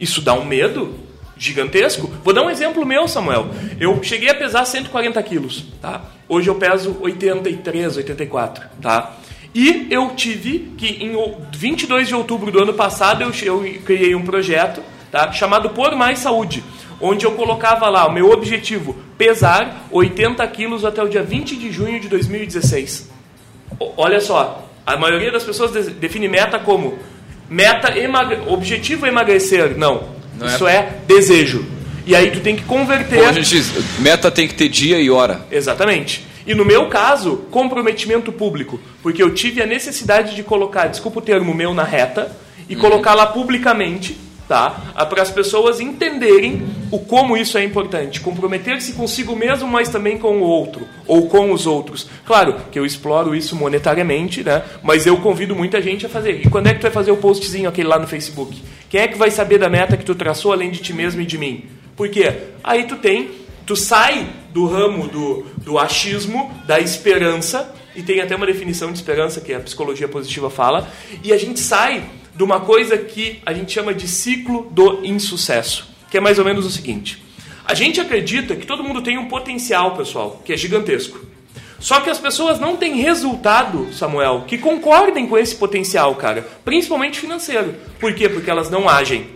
Isso 0.00 0.22
dá 0.22 0.32
um 0.32 0.46
medo 0.46 0.94
gigantesco. 1.36 2.10
Vou 2.24 2.32
dar 2.32 2.44
um 2.44 2.50
exemplo 2.50 2.86
meu, 2.86 3.06
Samuel. 3.06 3.50
Eu 3.78 4.02
cheguei 4.02 4.30
a 4.30 4.34
pesar 4.34 4.64
140 4.64 5.22
quilos, 5.22 5.66
tá? 5.82 6.02
Hoje 6.26 6.48
eu 6.48 6.54
peso 6.54 6.96
83, 7.02 7.98
84, 7.98 8.64
tá? 8.80 9.18
E 9.54 9.86
eu 9.88 10.10
tive 10.16 10.72
que, 10.76 11.04
em 11.04 11.14
22 11.56 12.08
de 12.08 12.14
outubro 12.14 12.50
do 12.50 12.60
ano 12.60 12.74
passado, 12.74 13.22
eu, 13.22 13.32
eu 13.42 13.80
criei 13.84 14.14
um 14.14 14.22
projeto 14.22 14.82
tá, 15.12 15.30
chamado 15.30 15.70
Por 15.70 15.94
Mais 15.94 16.18
Saúde, 16.18 16.64
onde 17.00 17.24
eu 17.24 17.32
colocava 17.32 17.88
lá 17.88 18.06
o 18.06 18.12
meu 18.12 18.30
objetivo, 18.30 18.96
pesar 19.16 19.86
80 19.92 20.44
quilos 20.48 20.84
até 20.84 21.02
o 21.02 21.08
dia 21.08 21.22
20 21.22 21.56
de 21.56 21.70
junho 21.70 22.00
de 22.00 22.08
2016. 22.08 23.10
Olha 23.96 24.20
só, 24.20 24.68
a 24.84 24.96
maioria 24.96 25.30
das 25.30 25.44
pessoas 25.44 25.70
define 25.86 26.28
meta 26.28 26.58
como 26.58 26.98
meta 27.48 27.96
emagre... 27.96 28.40
objetivo 28.48 29.06
emagrecer. 29.06 29.78
Não, 29.78 30.08
Não 30.36 30.48
é 30.48 30.54
isso 30.54 30.66
é... 30.66 30.74
é 30.74 30.98
desejo. 31.06 31.64
E 32.06 32.14
aí 32.14 32.30
tu 32.30 32.40
tem 32.40 32.54
que 32.54 32.64
converter. 32.64 33.24
Bom, 33.24 33.32
gente, 33.32 33.64
meta 33.98 34.30
tem 34.30 34.46
que 34.46 34.54
ter 34.54 34.68
dia 34.68 34.98
e 35.00 35.10
hora. 35.10 35.46
Exatamente. 35.50 36.26
E 36.46 36.54
no 36.54 36.64
meu 36.64 36.88
caso, 36.88 37.38
comprometimento 37.50 38.30
público, 38.30 38.80
porque 39.02 39.22
eu 39.22 39.34
tive 39.34 39.62
a 39.62 39.66
necessidade 39.66 40.34
de 40.34 40.42
colocar, 40.42 40.88
desculpa 40.88 41.18
o 41.18 41.22
termo 41.22 41.54
meu, 41.54 41.72
na 41.72 41.84
reta 41.84 42.30
e 42.68 42.74
uhum. 42.74 42.80
colocar 42.80 43.14
lá 43.14 43.26
publicamente 43.26 44.18
tá? 44.48 44.70
Para 45.08 45.22
as 45.22 45.30
pessoas 45.30 45.80
entenderem 45.80 46.62
o 46.90 46.98
como 46.98 47.36
isso 47.36 47.56
é 47.58 47.64
importante, 47.64 48.20
comprometer-se 48.20 48.92
consigo 48.92 49.34
mesmo, 49.34 49.66
mas 49.68 49.88
também 49.88 50.18
com 50.18 50.38
o 50.38 50.42
outro 50.42 50.86
ou 51.06 51.28
com 51.28 51.52
os 51.52 51.66
outros. 51.66 52.08
Claro 52.24 52.56
que 52.70 52.78
eu 52.78 52.84
exploro 52.84 53.34
isso 53.34 53.56
monetariamente, 53.56 54.42
né? 54.42 54.62
Mas 54.82 55.06
eu 55.06 55.16
convido 55.18 55.54
muita 55.54 55.80
gente 55.80 56.06
a 56.06 56.08
fazer. 56.08 56.40
E 56.44 56.50
quando 56.50 56.66
é 56.66 56.72
que 56.72 56.80
tu 56.80 56.82
vai 56.82 56.90
fazer 56.90 57.10
o 57.10 57.16
postzinho 57.16 57.68
aquele 57.68 57.88
lá 57.88 57.98
no 57.98 58.06
Facebook? 58.06 58.62
Quem 58.88 59.00
é 59.00 59.08
que 59.08 59.18
vai 59.18 59.30
saber 59.30 59.58
da 59.58 59.68
meta 59.68 59.96
que 59.96 60.04
tu 60.04 60.14
traçou 60.14 60.52
além 60.52 60.70
de 60.70 60.80
ti 60.80 60.92
mesmo 60.92 61.20
e 61.20 61.26
de 61.26 61.38
mim? 61.38 61.64
Por 61.96 62.08
quê? 62.08 62.32
Aí 62.62 62.84
tu 62.84 62.96
tem, 62.96 63.30
tu 63.64 63.74
sai 63.74 64.26
do 64.54 64.66
ramo 64.66 65.08
do, 65.08 65.44
do 65.58 65.78
achismo, 65.78 66.50
da 66.64 66.78
esperança, 66.78 67.74
e 67.96 68.04
tem 68.04 68.20
até 68.20 68.36
uma 68.36 68.46
definição 68.46 68.92
de 68.92 68.98
esperança 68.98 69.40
que 69.40 69.52
a 69.52 69.58
psicologia 69.58 70.06
positiva 70.06 70.48
fala, 70.48 70.88
e 71.24 71.32
a 71.32 71.36
gente 71.36 71.58
sai 71.58 72.04
de 72.34 72.42
uma 72.42 72.60
coisa 72.60 72.96
que 72.96 73.40
a 73.44 73.52
gente 73.52 73.72
chama 73.72 73.92
de 73.92 74.06
ciclo 74.06 74.68
do 74.70 75.04
insucesso, 75.04 75.88
que 76.08 76.16
é 76.16 76.20
mais 76.20 76.38
ou 76.38 76.44
menos 76.44 76.64
o 76.64 76.70
seguinte: 76.70 77.20
a 77.64 77.74
gente 77.74 78.00
acredita 78.00 78.54
que 78.54 78.64
todo 78.64 78.84
mundo 78.84 79.02
tem 79.02 79.18
um 79.18 79.26
potencial, 79.26 79.96
pessoal, 79.96 80.40
que 80.44 80.52
é 80.52 80.56
gigantesco. 80.56 81.18
Só 81.80 82.00
que 82.00 82.08
as 82.08 82.18
pessoas 82.18 82.60
não 82.60 82.76
têm 82.76 82.96
resultado, 83.02 83.92
Samuel, 83.92 84.44
que 84.46 84.56
concordem 84.56 85.26
com 85.26 85.36
esse 85.36 85.56
potencial, 85.56 86.14
cara, 86.14 86.46
principalmente 86.64 87.18
financeiro. 87.18 87.74
Por 87.98 88.14
quê? 88.14 88.28
Porque 88.28 88.48
elas 88.48 88.70
não 88.70 88.88
agem. 88.88 89.26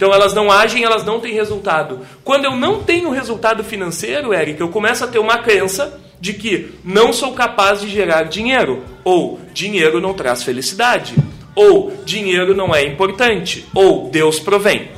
Então 0.00 0.14
elas 0.14 0.32
não 0.32 0.50
agem, 0.50 0.82
elas 0.82 1.04
não 1.04 1.20
têm 1.20 1.34
resultado. 1.34 2.00
Quando 2.24 2.46
eu 2.46 2.56
não 2.56 2.82
tenho 2.82 3.10
resultado 3.10 3.62
financeiro, 3.62 4.32
Eric, 4.32 4.58
eu 4.58 4.70
começo 4.70 5.04
a 5.04 5.06
ter 5.06 5.18
uma 5.18 5.36
crença 5.36 6.00
de 6.18 6.32
que 6.32 6.70
não 6.82 7.12
sou 7.12 7.32
capaz 7.32 7.82
de 7.82 7.88
gerar 7.90 8.22
dinheiro, 8.22 8.82
ou 9.04 9.38
dinheiro 9.52 10.00
não 10.00 10.14
traz 10.14 10.42
felicidade, 10.42 11.14
ou 11.54 11.92
dinheiro 12.02 12.56
não 12.56 12.74
é 12.74 12.82
importante, 12.82 13.66
ou 13.74 14.08
Deus 14.08 14.40
provém. 14.40 14.88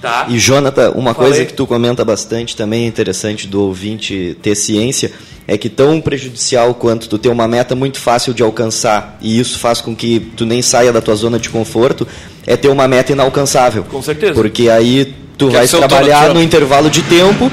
Tá? 0.00 0.26
E 0.28 0.38
Jonathan, 0.38 0.92
uma 0.92 1.14
Falei. 1.14 1.30
coisa 1.30 1.46
que 1.46 1.52
tu 1.52 1.66
comenta 1.66 2.04
bastante 2.04 2.54
também 2.54 2.84
é 2.84 2.86
interessante 2.86 3.46
do 3.46 3.62
ouvinte 3.62 4.36
ter 4.42 4.54
ciência 4.54 5.10
é 5.48 5.56
que 5.56 5.68
tão 5.68 6.00
prejudicial 6.00 6.74
quanto 6.74 7.08
tu 7.08 7.18
ter 7.18 7.28
uma 7.28 7.46
meta 7.46 7.74
muito 7.74 7.98
fácil 7.98 8.34
de 8.34 8.42
alcançar 8.42 9.16
e 9.22 9.38
isso 9.38 9.58
faz 9.58 9.80
com 9.80 9.94
que 9.94 10.20
tu 10.36 10.44
nem 10.44 10.60
saia 10.60 10.92
da 10.92 11.00
tua 11.00 11.14
zona 11.14 11.38
de 11.38 11.48
conforto 11.48 12.06
é 12.46 12.56
ter 12.56 12.68
uma 12.68 12.86
meta 12.86 13.12
inalcançável. 13.12 13.84
Com 13.84 14.02
certeza. 14.02 14.34
Porque 14.34 14.68
aí 14.68 15.14
tu 15.38 15.50
vai 15.50 15.66
trabalhar 15.66 16.34
no 16.34 16.42
intervalo 16.42 16.90
de 16.90 17.02
tempo 17.02 17.50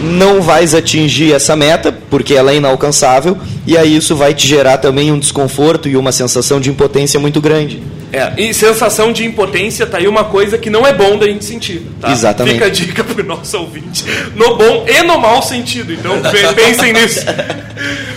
não 0.00 0.40
vais 0.40 0.74
atingir 0.74 1.32
essa 1.32 1.56
meta, 1.56 1.92
porque 2.08 2.34
ela 2.34 2.52
é 2.52 2.56
inalcançável, 2.56 3.36
e 3.66 3.76
aí 3.76 3.96
isso 3.96 4.14
vai 4.14 4.32
te 4.32 4.46
gerar 4.46 4.78
também 4.78 5.10
um 5.10 5.18
desconforto 5.18 5.88
e 5.88 5.96
uma 5.96 6.12
sensação 6.12 6.60
de 6.60 6.70
impotência 6.70 7.18
muito 7.18 7.40
grande. 7.40 7.82
É, 8.12 8.32
e 8.40 8.54
sensação 8.54 9.12
de 9.12 9.24
impotência 9.24 9.86
tá 9.86 9.98
aí 9.98 10.08
uma 10.08 10.24
coisa 10.24 10.56
que 10.56 10.70
não 10.70 10.86
é 10.86 10.92
bom 10.92 11.18
da 11.18 11.26
gente 11.26 11.44
sentir. 11.44 11.82
Tá? 12.00 12.10
Exatamente. 12.10 12.54
Fica 12.54 12.66
a 12.66 12.70
dica 12.70 13.04
pro 13.04 13.24
nosso 13.24 13.58
ouvinte. 13.58 14.04
No 14.34 14.56
bom 14.56 14.86
e 14.88 15.02
no 15.02 15.18
mau 15.18 15.42
sentido. 15.42 15.92
Então 15.92 16.12
pensem 16.54 16.92
nisso. 16.92 17.24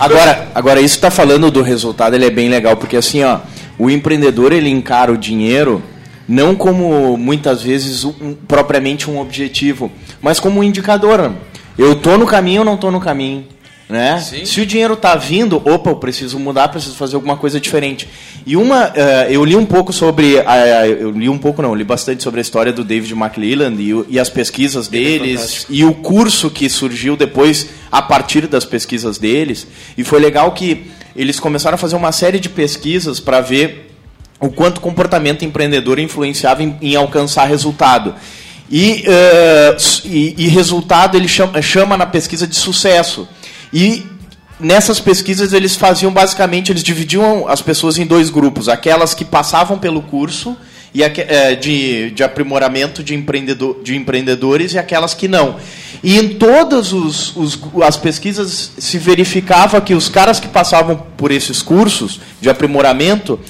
Agora, 0.00 0.48
agora 0.54 0.80
isso 0.80 0.98
tá 0.98 1.10
falando 1.10 1.50
do 1.50 1.62
resultado, 1.62 2.14
ele 2.14 2.26
é 2.26 2.30
bem 2.30 2.48
legal, 2.48 2.76
porque 2.76 2.96
assim, 2.96 3.22
ó, 3.22 3.40
o 3.78 3.90
empreendedor 3.90 4.52
ele 4.52 4.68
encara 4.68 5.12
o 5.12 5.16
dinheiro 5.16 5.82
não 6.28 6.54
como 6.54 7.16
muitas 7.16 7.62
vezes 7.62 8.04
um, 8.04 8.34
propriamente 8.48 9.10
um 9.10 9.20
objetivo, 9.20 9.90
mas 10.20 10.40
como 10.40 10.60
um 10.60 10.64
indicador. 10.64 11.32
Eu 11.76 11.96
tô 11.96 12.16
no 12.16 12.26
caminho 12.26 12.60
ou 12.60 12.64
não 12.64 12.76
tô 12.76 12.90
no 12.90 13.00
caminho? 13.00 13.46
Né? 13.88 14.18
Se 14.20 14.60
o 14.60 14.66
dinheiro 14.66 14.94
está 14.94 15.14
vindo, 15.16 15.56
opa, 15.56 15.90
eu 15.90 15.96
preciso 15.96 16.38
mudar, 16.38 16.68
preciso 16.68 16.94
fazer 16.94 17.14
alguma 17.14 17.36
coisa 17.36 17.60
diferente. 17.60 18.08
E 18.46 18.56
uma, 18.56 18.88
uh, 18.88 18.92
eu 19.28 19.44
li 19.44 19.54
um 19.54 19.66
pouco 19.66 19.92
sobre, 19.92 20.36
uh, 20.36 20.86
eu 20.98 21.10
li 21.10 21.28
um 21.28 21.36
pouco 21.36 21.60
não, 21.60 21.74
li 21.74 21.84
bastante 21.84 22.22
sobre 22.22 22.40
a 22.40 22.42
história 22.42 22.72
do 22.72 22.84
David 22.84 23.12
McLelland 23.12 23.82
e, 23.82 24.14
e 24.14 24.18
as 24.18 24.30
pesquisas 24.30 24.88
é 24.88 24.90
deles 24.90 25.66
é 25.68 25.74
e 25.74 25.84
o 25.84 25.92
curso 25.92 26.50
que 26.50 26.68
surgiu 26.70 27.16
depois 27.16 27.68
a 27.90 28.00
partir 28.00 28.46
das 28.46 28.64
pesquisas 28.64 29.18
deles. 29.18 29.66
E 29.96 30.02
foi 30.02 30.20
legal 30.20 30.52
que 30.52 30.90
eles 31.14 31.38
começaram 31.38 31.74
a 31.74 31.78
fazer 31.78 31.96
uma 31.96 32.12
série 32.12 32.40
de 32.40 32.48
pesquisas 32.48 33.20
para 33.20 33.40
ver 33.40 33.90
o 34.40 34.48
quanto 34.48 34.78
o 34.78 34.80
comportamento 34.80 35.44
empreendedor 35.44 35.98
influenciava 35.98 36.62
em, 36.62 36.76
em 36.80 36.96
alcançar 36.96 37.44
resultado. 37.44 38.14
E, 38.70 39.04
uh, 39.06 40.06
e, 40.06 40.34
e, 40.38 40.48
resultado 40.48 41.14
ele 41.14 41.28
chama, 41.28 41.60
chama 41.60 41.96
na 41.96 42.06
pesquisa 42.06 42.46
de 42.46 42.56
sucesso. 42.56 43.28
E 43.72 44.06
nessas 44.60 45.00
pesquisas 45.00 45.52
eles 45.52 45.74
faziam 45.74 46.12
basicamente, 46.12 46.70
eles 46.70 46.82
dividiam 46.82 47.48
as 47.48 47.62
pessoas 47.62 47.98
em 47.98 48.06
dois 48.06 48.30
grupos. 48.30 48.68
Aquelas 48.68 49.14
que 49.14 49.24
passavam 49.24 49.78
pelo 49.78 50.02
curso 50.02 50.56
e 50.94 51.02
uh, 51.02 51.56
de, 51.60 52.10
de 52.10 52.22
aprimoramento 52.22 53.02
de, 53.02 53.14
empreendedor, 53.14 53.82
de 53.82 53.96
empreendedores 53.96 54.74
e 54.74 54.78
aquelas 54.78 55.14
que 55.14 55.26
não. 55.26 55.56
E 56.02 56.18
em 56.18 56.34
todas 56.34 56.92
os, 56.92 57.34
os, 57.36 57.58
as 57.82 57.96
pesquisas 57.96 58.72
se 58.76 58.98
verificava 58.98 59.80
que 59.80 59.94
os 59.94 60.08
caras 60.08 60.38
que 60.38 60.48
passavam 60.48 60.96
por 61.16 61.30
esses 61.30 61.62
cursos 61.62 62.20
de 62.40 62.50
aprimoramento 62.50 63.40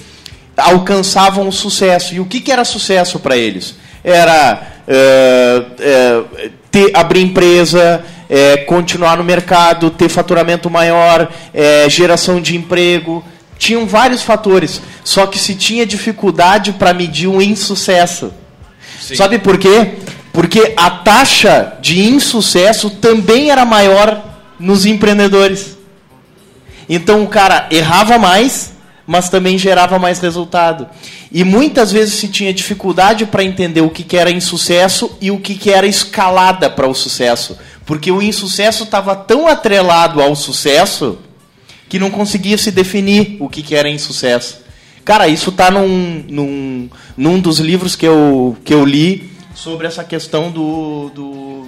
alcançavam 0.57 1.49
o 1.49 1.53
sucesso. 1.53 2.15
E 2.15 2.21
o 2.21 2.27
que, 2.27 2.41
que 2.41 2.53
era 2.53 2.65
sucesso 2.65 3.19
para 3.19 3.37
eles? 3.37 3.75
Era 4.05 4.73
é, 4.87 5.65
é, 5.81 6.51
ter, 6.71 6.91
abrir 6.95 7.23
empresa, 7.23 8.05
é, 8.33 8.57
continuar 8.57 9.19
no 9.19 9.25
mercado, 9.25 9.91
ter 9.91 10.09
faturamento 10.09 10.71
maior, 10.71 11.31
é, 11.53 11.87
geração 11.91 12.41
de 12.41 12.57
emprego. 12.57 13.23
Tinham 13.59 13.87
vários 13.87 14.23
fatores, 14.23 14.81
só 15.05 15.27
que 15.27 15.39
se 15.39 15.55
tinha 15.55 15.85
dificuldade 15.85 16.73
para 16.73 16.95
medir 16.95 17.27
o 17.27 17.43
insucesso. 17.43 18.33
Sim. 18.99 19.17
Sabe 19.17 19.39
por 19.39 19.59
quê? 19.59 19.97
Porque 20.33 20.73
a 20.79 20.89
taxa 20.89 21.75
de 21.83 22.01
insucesso 22.01 22.89
também 22.89 23.51
era 23.51 23.67
maior 23.67 24.25
nos 24.59 24.87
empreendedores. 24.87 25.77
Então 26.89 27.23
o 27.23 27.29
cara 27.29 27.67
errava 27.71 28.17
mais, 28.17 28.73
mas 29.07 29.29
também 29.29 29.59
gerava 29.59 29.99
mais 29.99 30.21
resultado. 30.21 30.89
E 31.31 31.45
muitas 31.45 31.93
vezes 31.93 32.15
se 32.15 32.29
tinha 32.29 32.53
dificuldade 32.53 33.27
para 33.27 33.45
entender 33.45 33.83
o 33.83 33.91
que, 33.91 34.03
que 34.03 34.17
era 34.17 34.31
insucesso 34.31 35.17
e 35.21 35.31
o 35.31 35.39
que, 35.39 35.55
que 35.55 35.71
era 35.71 35.87
escalada 35.87 36.71
para 36.71 36.89
o 36.89 36.95
sucesso. 36.95 37.59
Porque 37.85 38.11
o 38.11 38.23
insucesso 38.23 38.85
estava 38.85 39.15
tão 39.17 39.47
atrelado 39.49 40.21
ao 40.21 40.35
sucesso 40.37 41.19
que 41.89 41.99
não 41.99 42.11
conseguia 42.11 42.57
se 42.57 42.71
definir 42.71 43.37
o 43.41 43.49
que, 43.49 43.63
que 43.63 43.75
era 43.75 43.89
insucesso. 43.89 44.63
Cara, 45.05 45.29
isso 45.29 45.51
está 45.51 45.71
num, 45.71 46.25
num, 46.29 46.91
num 47.17 47.41
dos 47.41 47.59
livros 47.59 47.97
que 47.97 48.07
eu, 48.07 48.57
que 48.65 48.73
eu 48.73 48.85
li 48.85 49.31
sobre 49.55 49.87
essa 49.87 50.05
questão 50.05 50.51
do, 50.51 51.11
do, 51.15 51.67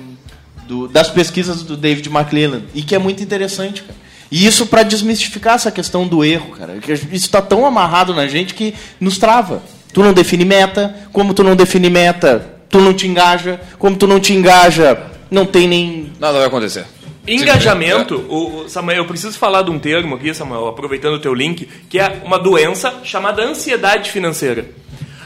do 0.66 0.88
das 0.88 1.10
pesquisas 1.10 1.62
do 1.62 1.76
David 1.76 2.08
McClellan. 2.08 2.62
E 2.74 2.82
que 2.82 2.94
é 2.94 2.98
muito 2.98 3.22
interessante, 3.22 3.82
cara. 3.82 4.04
E 4.30 4.46
isso 4.46 4.66
para 4.66 4.82
desmistificar 4.82 5.54
essa 5.54 5.70
questão 5.70 6.06
do 6.06 6.24
erro, 6.24 6.56
cara. 6.56 6.78
Isso 6.88 7.26
está 7.26 7.42
tão 7.42 7.66
amarrado 7.66 8.14
na 8.14 8.26
gente 8.26 8.54
que 8.54 8.74
nos 8.98 9.18
trava. 9.18 9.62
Tu 9.92 10.02
não 10.02 10.12
define 10.12 10.44
meta, 10.44 10.94
como 11.12 11.34
tu 11.34 11.44
não 11.44 11.54
define 11.54 11.88
meta, 11.88 12.54
tu 12.68 12.80
não 12.80 12.92
te 12.92 13.06
engaja, 13.06 13.60
como 13.78 13.96
tu 13.96 14.06
não 14.06 14.18
te 14.18 14.32
engaja, 14.32 15.00
não 15.30 15.46
tem 15.46 15.68
nem. 15.68 16.12
Nada 16.18 16.38
vai 16.38 16.46
acontecer. 16.46 16.86
Engajamento, 17.26 18.16
o, 18.28 18.68
Samuel, 18.68 18.98
eu 18.98 19.06
preciso 19.06 19.38
falar 19.38 19.62
de 19.62 19.70
um 19.70 19.78
termo 19.78 20.14
aqui, 20.14 20.34
Samuel, 20.34 20.68
aproveitando 20.68 21.14
o 21.14 21.18
teu 21.18 21.32
link, 21.32 21.66
que 21.88 21.98
é 21.98 22.20
uma 22.22 22.38
doença 22.38 23.00
chamada 23.02 23.42
ansiedade 23.42 24.10
financeira. 24.10 24.66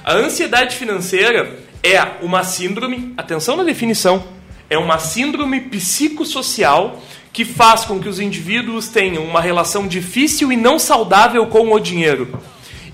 A 0.04 0.14
ansiedade 0.14 0.76
financeira 0.76 1.58
é 1.82 2.00
uma 2.22 2.44
síndrome, 2.44 3.12
atenção 3.16 3.56
na 3.56 3.64
definição, 3.64 4.24
é 4.70 4.78
uma 4.78 4.98
síndrome 4.98 5.60
psicossocial 5.62 7.02
que 7.32 7.44
faz 7.44 7.84
com 7.84 7.98
que 7.98 8.08
os 8.08 8.20
indivíduos 8.20 8.88
tenham 8.88 9.24
uma 9.24 9.40
relação 9.40 9.88
difícil 9.88 10.52
e 10.52 10.56
não 10.56 10.78
saudável 10.78 11.46
com 11.46 11.72
o 11.72 11.80
dinheiro. 11.80 12.40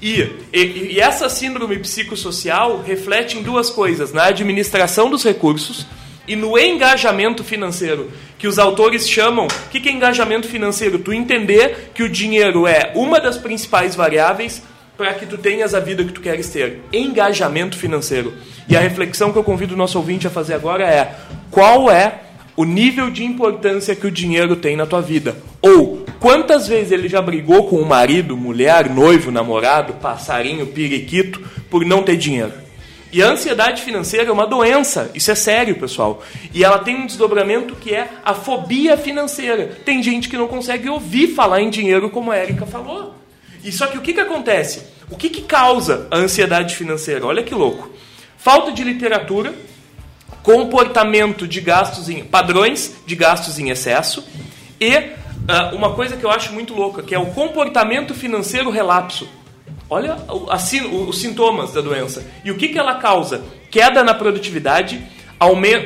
E, 0.00 0.30
e, 0.52 0.92
e, 0.92 1.00
essa 1.00 1.28
síndrome 1.28 1.78
psicossocial 1.78 2.82
reflete 2.82 3.38
em 3.38 3.42
duas 3.42 3.70
coisas: 3.70 4.12
na 4.12 4.24
administração 4.24 5.08
dos 5.08 5.24
recursos 5.24 5.86
e 6.26 6.34
no 6.36 6.58
engajamento 6.58 7.44
financeiro, 7.44 8.10
que 8.38 8.46
os 8.46 8.58
autores 8.58 9.08
chamam. 9.08 9.46
O 9.46 9.68
que 9.70 9.88
é 9.88 9.92
engajamento 9.92 10.48
financeiro? 10.48 10.98
Tu 10.98 11.12
entender 11.12 11.90
que 11.94 12.02
o 12.02 12.08
dinheiro 12.08 12.66
é 12.66 12.92
uma 12.94 13.20
das 13.20 13.36
principais 13.36 13.94
variáveis 13.94 14.62
para 14.96 15.12
que 15.14 15.26
tu 15.26 15.36
tenhas 15.36 15.74
a 15.74 15.80
vida 15.80 16.04
que 16.04 16.12
tu 16.12 16.20
queres 16.20 16.48
ter. 16.50 16.80
Engajamento 16.92 17.76
financeiro. 17.76 18.32
E 18.68 18.76
a 18.76 18.80
reflexão 18.80 19.32
que 19.32 19.38
eu 19.38 19.44
convido 19.44 19.74
o 19.74 19.76
nosso 19.76 19.98
ouvinte 19.98 20.26
a 20.26 20.30
fazer 20.30 20.54
agora 20.54 20.84
é: 20.84 21.14
qual 21.50 21.90
é 21.90 22.20
o 22.56 22.64
nível 22.64 23.10
de 23.10 23.24
importância 23.24 23.96
que 23.96 24.06
o 24.06 24.10
dinheiro 24.10 24.56
tem 24.56 24.76
na 24.76 24.86
tua 24.86 25.00
vida. 25.00 25.36
Ou 25.60 26.04
quantas 26.20 26.68
vezes 26.68 26.92
ele 26.92 27.08
já 27.08 27.20
brigou 27.20 27.66
com 27.68 27.76
o 27.76 27.86
marido, 27.86 28.36
mulher, 28.36 28.88
noivo, 28.88 29.30
namorado, 29.30 29.94
passarinho, 29.94 30.66
periquito 30.66 31.40
por 31.68 31.84
não 31.84 32.02
ter 32.02 32.16
dinheiro. 32.16 32.52
E 33.14 33.22
a 33.22 33.30
ansiedade 33.30 33.82
financeira 33.82 34.28
é 34.28 34.32
uma 34.32 34.44
doença, 34.44 35.08
isso 35.14 35.30
é 35.30 35.36
sério, 35.36 35.76
pessoal. 35.76 36.20
E 36.52 36.64
ela 36.64 36.80
tem 36.80 36.96
um 36.96 37.06
desdobramento 37.06 37.76
que 37.76 37.94
é 37.94 38.10
a 38.24 38.34
fobia 38.34 38.96
financeira. 38.96 39.68
Tem 39.84 40.02
gente 40.02 40.28
que 40.28 40.36
não 40.36 40.48
consegue 40.48 40.88
ouvir 40.88 41.28
falar 41.28 41.60
em 41.60 41.70
dinheiro, 41.70 42.10
como 42.10 42.32
a 42.32 42.36
Erika 42.36 42.66
falou. 42.66 43.14
E 43.62 43.70
só 43.70 43.86
que 43.86 43.96
o 43.96 44.00
que, 44.00 44.14
que 44.14 44.20
acontece? 44.20 44.82
O 45.08 45.16
que, 45.16 45.30
que 45.30 45.42
causa 45.42 46.08
a 46.10 46.16
ansiedade 46.16 46.74
financeira? 46.74 47.24
Olha 47.24 47.44
que 47.44 47.54
louco. 47.54 47.88
Falta 48.36 48.72
de 48.72 48.82
literatura, 48.82 49.54
comportamento 50.42 51.46
de 51.46 51.60
gastos 51.60 52.08
em 52.08 52.24
padrões 52.24 52.96
de 53.06 53.14
gastos 53.14 53.60
em 53.60 53.70
excesso 53.70 54.26
e 54.80 54.90
uh, 54.96 55.72
uma 55.72 55.94
coisa 55.94 56.16
que 56.16 56.26
eu 56.26 56.30
acho 56.32 56.52
muito 56.52 56.74
louca, 56.74 57.00
que 57.00 57.14
é 57.14 57.18
o 57.18 57.26
comportamento 57.26 58.12
financeiro 58.12 58.70
relapso. 58.70 59.28
Olha 59.88 60.16
os 60.28 61.18
sintomas 61.18 61.72
da 61.72 61.80
doença. 61.80 62.24
E 62.44 62.50
o 62.50 62.56
que, 62.56 62.68
que 62.68 62.78
ela 62.78 62.94
causa? 62.94 63.42
Queda 63.70 64.02
na 64.02 64.14
produtividade, 64.14 65.00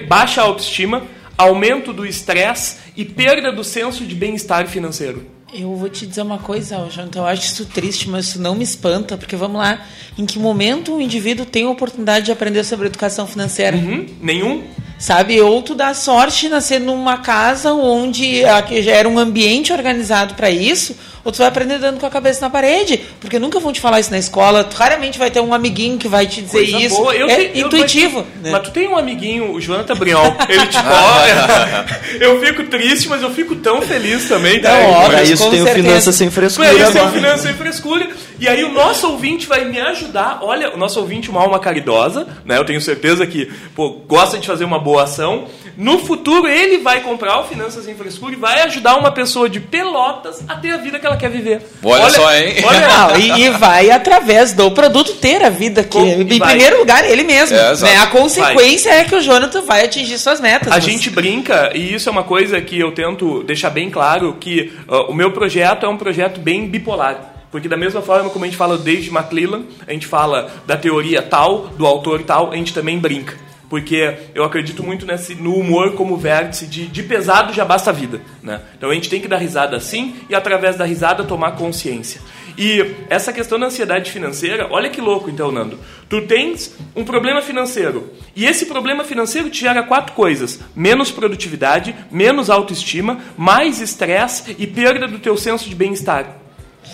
baixa 0.06 0.42
autoestima, 0.42 1.02
aumento 1.36 1.92
do 1.92 2.06
estresse 2.06 2.76
e 2.96 3.04
perda 3.04 3.52
do 3.52 3.62
senso 3.62 4.04
de 4.04 4.14
bem-estar 4.14 4.66
financeiro. 4.66 5.38
Eu 5.52 5.74
vou 5.74 5.88
te 5.88 6.06
dizer 6.06 6.20
uma 6.20 6.38
coisa, 6.38 6.76
Jonathan, 6.90 7.20
eu 7.20 7.26
acho 7.26 7.42
isso 7.42 7.64
triste, 7.64 8.08
mas 8.08 8.26
isso 8.26 8.40
não 8.40 8.54
me 8.54 8.62
espanta, 8.62 9.16
porque 9.16 9.34
vamos 9.34 9.56
lá, 9.56 9.80
em 10.18 10.26
que 10.26 10.38
momento 10.38 10.94
um 10.94 11.00
indivíduo 11.00 11.46
tem 11.46 11.64
a 11.64 11.70
oportunidade 11.70 12.26
de 12.26 12.32
aprender 12.32 12.64
sobre 12.64 12.86
educação 12.86 13.26
financeira? 13.26 13.74
Uhum, 13.74 14.04
nenhum. 14.20 14.64
Sabe, 14.98 15.40
ou 15.40 15.62
tu 15.62 15.74
dá 15.74 15.94
sorte 15.94 16.42
de 16.42 16.48
nascer 16.48 16.80
numa 16.80 17.18
casa 17.18 17.72
onde 17.72 18.42
já 18.42 18.92
era 18.92 19.08
um 19.08 19.18
ambiente 19.18 19.72
organizado 19.72 20.34
para 20.34 20.50
isso, 20.50 20.94
ou 21.28 21.32
tu 21.32 21.36
vai 21.36 21.46
aprender 21.48 21.78
dando 21.78 22.00
com 22.00 22.06
a 22.06 22.10
cabeça 22.10 22.40
na 22.40 22.48
parede, 22.48 23.04
porque 23.20 23.38
nunca 23.38 23.60
vão 23.60 23.70
te 23.70 23.82
falar 23.82 24.00
isso 24.00 24.10
na 24.10 24.16
escola. 24.16 24.64
Tu 24.64 24.74
raramente 24.74 25.18
vai 25.18 25.30
ter 25.30 25.42
um 25.42 25.52
amiguinho 25.52 25.98
que 25.98 26.08
vai 26.08 26.26
te 26.26 26.40
dizer 26.40 26.70
Coisa 26.70 26.78
isso. 26.78 26.96
Boa. 26.96 27.14
Eu 27.14 27.28
é 27.28 27.36
te, 27.36 27.60
intuitivo. 27.60 28.20
Eu, 28.20 28.26
mas, 28.34 28.42
né? 28.44 28.50
mas, 28.50 28.62
tu 28.62 28.70
tem 28.70 28.88
um 28.88 28.96
amiguinho, 28.96 29.52
o 29.52 29.60
Jonathan 29.60 29.94
Briol, 29.94 30.34
ele 30.48 30.66
te 30.68 30.78
olha. 30.78 31.86
eu 32.18 32.40
fico 32.40 32.64
triste, 32.64 33.10
mas 33.10 33.20
eu 33.20 33.30
fico 33.30 33.56
tão 33.56 33.82
feliz 33.82 34.26
também. 34.26 34.58
Não, 34.62 34.90
óbvio, 34.90 35.22
isso 35.24 35.50
tem 35.50 35.62
o 35.62 35.66
Finanças 35.66 36.14
Sem 36.14 36.30
Frescura. 36.30 36.72
Isso 36.72 36.92
tem 36.92 37.02
o 37.02 37.10
Finanças 37.10 37.42
Sem 37.42 37.52
Frescura. 37.52 38.08
E 38.40 38.48
aí 38.48 38.64
o 38.64 38.72
nosso 38.72 39.10
ouvinte 39.10 39.46
vai 39.46 39.66
me 39.66 39.78
ajudar. 39.78 40.38
Olha, 40.40 40.74
o 40.74 40.78
nosso 40.78 40.98
ouvinte, 40.98 41.28
uma 41.28 41.42
alma 41.42 41.58
caridosa, 41.58 42.26
né? 42.42 42.56
Eu 42.56 42.64
tenho 42.64 42.80
certeza 42.80 43.26
que 43.26 43.52
pô, 43.74 43.90
gosta 43.90 44.38
de 44.38 44.46
fazer 44.46 44.64
uma 44.64 44.78
boa 44.78 45.02
ação. 45.02 45.44
No 45.76 45.98
futuro, 45.98 46.48
ele 46.48 46.78
vai 46.78 47.02
comprar 47.02 47.38
o 47.40 47.44
Finanças 47.44 47.84
Sem 47.84 47.94
Frescura 47.94 48.32
e 48.32 48.36
vai 48.36 48.62
ajudar 48.62 48.96
uma 48.96 49.12
pessoa 49.12 49.48
de 49.48 49.60
Pelotas 49.60 50.42
a 50.48 50.56
ter 50.56 50.70
a 50.70 50.76
vida 50.76 50.98
que 50.98 51.06
ela 51.06 51.17
quer 51.18 51.30
viver. 51.30 51.60
Olha, 51.82 52.04
olha 52.04 52.10
só, 52.10 52.34
hein? 52.34 52.54
Olha, 52.64 52.80
Não, 52.88 53.16
e, 53.18 53.42
e, 53.42 53.50
vai 53.50 53.90
através 53.90 54.52
do 54.52 54.70
produto 54.70 55.14
ter 55.14 55.42
a 55.42 55.50
vida 55.50 55.82
que, 55.82 55.98
Com, 55.98 56.06
em 56.06 56.38
vai. 56.38 56.50
primeiro 56.50 56.78
lugar, 56.78 57.04
ele 57.08 57.24
mesmo. 57.24 57.56
É, 57.56 57.76
né? 57.76 57.96
A 57.98 58.06
consequência 58.06 58.92
vai. 58.92 59.00
é 59.00 59.04
que 59.04 59.14
o 59.14 59.20
Jonathan 59.20 59.62
vai 59.62 59.84
atingir 59.84 60.18
suas 60.18 60.40
metas. 60.40 60.68
A 60.68 60.76
mas... 60.76 60.84
gente 60.84 61.10
brinca, 61.10 61.72
e 61.74 61.94
isso 61.94 62.08
é 62.08 62.12
uma 62.12 62.24
coisa 62.24 62.60
que 62.60 62.78
eu 62.78 62.92
tento 62.92 63.42
deixar 63.42 63.70
bem 63.70 63.90
claro, 63.90 64.36
que 64.38 64.72
uh, 64.88 65.10
o 65.10 65.14
meu 65.14 65.32
projeto 65.32 65.84
é 65.84 65.88
um 65.88 65.96
projeto 65.96 66.40
bem 66.40 66.66
bipolar. 66.66 67.34
Porque 67.50 67.68
da 67.68 67.76
mesma 67.76 68.02
forma 68.02 68.28
como 68.30 68.44
a 68.44 68.48
gente 68.48 68.56
fala 68.56 68.76
do 68.76 68.82
David 68.82 69.08
McClellan, 69.08 69.62
a 69.86 69.92
gente 69.92 70.06
fala 70.06 70.50
da 70.66 70.76
teoria 70.76 71.22
tal, 71.22 71.68
do 71.78 71.86
autor 71.86 72.22
tal, 72.22 72.52
a 72.52 72.56
gente 72.56 72.74
também 72.74 72.98
brinca. 72.98 73.36
Porque 73.68 74.16
eu 74.34 74.44
acredito 74.44 74.82
muito 74.82 75.04
nesse, 75.04 75.34
no 75.34 75.54
humor 75.54 75.94
como 75.94 76.16
vértice 76.16 76.66
de, 76.66 76.86
de 76.86 77.02
pesado 77.02 77.52
já 77.52 77.64
basta 77.64 77.90
a 77.90 77.92
vida. 77.92 78.20
Né? 78.42 78.60
Então 78.76 78.90
a 78.90 78.94
gente 78.94 79.10
tem 79.10 79.20
que 79.20 79.28
dar 79.28 79.36
risada 79.36 79.76
assim 79.76 80.16
e 80.28 80.34
através 80.34 80.76
da 80.76 80.84
risada 80.84 81.24
tomar 81.24 81.52
consciência. 81.52 82.20
E 82.58 82.96
essa 83.08 83.32
questão 83.32 83.56
da 83.56 83.66
ansiedade 83.66 84.10
financeira, 84.10 84.66
olha 84.72 84.90
que 84.90 85.00
louco 85.00 85.30
então, 85.30 85.52
Nando. 85.52 85.78
Tu 86.08 86.22
tens 86.22 86.74
um 86.96 87.04
problema 87.04 87.40
financeiro. 87.40 88.12
E 88.34 88.46
esse 88.46 88.66
problema 88.66 89.04
financeiro 89.04 89.48
te 89.48 89.60
gera 89.60 89.84
quatro 89.84 90.12
coisas: 90.12 90.58
menos 90.74 91.12
produtividade, 91.12 91.94
menos 92.10 92.50
autoestima, 92.50 93.20
mais 93.36 93.80
estresse 93.80 94.56
e 94.58 94.66
perda 94.66 95.06
do 95.06 95.20
teu 95.20 95.36
senso 95.36 95.68
de 95.68 95.76
bem-estar. 95.76 96.36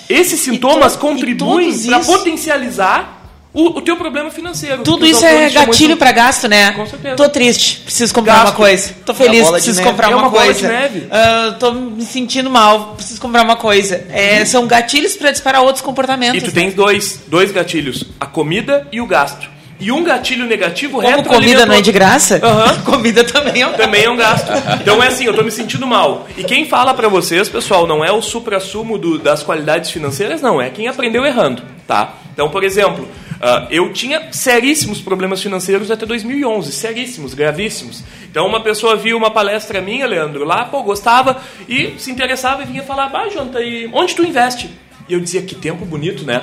Esses 0.06 0.40
sintomas 0.40 0.96
contribuem 0.96 1.72
para 1.86 2.00
potencializar 2.00 3.23
o, 3.54 3.78
o 3.78 3.80
teu 3.80 3.96
problema 3.96 4.32
financeiro. 4.32 4.82
Tudo 4.82 5.06
isso 5.06 5.24
é 5.24 5.48
gatilho 5.48 5.96
para 5.96 6.10
gasto, 6.10 6.48
né? 6.48 6.72
Com 6.72 6.84
certeza. 6.84 7.14
Tô 7.14 7.28
triste, 7.28 7.82
preciso 7.84 8.12
comprar 8.12 8.34
gasto. 8.34 8.48
uma 8.48 8.54
coisa. 8.56 8.94
Tô 9.06 9.14
feliz, 9.14 9.48
preciso 9.48 9.80
comprar 9.80 10.08
uma, 10.08 10.16
é 10.16 10.20
uma 10.22 10.30
coisa. 10.30 10.68
Uh, 10.68 11.58
tô 11.60 11.72
me 11.72 12.04
sentindo 12.04 12.50
mal, 12.50 12.94
preciso 12.96 13.20
comprar 13.20 13.42
uma 13.42 13.54
coisa. 13.54 14.04
É, 14.10 14.42
hum. 14.42 14.46
São 14.46 14.66
gatilhos 14.66 15.16
para 15.16 15.30
disparar 15.30 15.62
outros 15.62 15.82
comportamentos. 15.82 16.42
E 16.42 16.44
tu 16.44 16.48
né? 16.48 16.62
tens 16.62 16.74
dois, 16.74 17.20
dois 17.28 17.52
gatilhos: 17.52 18.02
a 18.18 18.26
comida 18.26 18.88
e 18.90 19.00
o 19.00 19.06
gasto. 19.06 19.54
E 19.78 19.90
um 19.90 20.02
gatilho 20.02 20.46
negativo 20.46 21.02
Como 21.02 21.24
comida 21.24 21.66
não 21.66 21.74
é 21.74 21.80
de 21.80 21.92
graça? 21.92 22.40
Uhum. 22.42 22.82
comida 22.90 23.24
também 23.24 23.62
é 23.62 23.66
um 23.66 23.72
Também 23.72 24.04
é 24.04 24.10
um 24.10 24.16
gasto. 24.16 24.50
Então 24.80 25.02
é 25.02 25.08
assim, 25.08 25.24
eu 25.24 25.30
estou 25.30 25.44
me 25.44 25.50
sentindo 25.50 25.86
mal. 25.86 26.26
E 26.36 26.44
quem 26.44 26.66
fala 26.66 26.94
para 26.94 27.08
vocês, 27.08 27.48
pessoal, 27.48 27.86
não 27.86 28.04
é 28.04 28.10
o 28.10 28.22
supra-sumo 28.22 28.98
das 29.18 29.42
qualidades 29.42 29.90
financeiras, 29.90 30.40
não. 30.40 30.62
É 30.62 30.70
quem 30.70 30.88
aprendeu 30.88 31.26
errando, 31.26 31.62
tá? 31.86 32.14
Então, 32.32 32.48
por 32.48 32.64
exemplo, 32.64 33.08
uh, 33.44 33.66
eu 33.70 33.92
tinha 33.92 34.32
seríssimos 34.32 35.00
problemas 35.00 35.42
financeiros 35.42 35.90
até 35.90 36.06
2011. 36.06 36.72
Seríssimos, 36.72 37.34
gravíssimos. 37.34 38.02
Então, 38.30 38.46
uma 38.46 38.62
pessoa 38.62 38.96
viu 38.96 39.16
uma 39.16 39.30
palestra 39.30 39.80
minha, 39.80 40.06
Leandro, 40.06 40.44
lá, 40.44 40.64
pô, 40.64 40.82
gostava 40.82 41.40
e 41.68 41.94
se 41.98 42.10
interessava 42.10 42.62
e 42.62 42.66
vinha 42.66 42.82
falar, 42.82 43.08
bah, 43.08 43.28
Jonta, 43.28 43.60
e 43.60 43.88
onde 43.92 44.14
tu 44.14 44.24
investe? 44.24 44.70
E 45.08 45.12
eu 45.12 45.20
dizia, 45.20 45.42
que 45.42 45.54
tempo 45.54 45.84
bonito, 45.84 46.24
né? 46.24 46.42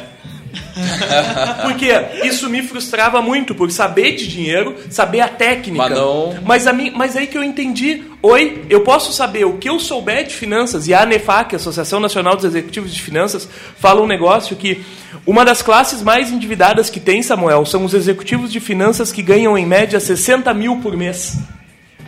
Porque 1.64 1.90
isso 2.26 2.50
me 2.50 2.62
frustrava 2.62 3.22
muito, 3.22 3.56
por 3.56 3.72
saber 3.72 4.16
de 4.16 4.28
dinheiro, 4.28 4.76
saber 4.90 5.22
a 5.22 5.28
técnica. 5.28 5.90
Mas, 5.90 5.92
não... 5.92 6.40
mas, 6.44 6.68
a 6.68 6.74
mim, 6.74 6.92
mas 6.96 7.16
aí 7.16 7.28
que 7.28 7.38
eu 7.38 7.44
entendi. 7.44 8.04
Oi, 8.22 8.66
eu 8.70 8.82
posso 8.82 9.12
saber 9.12 9.46
o 9.46 9.58
que 9.58 9.70
eu 9.70 9.80
souber 9.80 10.26
de 10.26 10.36
finanças, 10.36 10.88
e 10.88 10.94
a 10.94 11.02
ANEFAC, 11.02 11.56
a 11.56 11.58
Associação 11.58 12.00
Nacional 12.00 12.36
dos 12.36 12.46
Executivos 12.46 12.94
de 12.94 13.02
Finanças, 13.02 13.48
fala 13.78 14.02
um 14.02 14.08
negócio 14.08 14.56
que 14.56 14.84
uma 15.26 15.44
das 15.44 15.62
classes 15.62 16.02
mais 16.02 16.32
endividadas 16.32 16.90
que 16.90 17.00
tem, 17.00 17.24
Samuel, 17.24 17.66
são 17.66 17.84
os 17.84 17.94
executivos 17.94 18.52
de 18.52 18.60
finanças 18.60 19.12
que 19.12 19.22
ganham 19.22 19.58
em 19.58 19.66
média 19.66 20.00
60 20.00 20.54
mil 20.54 20.78
por 20.78 20.96
mês. 20.96 21.38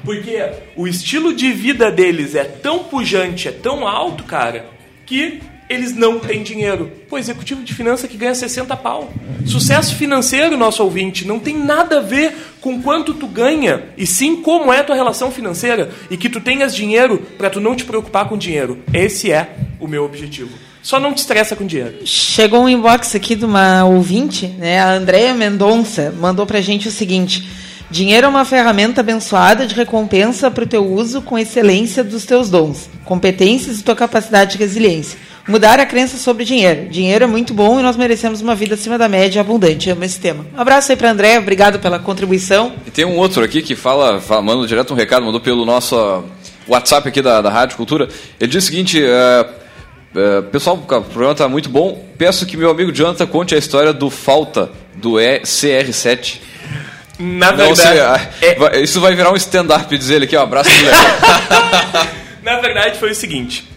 Porque 0.03 0.37
o 0.75 0.87
estilo 0.87 1.33
de 1.33 1.51
vida 1.51 1.89
deles 1.89 2.35
é 2.35 2.43
tão 2.43 2.83
pujante, 2.83 3.47
é 3.47 3.51
tão 3.51 3.87
alto, 3.87 4.23
cara, 4.23 4.65
que 5.05 5.41
eles 5.73 5.95
não 5.95 6.19
têm 6.19 6.43
dinheiro. 6.43 6.91
Pô, 7.09 7.17
executivo 7.17 7.63
de 7.63 7.73
finanças 7.73 8.09
que 8.09 8.17
ganha 8.17 8.35
60 8.35 8.75
pau. 8.77 9.11
Sucesso 9.45 9.95
financeiro, 9.95 10.57
nosso 10.57 10.83
ouvinte, 10.83 11.27
não 11.27 11.39
tem 11.39 11.57
nada 11.57 11.97
a 11.97 12.01
ver 12.01 12.35
com 12.61 12.81
quanto 12.81 13.13
tu 13.13 13.27
ganha, 13.27 13.83
e 13.97 14.07
sim 14.07 14.37
como 14.37 14.71
é 14.71 14.79
a 14.79 14.83
tua 14.83 14.95
relação 14.95 15.31
financeira 15.31 15.91
e 16.09 16.15
que 16.15 16.29
tu 16.29 16.39
tenhas 16.39 16.73
dinheiro 16.73 17.19
para 17.37 17.49
tu 17.49 17.59
não 17.59 17.75
te 17.75 17.83
preocupar 17.83 18.29
com 18.29 18.37
dinheiro. 18.37 18.79
Esse 18.93 19.31
é 19.31 19.55
o 19.79 19.87
meu 19.87 20.05
objetivo. 20.05 20.51
Só 20.81 20.99
não 20.99 21.13
te 21.13 21.19
estressa 21.19 21.55
com 21.55 21.65
dinheiro. 21.65 22.05
Chegou 22.05 22.63
um 22.63 22.69
inbox 22.69 23.15
aqui 23.15 23.35
de 23.35 23.45
uma 23.45 23.85
ouvinte, 23.85 24.47
né? 24.47 24.79
A 24.79 24.93
Andrea 24.93 25.33
Mendonça 25.33 26.13
mandou 26.19 26.45
pra 26.45 26.59
gente 26.61 26.89
o 26.89 26.91
seguinte: 26.91 27.47
Dinheiro 27.93 28.25
é 28.25 28.29
uma 28.29 28.43
ferramenta 28.43 29.01
abençoada 29.01 29.67
de 29.67 29.75
recompensa 29.75 30.49
para 30.49 30.63
o 30.63 30.67
teu 30.67 30.83
uso 30.83 31.21
com 31.21 31.37
excelência 31.37 32.03
dos 32.03 32.25
teus 32.25 32.49
dons, 32.49 32.89
competências 33.05 33.79
e 33.79 33.83
tua 33.83 33.95
capacidade 33.95 34.53
de 34.53 34.57
resiliência. 34.57 35.19
Mudar 35.45 35.77
a 35.77 35.85
crença 35.85 36.17
sobre 36.17 36.45
dinheiro. 36.45 36.87
Dinheiro 36.89 37.25
é 37.25 37.27
muito 37.27 37.53
bom 37.53 37.77
e 37.77 37.83
nós 37.83 37.97
merecemos 37.97 38.39
uma 38.39 38.55
vida 38.55 38.75
acima 38.75 38.97
da 38.97 39.09
média 39.09 39.41
abundante. 39.41 39.89
Amo 39.89 40.03
esse 40.05 40.17
tema. 40.17 40.45
Um 40.55 40.61
abraço 40.61 40.91
aí 40.91 40.97
para 40.97 41.11
André, 41.11 41.37
obrigado 41.37 41.79
pela 41.79 41.99
contribuição. 41.99 42.73
E 42.87 42.91
tem 42.91 43.03
um 43.03 43.17
outro 43.17 43.43
aqui 43.43 43.61
que 43.61 43.75
fala, 43.75 44.21
fala 44.21 44.41
manda 44.41 44.65
direto 44.65 44.93
um 44.93 44.97
recado, 44.97 45.25
mandou 45.25 45.41
pelo 45.41 45.65
nosso 45.65 46.23
WhatsApp 46.65 47.09
aqui 47.09 47.21
da, 47.21 47.41
da 47.41 47.49
Rádio 47.49 47.75
Cultura. 47.75 48.07
Ele 48.39 48.49
diz 48.49 48.63
o 48.63 48.67
seguinte: 48.67 49.01
uh, 49.01 49.45
uh, 50.17 50.43
pessoal, 50.43 50.77
o 50.77 50.79
programa 50.79 51.33
está 51.33 51.49
muito 51.49 51.67
bom. 51.67 52.01
Peço 52.17 52.45
que 52.45 52.55
meu 52.55 52.69
amigo 52.69 52.93
Jonathan 52.93 53.27
conte 53.27 53.53
a 53.53 53.57
história 53.57 53.91
do 53.91 54.09
Falta 54.09 54.71
do 54.95 55.15
ECR7. 55.15 56.39
Na 57.19 57.51
verdade. 57.51 58.29
Não, 58.57 58.67
é... 58.67 58.79
Isso 58.81 59.01
vai 59.01 59.13
virar 59.13 59.31
um 59.31 59.35
stand-up, 59.35 59.97
dizer 59.97 60.15
ele 60.15 60.25
aqui, 60.25 60.37
um 60.37 60.41
abraço 60.41 60.69
Na 62.41 62.59
verdade, 62.61 62.97
foi 62.97 63.11
o 63.11 63.15
seguinte. 63.15 63.67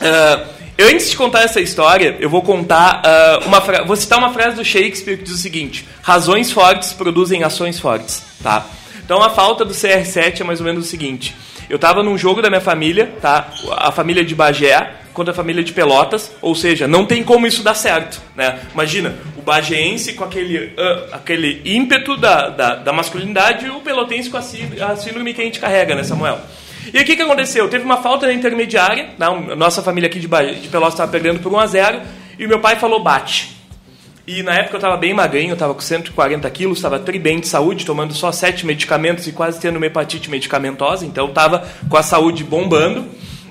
Uh, 0.00 0.53
Antes 0.78 1.10
de 1.10 1.16
contar 1.16 1.42
essa 1.42 1.60
história, 1.60 2.16
eu 2.18 2.28
vou 2.28 2.42
contar 2.42 3.00
uh, 3.04 3.46
uma 3.46 3.60
fra... 3.60 3.84
vou 3.84 3.94
citar 3.94 4.18
uma 4.18 4.32
frase 4.32 4.56
do 4.56 4.64
Shakespeare 4.64 5.16
que 5.16 5.22
diz 5.22 5.34
o 5.34 5.38
seguinte: 5.38 5.86
razões 6.02 6.50
fortes 6.50 6.92
produzem 6.92 7.44
ações 7.44 7.78
fortes, 7.78 8.22
tá? 8.42 8.66
Então 9.04 9.22
a 9.22 9.30
falta 9.30 9.64
do 9.64 9.72
CR7 9.72 10.40
é 10.40 10.44
mais 10.44 10.60
ou 10.60 10.66
menos 10.66 10.84
o 10.84 10.88
seguinte: 10.88 11.34
eu 11.70 11.76
estava 11.76 12.02
num 12.02 12.18
jogo 12.18 12.42
da 12.42 12.48
minha 12.48 12.60
família, 12.60 13.12
tá? 13.20 13.48
A 13.70 13.92
família 13.92 14.24
de 14.24 14.34
Bagé 14.34 14.94
contra 15.12 15.32
a 15.32 15.34
família 15.34 15.62
de 15.62 15.72
Pelotas, 15.72 16.32
ou 16.42 16.56
seja, 16.56 16.88
não 16.88 17.06
tem 17.06 17.22
como 17.22 17.46
isso 17.46 17.62
dar 17.62 17.74
certo, 17.74 18.20
né? 18.34 18.58
Imagina, 18.72 19.14
o 19.38 19.42
bageense 19.42 20.14
com 20.14 20.24
aquele, 20.24 20.58
uh, 20.58 21.08
aquele 21.12 21.62
ímpeto 21.64 22.16
da, 22.16 22.48
da, 22.48 22.74
da, 22.74 22.92
masculinidade 22.92 23.64
e 23.64 23.70
o 23.70 23.80
pelotense 23.80 24.28
com 24.28 24.36
a 24.36 24.42
síndrome 24.42 25.32
que 25.32 25.40
a 25.40 25.44
gente 25.44 25.60
carrega, 25.60 25.94
né, 25.94 26.02
Samuel? 26.02 26.40
E 26.92 27.00
o 27.00 27.04
que, 27.04 27.16
que 27.16 27.22
aconteceu? 27.22 27.68
Teve 27.68 27.84
uma 27.84 27.98
falta 27.98 28.26
na 28.26 28.32
intermediária, 28.32 29.10
não, 29.18 29.56
nossa 29.56 29.82
família 29.82 30.08
aqui 30.08 30.18
de, 30.18 30.26
de 30.26 30.68
Pelotas 30.68 30.94
estava 30.94 31.10
perdendo 31.10 31.40
por 31.40 31.52
1 31.52 31.58
a 31.58 31.66
0 31.66 32.00
e 32.38 32.46
meu 32.46 32.60
pai 32.60 32.76
falou 32.76 33.02
bate. 33.02 33.54
E 34.26 34.42
na 34.42 34.54
época 34.54 34.76
eu 34.76 34.78
estava 34.78 34.96
bem 34.96 35.12
magrinho, 35.12 35.50
eu 35.50 35.54
estava 35.54 35.74
com 35.74 35.80
140 35.80 36.48
quilos, 36.50 36.78
estava 36.78 36.98
bem 36.98 37.40
de 37.40 37.46
saúde, 37.46 37.84
tomando 37.84 38.14
só 38.14 38.32
sete 38.32 38.64
medicamentos 38.64 39.26
e 39.26 39.32
quase 39.32 39.60
tendo 39.60 39.76
uma 39.76 39.86
hepatite 39.86 40.30
medicamentosa, 40.30 41.04
então 41.04 41.28
estava 41.28 41.68
com 41.88 41.96
a 41.96 42.02
saúde 42.02 42.42
bombando. 42.42 43.04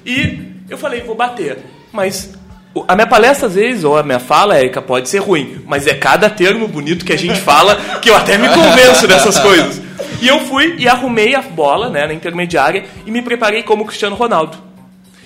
E 0.04 0.40
eu 0.68 0.78
falei, 0.78 1.02
vou 1.02 1.16
bater. 1.16 1.60
Mas 1.92 2.34
a 2.88 2.96
minha 2.96 3.06
palestra, 3.06 3.48
às 3.48 3.54
vezes, 3.54 3.84
ou 3.84 3.96
a 3.96 4.02
minha 4.02 4.20
fala, 4.20 4.58
Érica, 4.58 4.82
pode 4.82 5.08
ser 5.10 5.20
ruim, 5.20 5.62
mas 5.68 5.86
é 5.86 5.94
cada 5.94 6.28
termo 6.28 6.68
bonito 6.68 7.06
que 7.06 7.14
a 7.14 7.18
gente 7.18 7.40
fala 7.40 7.76
que 8.02 8.10
eu 8.10 8.16
até 8.16 8.36
me 8.36 8.50
convenço 8.50 9.08
dessas 9.08 9.38
coisas. 9.38 9.80
E 10.22 10.28
eu 10.28 10.40
fui 10.42 10.76
e 10.78 10.88
arrumei 10.88 11.36
a 11.36 11.42
bola 11.42 11.90
né, 11.90 12.08
na 12.08 12.14
intermediária 12.14 12.86
e 13.06 13.12
me 13.12 13.22
preparei 13.22 13.64
como 13.64 13.86
Cristiano 13.86 14.16
Ronaldo. 14.16 14.58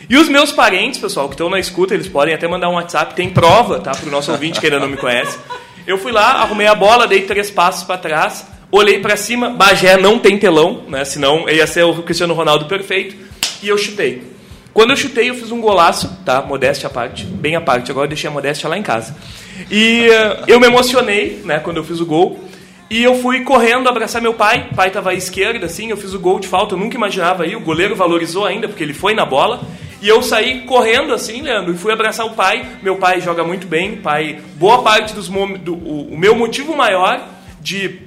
E 0.10 0.16
os 0.16 0.30
meus 0.30 0.52
parentes, 0.52 1.00
pessoal, 1.00 1.28
que 1.28 1.34
estão 1.34 1.50
na 1.50 1.60
escuta, 1.60 1.94
eles 1.94 2.08
podem 2.08 2.34
até 2.34 2.48
mandar 2.48 2.70
um 2.70 2.76
WhatsApp, 2.76 3.14
tem 3.14 3.30
prova, 3.30 3.80
tá? 3.80 3.92
Para 3.92 4.08
o 4.08 4.12
nosso 4.12 4.32
ouvinte 4.32 4.60
que 4.60 4.66
ainda 4.66 4.80
não 4.80 4.88
me 4.88 4.96
conhece. 4.96 5.38
Eu 5.86 5.98
fui 5.98 6.12
lá, 6.12 6.42
arrumei 6.42 6.68
a 6.68 6.76
bola, 6.76 7.08
dei 7.08 7.22
três 7.22 7.52
passos 7.52 7.84
para 7.84 7.98
trás, 7.98 8.46
olhei 8.72 9.00
para 9.00 9.18
cima, 9.18 9.50
Bagé 9.50 9.98
não 9.98 10.18
tem 10.18 10.38
telão, 10.38 10.84
né? 10.88 11.04
Senão 11.04 11.50
ia 11.50 11.68
ser 11.68 11.84
o 11.84 12.04
Cristiano 12.04 12.34
Ronaldo 12.34 12.66
perfeito, 12.66 13.16
e 13.62 13.68
eu 13.68 13.78
chutei. 13.78 14.24
Quando 14.74 14.92
eu 14.92 14.96
chutei, 14.96 15.30
eu 15.30 15.34
fiz 15.34 15.52
um 15.52 15.60
golaço, 15.60 16.20
tá? 16.24 16.42
Modéstia 16.42 16.88
à 16.88 16.90
parte, 16.90 17.26
bem 17.26 17.56
à 17.56 17.62
parte. 17.62 17.90
Agora 17.90 18.06
eu 18.06 18.10
deixei 18.10 18.30
a 18.30 18.32
modéstia 18.32 18.70
lá 18.70 18.78
em 18.78 18.84
casa. 18.84 19.16
E 19.72 20.08
uh, 20.08 20.44
eu 20.48 20.60
me 20.60 20.68
emocionei, 20.68 21.42
né, 21.44 21.60
quando 21.60 21.78
eu 21.78 21.84
fiz 21.84 22.00
o 22.00 22.06
gol. 22.06 22.40
E 22.90 23.04
eu 23.04 23.16
fui 23.22 23.42
correndo 23.44 23.90
abraçar 23.90 24.22
meu 24.22 24.34
pai. 24.34 24.70
O 24.72 24.76
pai 24.76 24.88
estava 24.88 25.12
à 25.12 25.14
esquerda, 25.14 25.66
assim. 25.66 25.90
Eu 25.90 25.98
fiz 25.98 26.14
o 26.14 26.20
gol 26.20 26.40
de 26.40 26.48
falta. 26.48 26.74
Eu 26.74 26.80
nunca 26.80 26.96
imaginava 26.96 27.44
aí. 27.44 27.56
O 27.56 27.60
goleiro 27.60 27.96
valorizou 27.96 28.46
ainda, 28.46 28.68
porque 28.68 28.84
ele 28.84 28.94
foi 28.94 29.14
na 29.14 29.26
bola. 29.26 29.62
E 30.02 30.08
eu 30.08 30.22
saí 30.22 30.62
correndo 30.62 31.12
assim, 31.14 31.42
Leandro, 31.42 31.74
e 31.74 31.78
fui 31.78 31.92
abraçar 31.92 32.26
o 32.26 32.32
pai. 32.32 32.66
Meu 32.82 32.98
pai 32.98 33.20
joga 33.20 33.44
muito 33.44 33.68
bem. 33.68 33.98
Pai, 33.98 34.40
boa 34.56 34.84
parte 34.84 35.14
dos 35.14 35.28
do, 35.28 35.74
o, 35.74 36.14
o 36.14 36.18
meu 36.18 36.36
motivo 36.36 36.76
maior 36.78 37.28
de 37.60 38.00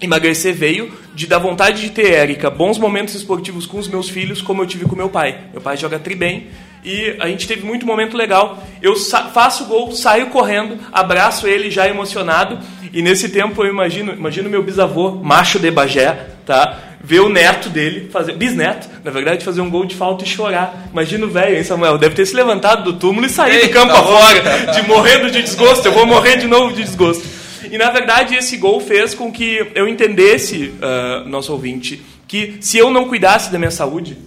emagrecer 0.00 0.54
veio 0.54 0.92
de 1.14 1.26
dar 1.26 1.38
vontade 1.38 1.82
de 1.82 1.90
ter, 1.90 2.12
Érica, 2.12 2.48
bons 2.48 2.78
momentos 2.78 3.14
esportivos 3.14 3.66
com 3.66 3.78
os 3.78 3.88
meus 3.88 4.08
filhos, 4.08 4.40
como 4.40 4.62
eu 4.62 4.66
tive 4.66 4.84
com 4.84 4.94
meu 4.94 5.08
pai. 5.08 5.38
Meu 5.52 5.60
pai 5.60 5.76
joga 5.76 5.98
tri 5.98 6.14
bem 6.14 6.48
e 6.84 7.16
a 7.20 7.28
gente 7.28 7.46
teve 7.46 7.64
muito 7.64 7.86
momento 7.86 8.16
legal. 8.16 8.62
Eu 8.80 8.96
faço 8.96 9.64
o 9.64 9.66
gol, 9.66 9.92
saio 9.92 10.26
correndo, 10.26 10.78
abraço 10.92 11.46
ele 11.46 11.70
já 11.70 11.88
emocionado 11.88 12.58
e 12.92 13.02
nesse 13.02 13.28
tempo 13.28 13.62
eu 13.62 13.70
imagino, 13.70 14.12
imagino 14.12 14.50
meu 14.50 14.62
bisavô, 14.62 15.12
macho 15.12 15.58
de 15.58 15.70
Bagé, 15.70 16.26
tá? 16.44 16.78
Ver 17.02 17.20
o 17.20 17.28
neto 17.28 17.68
dele, 17.68 18.10
fazer, 18.10 18.34
bisneto, 18.34 18.88
na 19.04 19.10
verdade, 19.10 19.44
fazer 19.44 19.60
um 19.60 19.70
gol 19.70 19.86
de 19.86 19.94
falta 19.94 20.24
e 20.24 20.26
chorar. 20.26 20.88
Imagina 20.92 21.24
o 21.24 21.30
velho, 21.30 21.56
hein, 21.56 21.64
Samuel? 21.64 21.96
Deve 21.96 22.14
ter 22.14 22.26
se 22.26 22.34
levantado 22.34 22.84
do 22.84 22.98
túmulo 22.98 23.26
e 23.26 23.30
saído 23.30 23.66
do 23.66 23.72
campo 23.72 23.92
tá 23.92 24.00
afora, 24.00 24.72
de 24.72 24.82
morrendo 24.86 25.30
de 25.30 25.40
desgosto. 25.40 25.86
Eu 25.86 25.92
vou 25.92 26.04
morrer 26.04 26.36
de 26.36 26.46
novo 26.46 26.74
de 26.74 26.82
desgosto. 26.82 27.26
E 27.70 27.78
na 27.78 27.90
verdade 27.90 28.34
esse 28.34 28.56
gol 28.56 28.80
fez 28.80 29.14
com 29.14 29.30
que 29.30 29.70
eu 29.74 29.86
entendesse, 29.88 30.74
uh, 30.82 31.28
nosso 31.28 31.52
ouvinte, 31.52 32.02
que 32.26 32.56
se 32.60 32.76
eu 32.76 32.90
não 32.90 33.06
cuidasse 33.06 33.52
da 33.52 33.58
minha 33.58 33.70
saúde, 33.70 34.18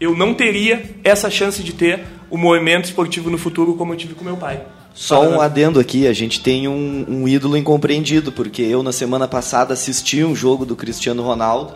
eu 0.00 0.16
não 0.16 0.32
teria 0.32 0.82
essa 1.04 1.30
chance 1.30 1.62
de 1.62 1.72
ter 1.72 2.00
o 2.30 2.38
movimento 2.38 2.86
esportivo 2.86 3.28
no 3.28 3.36
futuro 3.36 3.74
como 3.74 3.92
eu 3.92 3.96
tive 3.96 4.14
com 4.14 4.24
meu 4.24 4.36
pai. 4.36 4.64
Só 4.94 5.22
um 5.22 5.40
adendo 5.40 5.78
aqui, 5.78 6.06
a 6.06 6.12
gente 6.12 6.40
tem 6.40 6.66
um, 6.66 7.04
um 7.08 7.28
ídolo 7.28 7.56
incompreendido, 7.56 8.32
porque 8.32 8.62
eu 8.62 8.82
na 8.82 8.92
semana 8.92 9.28
passada 9.28 9.72
assisti 9.72 10.24
um 10.24 10.34
jogo 10.34 10.66
do 10.66 10.74
Cristiano 10.74 11.22
Ronaldo 11.22 11.74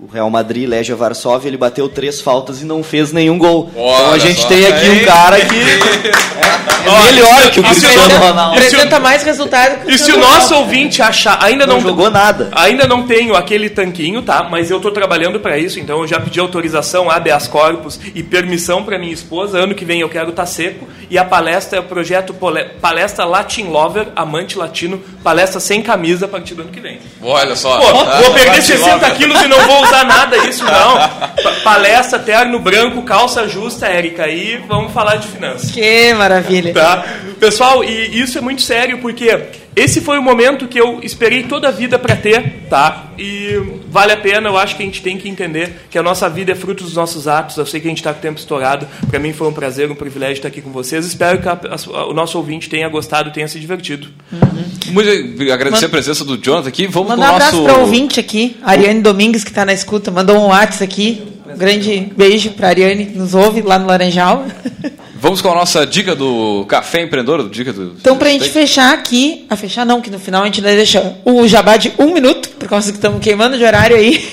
o 0.00 0.06
Real 0.06 0.30
Madrid, 0.30 0.68
Legia 0.68 0.94
Varsóvia, 0.94 1.48
ele 1.48 1.56
bateu 1.56 1.88
três 1.88 2.20
faltas 2.20 2.62
e 2.62 2.64
não 2.64 2.84
fez 2.84 3.12
nenhum 3.12 3.36
gol. 3.36 3.68
Olha 3.74 3.96
então 3.96 4.12
a 4.12 4.18
gente 4.18 4.40
só. 4.40 4.46
tem 4.46 4.64
aqui 4.64 4.88
um 4.90 5.04
cara 5.04 5.40
que 5.40 5.56
é, 5.58 6.88
é 6.88 7.12
melhor 7.12 7.50
que 7.50 7.58
o 7.58 7.64
Cristiano 7.64 8.16
Ronaldo. 8.16 8.58
Apresenta 8.58 9.00
mais 9.00 9.24
resultado. 9.24 9.90
E 9.90 9.98
se 9.98 10.12
o 10.12 10.18
nosso 10.18 10.54
ouvinte 10.54 11.02
achar, 11.02 11.42
ainda 11.42 11.66
não, 11.66 11.74
não, 11.74 11.80
jogou 11.80 12.10
nada. 12.10 12.48
Ainda 12.52 12.86
não 12.86 13.08
tenho 13.08 13.34
aquele 13.34 13.68
tanquinho, 13.68 14.22
tá? 14.22 14.46
Mas 14.48 14.70
eu 14.70 14.76
estou 14.76 14.92
trabalhando 14.92 15.40
para 15.40 15.58
isso, 15.58 15.80
então 15.80 15.98
eu 16.00 16.06
já 16.06 16.20
pedi 16.20 16.38
autorização, 16.38 17.10
habeas 17.10 17.48
corpus 17.48 17.98
e 18.14 18.22
permissão 18.22 18.84
para 18.84 19.00
minha 19.00 19.12
esposa. 19.12 19.58
Ano 19.58 19.74
que 19.74 19.84
vem 19.84 20.00
eu 20.00 20.08
quero 20.08 20.30
estar 20.30 20.44
tá 20.44 20.46
seco 20.46 20.86
e 21.10 21.18
a 21.18 21.24
palestra 21.24 21.78
é 21.78 21.80
o 21.80 21.84
projeto 21.84 22.32
Palestra 22.80 23.24
Latin 23.24 23.64
Lover, 23.64 24.08
amante 24.14 24.56
latino, 24.56 25.02
palestra 25.24 25.58
sem 25.58 25.82
camisa 25.82 26.26
a 26.26 26.28
partir 26.28 26.54
do 26.54 26.62
ano 26.62 26.70
que 26.70 26.80
vem. 26.80 27.00
Olha 27.20 27.56
só. 27.56 27.80
Pô, 27.80 28.04
vou 28.04 28.32
perder 28.32 28.62
60 28.62 29.10
quilos 29.12 29.42
e 29.42 29.48
não 29.48 29.58
vou 29.66 29.87
usar 29.88 30.04
nada 30.04 30.36
isso, 30.48 30.64
não. 30.64 31.62
Palestra, 31.64 32.18
terno 32.18 32.58
branco, 32.58 33.02
calça 33.02 33.48
justa, 33.48 33.86
Érica. 33.86 34.24
Aí 34.24 34.62
vamos 34.68 34.92
falar 34.92 35.16
de 35.16 35.28
finanças. 35.28 35.70
Que 35.70 36.12
maravilha. 36.14 36.74
Tá? 36.74 37.04
Pessoal, 37.40 37.82
e 37.82 38.20
isso 38.20 38.38
é 38.38 38.40
muito 38.40 38.62
sério 38.62 38.98
porque 38.98 39.30
esse 39.78 40.00
foi 40.00 40.18
o 40.18 40.22
momento 40.22 40.66
que 40.66 40.78
eu 40.78 41.00
esperei 41.02 41.44
toda 41.44 41.68
a 41.68 41.70
vida 41.70 41.98
para 41.98 42.16
ter, 42.16 42.64
tá? 42.68 43.12
E 43.18 43.60
vale 43.88 44.12
a 44.12 44.16
pena, 44.16 44.48
eu 44.48 44.56
acho 44.56 44.76
que 44.76 44.82
a 44.82 44.86
gente 44.86 45.02
tem 45.02 45.16
que 45.16 45.28
entender 45.28 45.86
que 45.90 45.98
a 45.98 46.02
nossa 46.02 46.28
vida 46.28 46.52
é 46.52 46.54
fruto 46.54 46.84
dos 46.84 46.94
nossos 46.94 47.28
atos. 47.28 47.56
Eu 47.56 47.66
sei 47.66 47.80
que 47.80 47.86
a 47.86 47.90
gente 47.90 47.98
está 47.98 48.12
com 48.12 48.18
o 48.18 48.22
tempo 48.22 48.38
estourado. 48.38 48.86
Para 49.08 49.18
mim 49.18 49.32
foi 49.32 49.48
um 49.48 49.52
prazer, 49.52 49.90
um 49.90 49.94
privilégio 49.94 50.34
estar 50.34 50.48
aqui 50.48 50.60
com 50.60 50.70
vocês. 50.70 51.06
Espero 51.06 51.40
que 51.40 51.48
a, 51.48 51.52
a, 51.52 52.06
o 52.06 52.12
nosso 52.12 52.38
ouvinte 52.38 52.68
tenha 52.68 52.88
gostado, 52.88 53.32
tenha 53.32 53.46
se 53.46 53.58
divertido. 53.58 54.08
Uhum. 54.32 54.92
Muito 54.92 55.10
agradecer 55.52 55.86
a 55.86 55.88
presença 55.88 56.24
do 56.24 56.36
Jonathan 56.36 56.68
aqui. 56.68 56.86
Vamos 56.86 57.10
Mandar 57.10 57.32
um 57.32 57.36
abraço 57.36 57.62
para 57.62 57.78
o 57.78 57.80
ouvinte 57.82 58.18
aqui, 58.18 58.56
Ariane 58.62 59.00
Domingues, 59.00 59.44
que 59.44 59.50
está 59.50 59.64
na 59.64 59.72
escuta, 59.72 60.10
mandou 60.10 60.36
um 60.38 60.46
WhatsApp 60.48 60.84
aqui. 60.84 61.22
Um 61.46 61.56
grande 61.56 62.12
beijo 62.16 62.50
para 62.50 62.68
Ariane, 62.68 63.06
que 63.06 63.18
nos 63.18 63.34
ouve 63.34 63.62
lá 63.62 63.78
no 63.78 63.86
Laranjal. 63.86 64.44
Vamos 65.20 65.42
com 65.42 65.50
a 65.50 65.54
nossa 65.54 65.84
dica 65.84 66.14
do 66.14 66.64
café 66.68 67.02
empreendedor, 67.02 67.50
dica 67.50 67.72
do. 67.72 67.96
Então, 68.00 68.16
para 68.16 68.28
a 68.28 68.30
gente 68.30 68.50
fechar 68.50 68.94
aqui, 68.94 69.46
a 69.50 69.56
fechar 69.56 69.84
não, 69.84 70.00
que 70.00 70.10
no 70.10 70.18
final 70.20 70.42
a 70.42 70.44
gente 70.44 70.60
deixa 70.60 71.16
o 71.24 71.46
jabá 71.48 71.76
de 71.76 71.92
um 71.98 72.14
minuto, 72.14 72.50
por 72.50 72.68
causa 72.68 72.92
que 72.92 72.98
estamos 72.98 73.20
queimando 73.20 73.58
de 73.58 73.64
horário 73.64 73.96
aí. 73.96 74.24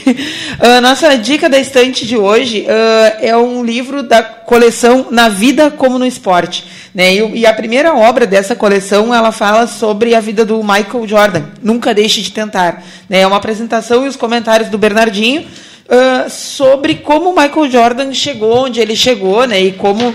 A 0.59 0.79
nossa 0.85 1.17
dica 1.17 1.49
da 1.49 1.57
estante 1.57 2.05
de 2.05 2.15
hoje 2.15 2.67
uh, 2.67 3.17
é 3.19 3.35
um 3.35 3.65
livro 3.65 4.03
da 4.03 4.21
coleção 4.21 5.07
Na 5.09 5.27
Vida 5.27 5.71
como 5.71 5.97
no 5.97 6.05
Esporte. 6.05 6.63
Né? 6.93 7.15
E, 7.15 7.39
e, 7.39 7.45
a 7.47 7.53
primeira 7.53 7.95
obra 7.95 8.27
dessa 8.27 8.55
coleção 8.55 9.11
ela 9.11 9.31
fala 9.31 9.65
sobre 9.65 10.13
a 10.13 10.19
vida 10.19 10.45
do 10.45 10.61
Michael 10.61 11.07
Jordan. 11.07 11.45
Nunca 11.63 11.95
deixe 11.95 12.21
de 12.21 12.31
tentar. 12.31 12.83
Né? 13.09 13.21
É 13.21 13.27
uma 13.27 13.37
apresentação 13.37 14.05
e 14.05 14.07
os 14.07 14.15
comentários 14.15 14.69
do 14.69 14.77
Bernardinho 14.77 15.41
uh, 15.41 16.29
sobre 16.29 16.93
como 16.95 17.31
o 17.31 17.35
Michael 17.35 17.71
Jordan 17.71 18.13
chegou 18.13 18.65
onde 18.65 18.79
ele 18.79 18.95
chegou, 18.95 19.47
né? 19.47 19.59
E 19.59 19.71
como 19.71 20.13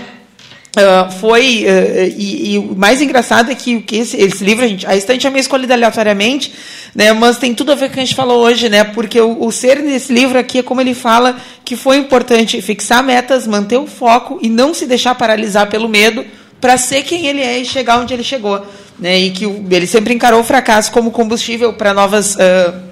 Uh, 0.71 1.11
foi 1.19 1.65
uh, 1.65 2.15
e, 2.17 2.53
e, 2.53 2.57
o 2.57 2.73
mais 2.77 3.01
engraçado 3.01 3.51
é 3.51 3.55
que, 3.55 3.81
que 3.81 3.97
esse, 3.97 4.15
esse, 4.15 4.41
livro 4.41 4.63
a, 4.63 4.67
gente, 4.69 4.87
a 4.87 4.95
estante 4.95 5.27
é 5.27 5.29
meio 5.29 5.41
escolhida 5.41 5.73
aleatoriamente 5.73 6.53
né 6.95 7.11
mas 7.11 7.37
tem 7.37 7.53
tudo 7.53 7.73
a 7.73 7.75
ver 7.75 7.87
com 7.87 7.91
o 7.91 7.93
que 7.95 7.99
a 7.99 8.05
gente 8.05 8.15
falou 8.15 8.41
hoje 8.41 8.69
né 8.69 8.85
porque 8.85 9.19
o, 9.19 9.43
o 9.43 9.51
ser 9.51 9.81
desse 9.81 10.13
livro 10.13 10.39
aqui 10.39 10.59
é 10.59 10.63
como 10.63 10.79
ele 10.79 10.93
fala 10.93 11.35
que 11.65 11.75
foi 11.75 11.97
importante 11.97 12.61
fixar 12.61 13.03
metas 13.03 13.45
manter 13.45 13.75
o 13.75 13.85
foco 13.85 14.39
e 14.41 14.49
não 14.49 14.73
se 14.73 14.85
deixar 14.85 15.13
paralisar 15.13 15.69
pelo 15.69 15.89
medo 15.89 16.23
para 16.61 16.77
ser 16.77 17.03
quem 17.03 17.27
ele 17.27 17.41
é 17.41 17.59
e 17.59 17.65
chegar 17.65 17.99
onde 17.99 18.13
ele 18.13 18.23
chegou 18.23 18.65
né 18.97 19.19
e 19.19 19.31
que 19.31 19.45
o, 19.45 19.65
ele 19.69 19.85
sempre 19.85 20.13
encarou 20.13 20.39
o 20.39 20.43
fracasso 20.43 20.89
como 20.93 21.11
combustível 21.11 21.73
para 21.73 21.93
novas 21.93 22.35
uh, 22.35 22.91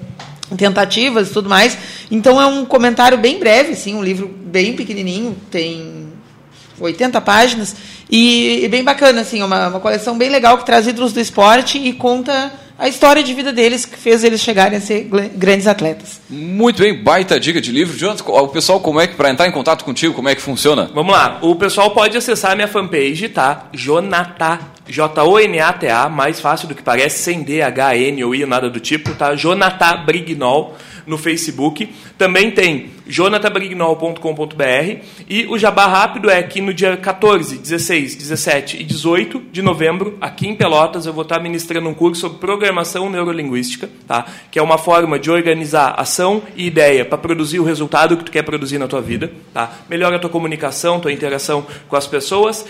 tentativas 0.56 1.28
e 1.28 1.32
tudo 1.32 1.48
mais. 1.48 1.76
Então 2.10 2.40
é 2.40 2.46
um 2.46 2.64
comentário 2.64 3.16
bem 3.16 3.38
breve 3.38 3.74
sim 3.74 3.94
um 3.94 4.02
livro 4.02 4.28
bem 4.28 4.74
pequenininho 4.74 5.36
tem 5.50 6.09
80 6.80 7.20
páginas, 7.20 7.76
e, 8.10 8.64
e 8.64 8.68
bem 8.68 8.82
bacana, 8.82 9.20
assim, 9.20 9.42
uma, 9.42 9.68
uma 9.68 9.80
coleção 9.80 10.16
bem 10.16 10.30
legal 10.30 10.58
que 10.58 10.66
traz 10.66 10.86
ídolos 10.86 11.12
do 11.12 11.20
esporte 11.20 11.78
e 11.78 11.92
conta 11.92 12.52
a 12.80 12.88
história 12.88 13.22
de 13.22 13.34
vida 13.34 13.52
deles 13.52 13.84
que 13.84 13.98
fez 13.98 14.24
eles 14.24 14.40
chegarem 14.40 14.78
a 14.78 14.80
ser 14.80 15.06
grandes 15.34 15.66
atletas. 15.66 16.18
Muito 16.30 16.80
bem, 16.80 16.94
baita 16.94 17.38
dica 17.38 17.60
de 17.60 17.70
livro. 17.70 17.94
Jonathan, 17.94 18.24
o 18.24 18.48
pessoal, 18.48 18.80
como 18.80 18.98
é 18.98 19.06
que, 19.06 19.14
para 19.14 19.28
entrar 19.28 19.46
em 19.46 19.52
contato 19.52 19.84
contigo, 19.84 20.14
como 20.14 20.30
é 20.30 20.34
que 20.34 20.40
funciona? 20.40 20.90
Vamos 20.94 21.12
lá, 21.12 21.38
o 21.42 21.54
pessoal 21.54 21.90
pode 21.90 22.16
acessar 22.16 22.52
a 22.52 22.54
minha 22.54 22.66
fanpage, 22.66 23.28
tá? 23.28 23.66
Jonathan, 23.74 24.58
J-O-N-A-T-A, 24.88 26.08
mais 26.08 26.40
fácil 26.40 26.68
do 26.68 26.74
que 26.74 26.82
parece, 26.82 27.22
sem 27.22 27.42
D, 27.42 27.60
H, 27.60 27.96
N 27.98 28.24
ou 28.24 28.34
I, 28.34 28.46
nada 28.46 28.70
do 28.70 28.80
tipo, 28.80 29.14
tá? 29.14 29.34
Jonathan 29.34 30.02
Brignol 30.06 30.74
no 31.06 31.18
Facebook. 31.18 31.88
Também 32.16 32.50
tem 32.50 32.90
jonatabrignol.com.br 33.06 35.04
e 35.28 35.46
o 35.46 35.58
jabá 35.58 35.86
rápido 35.86 36.30
é 36.30 36.42
que 36.42 36.60
no 36.60 36.72
dia 36.72 36.96
14, 36.96 37.58
16, 37.58 38.14
17 38.14 38.76
e 38.80 38.84
18 38.84 39.42
de 39.52 39.62
novembro, 39.62 40.16
aqui 40.20 40.46
em 40.46 40.54
Pelotas, 40.54 41.06
eu 41.06 41.12
vou 41.12 41.22
estar 41.22 41.40
ministrando 41.40 41.88
um 41.88 41.94
curso 41.94 42.20
sobre 42.22 42.38
programação 42.38 43.10
neurolinguística, 43.10 43.90
tá? 44.06 44.26
que 44.50 44.58
é 44.58 44.62
uma 44.62 44.78
forma 44.78 45.18
de 45.18 45.30
organizar 45.30 45.94
ação 45.98 46.42
e 46.56 46.66
ideia 46.66 47.04
para 47.04 47.18
produzir 47.18 47.58
o 47.58 47.64
resultado 47.64 48.16
que 48.16 48.24
tu 48.24 48.30
quer 48.30 48.42
produzir 48.42 48.78
na 48.78 48.86
tua 48.86 49.00
vida. 49.00 49.32
Tá? 49.52 49.72
Melhora 49.88 50.16
a 50.16 50.18
tua 50.18 50.30
comunicação, 50.30 51.00
tua 51.00 51.12
interação 51.12 51.66
com 51.88 51.96
as 51.96 52.06
pessoas. 52.06 52.64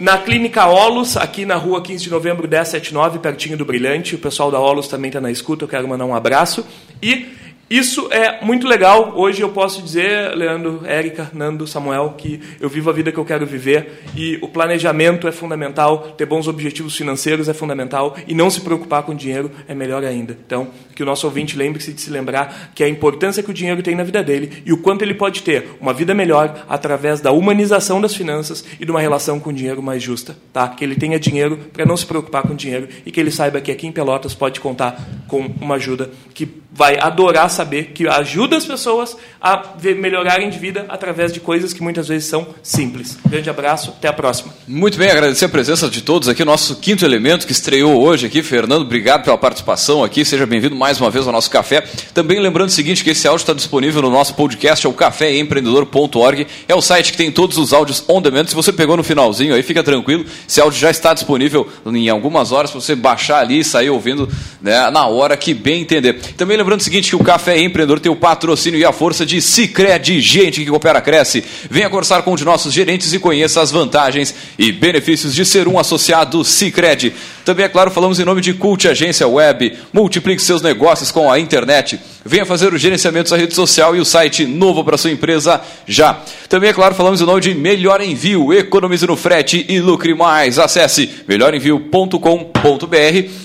Na 0.00 0.16
Clínica 0.16 0.66
Olos, 0.66 1.18
aqui 1.18 1.44
na 1.44 1.56
rua 1.56 1.82
15 1.82 2.04
de 2.04 2.10
novembro, 2.10 2.48
1079, 2.48 3.18
pertinho 3.18 3.54
do 3.58 3.66
Brilhante. 3.66 4.14
O 4.14 4.18
pessoal 4.18 4.50
da 4.50 4.58
Olos 4.58 4.88
também 4.88 5.10
está 5.10 5.20
na 5.20 5.30
escuta, 5.30 5.64
eu 5.64 5.68
quero 5.68 5.86
mandar 5.86 6.06
um 6.06 6.14
abraço. 6.14 6.66
E 7.02 7.26
Isso 7.70 8.08
é 8.10 8.44
muito 8.44 8.66
legal. 8.66 9.12
Hoje 9.14 9.42
eu 9.42 9.50
posso 9.50 9.80
dizer, 9.80 10.34
Leandro, 10.34 10.80
Érica, 10.84 11.30
Nando, 11.32 11.68
Samuel, 11.68 12.16
que 12.18 12.40
eu 12.60 12.68
vivo 12.68 12.90
a 12.90 12.92
vida 12.92 13.12
que 13.12 13.18
eu 13.18 13.24
quero 13.24 13.46
viver 13.46 14.02
e 14.16 14.36
o 14.42 14.48
planejamento 14.48 15.28
é 15.28 15.30
fundamental, 15.30 16.16
ter 16.18 16.26
bons 16.26 16.48
objetivos 16.48 16.96
financeiros 16.96 17.48
é 17.48 17.54
fundamental 17.54 18.16
e 18.26 18.34
não 18.34 18.50
se 18.50 18.60
preocupar 18.62 19.04
com 19.04 19.14
dinheiro 19.14 19.52
é 19.68 19.74
melhor 19.74 20.02
ainda. 20.02 20.36
Então, 20.44 20.66
que 20.96 21.02
o 21.04 21.06
nosso 21.06 21.28
ouvinte 21.28 21.56
lembre-se 21.56 21.92
de 21.92 22.00
se 22.00 22.10
lembrar 22.10 22.72
que 22.74 22.82
a 22.82 22.88
importância 22.88 23.40
que 23.40 23.52
o 23.52 23.54
dinheiro 23.54 23.84
tem 23.84 23.94
na 23.94 24.02
vida 24.02 24.20
dele 24.20 24.64
e 24.66 24.72
o 24.72 24.78
quanto 24.78 25.02
ele 25.02 25.14
pode 25.14 25.44
ter 25.44 25.68
uma 25.80 25.94
vida 25.94 26.12
melhor 26.12 26.66
através 26.68 27.20
da 27.20 27.30
humanização 27.30 28.00
das 28.00 28.16
finanças 28.16 28.64
e 28.80 28.84
de 28.84 28.90
uma 28.90 29.00
relação 29.00 29.38
com 29.38 29.50
o 29.50 29.54
dinheiro 29.54 29.80
mais 29.80 30.02
justa, 30.02 30.36
tá? 30.52 30.66
Que 30.66 30.82
ele 30.82 30.96
tenha 30.96 31.20
dinheiro 31.20 31.56
para 31.72 31.86
não 31.86 31.96
se 31.96 32.04
preocupar 32.04 32.42
com 32.42 32.56
dinheiro 32.56 32.88
e 33.06 33.12
que 33.12 33.20
ele 33.20 33.30
saiba 33.30 33.60
que 33.60 33.70
aqui 33.70 33.86
em 33.86 33.92
Pelotas 33.92 34.34
pode 34.34 34.58
contar 34.58 35.00
com 35.28 35.46
uma 35.60 35.76
ajuda 35.76 36.10
que 36.34 36.48
vai 36.72 36.98
adorar 36.98 37.50
saber 37.60 37.92
que 37.94 38.08
ajuda 38.08 38.56
as 38.56 38.64
pessoas 38.64 39.14
a 39.40 39.62
melhorarem 39.96 40.48
de 40.48 40.58
vida 40.58 40.86
através 40.88 41.30
de 41.30 41.40
coisas 41.40 41.74
que 41.74 41.82
muitas 41.82 42.08
vezes 42.08 42.26
são 42.26 42.48
simples. 42.62 43.18
Grande 43.28 43.50
abraço, 43.50 43.90
até 43.90 44.08
a 44.08 44.12
próxima. 44.14 44.54
Muito 44.66 44.96
bem, 44.96 45.10
agradecer 45.10 45.44
a 45.44 45.48
presença 45.48 45.88
de 45.90 46.00
todos 46.00 46.28
aqui, 46.28 46.42
nosso 46.42 46.76
quinto 46.76 47.04
elemento 47.04 47.46
que 47.46 47.52
estreou 47.52 48.00
hoje 48.00 48.26
aqui. 48.26 48.42
Fernando, 48.42 48.82
obrigado 48.82 49.24
pela 49.24 49.36
participação 49.36 50.02
aqui, 50.02 50.24
seja 50.24 50.46
bem-vindo 50.46 50.74
mais 50.74 50.98
uma 50.98 51.10
vez 51.10 51.26
ao 51.26 51.32
nosso 51.32 51.50
café. 51.50 51.84
Também 52.14 52.40
lembrando 52.40 52.68
o 52.68 52.72
seguinte, 52.72 53.04
que 53.04 53.10
esse 53.10 53.28
áudio 53.28 53.42
está 53.42 53.52
disponível 53.52 54.00
no 54.00 54.10
nosso 54.10 54.34
podcast, 54.34 54.86
é 54.86 54.88
o 54.88 54.94
caféempreendedor.org, 54.94 56.46
é 56.66 56.74
o 56.74 56.80
site 56.80 57.12
que 57.12 57.18
tem 57.18 57.30
todos 57.30 57.58
os 57.58 57.74
áudios 57.74 58.02
on 58.08 58.22
demand. 58.22 58.46
Se 58.46 58.54
você 58.54 58.72
pegou 58.72 58.96
no 58.96 59.04
finalzinho 59.04 59.54
aí, 59.54 59.62
fica 59.62 59.82
tranquilo, 59.82 60.24
esse 60.48 60.60
áudio 60.62 60.80
já 60.80 60.90
está 60.90 61.12
disponível 61.12 61.68
em 61.86 62.08
algumas 62.08 62.52
horas 62.52 62.70
para 62.70 62.80
você 62.80 62.96
baixar 62.96 63.40
ali 63.40 63.58
e 63.58 63.64
sair 63.64 63.90
ouvindo 63.90 64.26
né, 64.62 64.90
na 64.90 65.06
hora 65.06 65.36
que 65.36 65.52
bem 65.52 65.82
entender. 65.82 66.14
Também 66.36 66.56
lembrando 66.56 66.80
o 66.80 66.82
seguinte, 66.82 67.10
que 67.10 67.16
o 67.16 67.24
Café 67.24 67.49
Empreendedor 67.58 68.00
tem 68.00 68.10
o 68.10 68.16
patrocínio 68.16 68.78
e 68.78 68.84
a 68.84 68.92
força 68.92 69.24
de 69.24 69.40
Cicred, 69.40 70.20
gente 70.20 70.60
que 70.64 70.70
coopera, 70.70 71.00
cresce. 71.00 71.44
Venha 71.70 71.88
conversar 71.88 72.22
com 72.22 72.32
um 72.32 72.36
de 72.36 72.44
nossos 72.44 72.72
gerentes 72.72 73.12
e 73.12 73.18
conheça 73.18 73.60
as 73.60 73.70
vantagens 73.70 74.34
e 74.58 74.72
benefícios 74.72 75.34
de 75.34 75.44
ser 75.44 75.68
um 75.68 75.78
associado 75.78 76.44
Cicred. 76.44 77.12
Também, 77.50 77.64
é 77.64 77.68
claro, 77.68 77.90
falamos 77.90 78.20
em 78.20 78.24
nome 78.24 78.40
de 78.40 78.54
Cult 78.54 78.86
Agência 78.86 79.26
Web. 79.26 79.76
Multiplique 79.92 80.40
seus 80.40 80.62
negócios 80.62 81.10
com 81.10 81.28
a 81.28 81.36
internet. 81.36 81.98
Venha 82.24 82.46
fazer 82.46 82.72
o 82.72 82.78
gerenciamento 82.78 83.28
da 83.28 83.36
rede 83.36 83.54
social 83.54 83.96
e 83.96 83.98
o 83.98 84.04
site 84.04 84.46
novo 84.46 84.84
para 84.84 84.96
sua 84.96 85.10
empresa 85.10 85.60
já. 85.84 86.20
Também, 86.48 86.70
é 86.70 86.72
claro, 86.72 86.94
falamos 86.94 87.20
em 87.20 87.24
nome 87.24 87.40
de 87.40 87.52
Melhor 87.52 88.00
Envio. 88.00 88.52
Economize 88.52 89.04
no 89.04 89.16
frete 89.16 89.66
e 89.68 89.80
lucre 89.80 90.14
mais. 90.14 90.60
Acesse 90.60 91.10
melhorenvio.com.br 91.26 92.20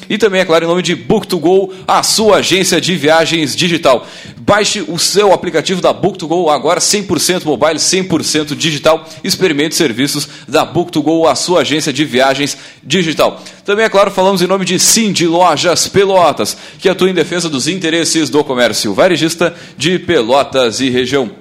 e 0.08 0.20
também, 0.20 0.42
é 0.42 0.46
claro, 0.46 0.66
em 0.66 0.68
nome 0.68 0.84
de 0.84 0.96
Book2Go, 0.96 1.72
a 1.88 2.04
sua 2.04 2.38
agência 2.38 2.80
de 2.80 2.96
viagens 2.96 3.56
digital. 3.56 4.06
Baixe 4.38 4.86
o 4.88 5.00
seu 5.00 5.34
aplicativo 5.34 5.82
da 5.82 5.92
Book2Go 5.92 6.54
agora 6.54 6.80
100% 6.80 7.44
mobile, 7.44 7.80
100% 7.80 8.56
digital. 8.56 9.04
Experimente 9.24 9.74
serviços 9.74 10.30
da 10.48 10.64
Book2Go, 10.64 11.28
a 11.28 11.34
sua 11.34 11.62
agência 11.62 11.92
de 11.92 12.06
viagens 12.06 12.56
digital. 12.84 13.42
Também, 13.66 13.86
é 13.86 13.90
claro, 13.96 14.12
falamos 14.12 14.42
em 14.42 14.48
nome 14.48 14.66
de 14.66 14.78
de 15.14 15.26
Lojas 15.26 15.88
Pelotas, 15.88 16.58
que 16.80 16.90
atua 16.90 17.10
em 17.10 17.14
defesa 17.14 17.48
dos 17.48 17.66
interesses 17.66 18.30
do 18.30 18.44
comércio 18.44 18.94
varejista 18.94 19.56
de 19.78 19.98
Pelotas 19.98 20.82
e 20.82 20.90
região. 20.90 21.32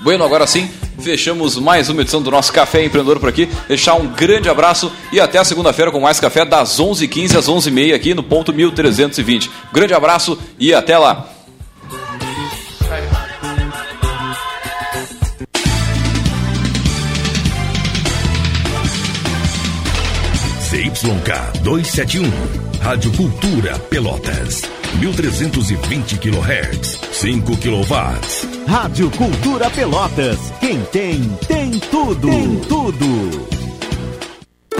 Bueno, 0.00 0.22
agora 0.22 0.46
sim, 0.46 0.68
fechamos 0.98 1.56
mais 1.56 1.88
uma 1.88 2.02
edição 2.02 2.20
do 2.20 2.30
nosso 2.30 2.52
Café 2.52 2.84
Empreendedor 2.84 3.18
por 3.18 3.30
aqui. 3.30 3.48
Deixar 3.66 3.94
um 3.94 4.06
grande 4.06 4.50
abraço 4.50 4.92
e 5.10 5.18
até 5.18 5.38
a 5.38 5.44
segunda-feira 5.44 5.90
com 5.90 5.98
mais 5.98 6.20
café 6.20 6.44
das 6.44 6.78
11h15 6.78 7.38
às 7.38 7.48
11h30 7.48 7.94
aqui 7.94 8.12
no 8.12 8.22
ponto 8.22 8.52
1320. 8.52 9.50
Grande 9.72 9.94
abraço 9.94 10.38
e 10.58 10.74
até 10.74 10.98
lá. 10.98 11.37
271, 21.08 22.30
Rádio 22.82 23.10
Cultura 23.12 23.78
Pelotas. 23.78 24.60
1320 25.00 26.18
kHz, 26.18 27.00
5 27.12 27.56
kW. 27.56 28.66
Rádio 28.66 29.10
Cultura 29.12 29.70
Pelotas. 29.70 30.38
Quem 30.60 30.78
tem, 30.92 31.22
tem 31.48 31.70
tudo. 31.90 32.28
Tem 32.28 32.56
tudo. 32.56 33.57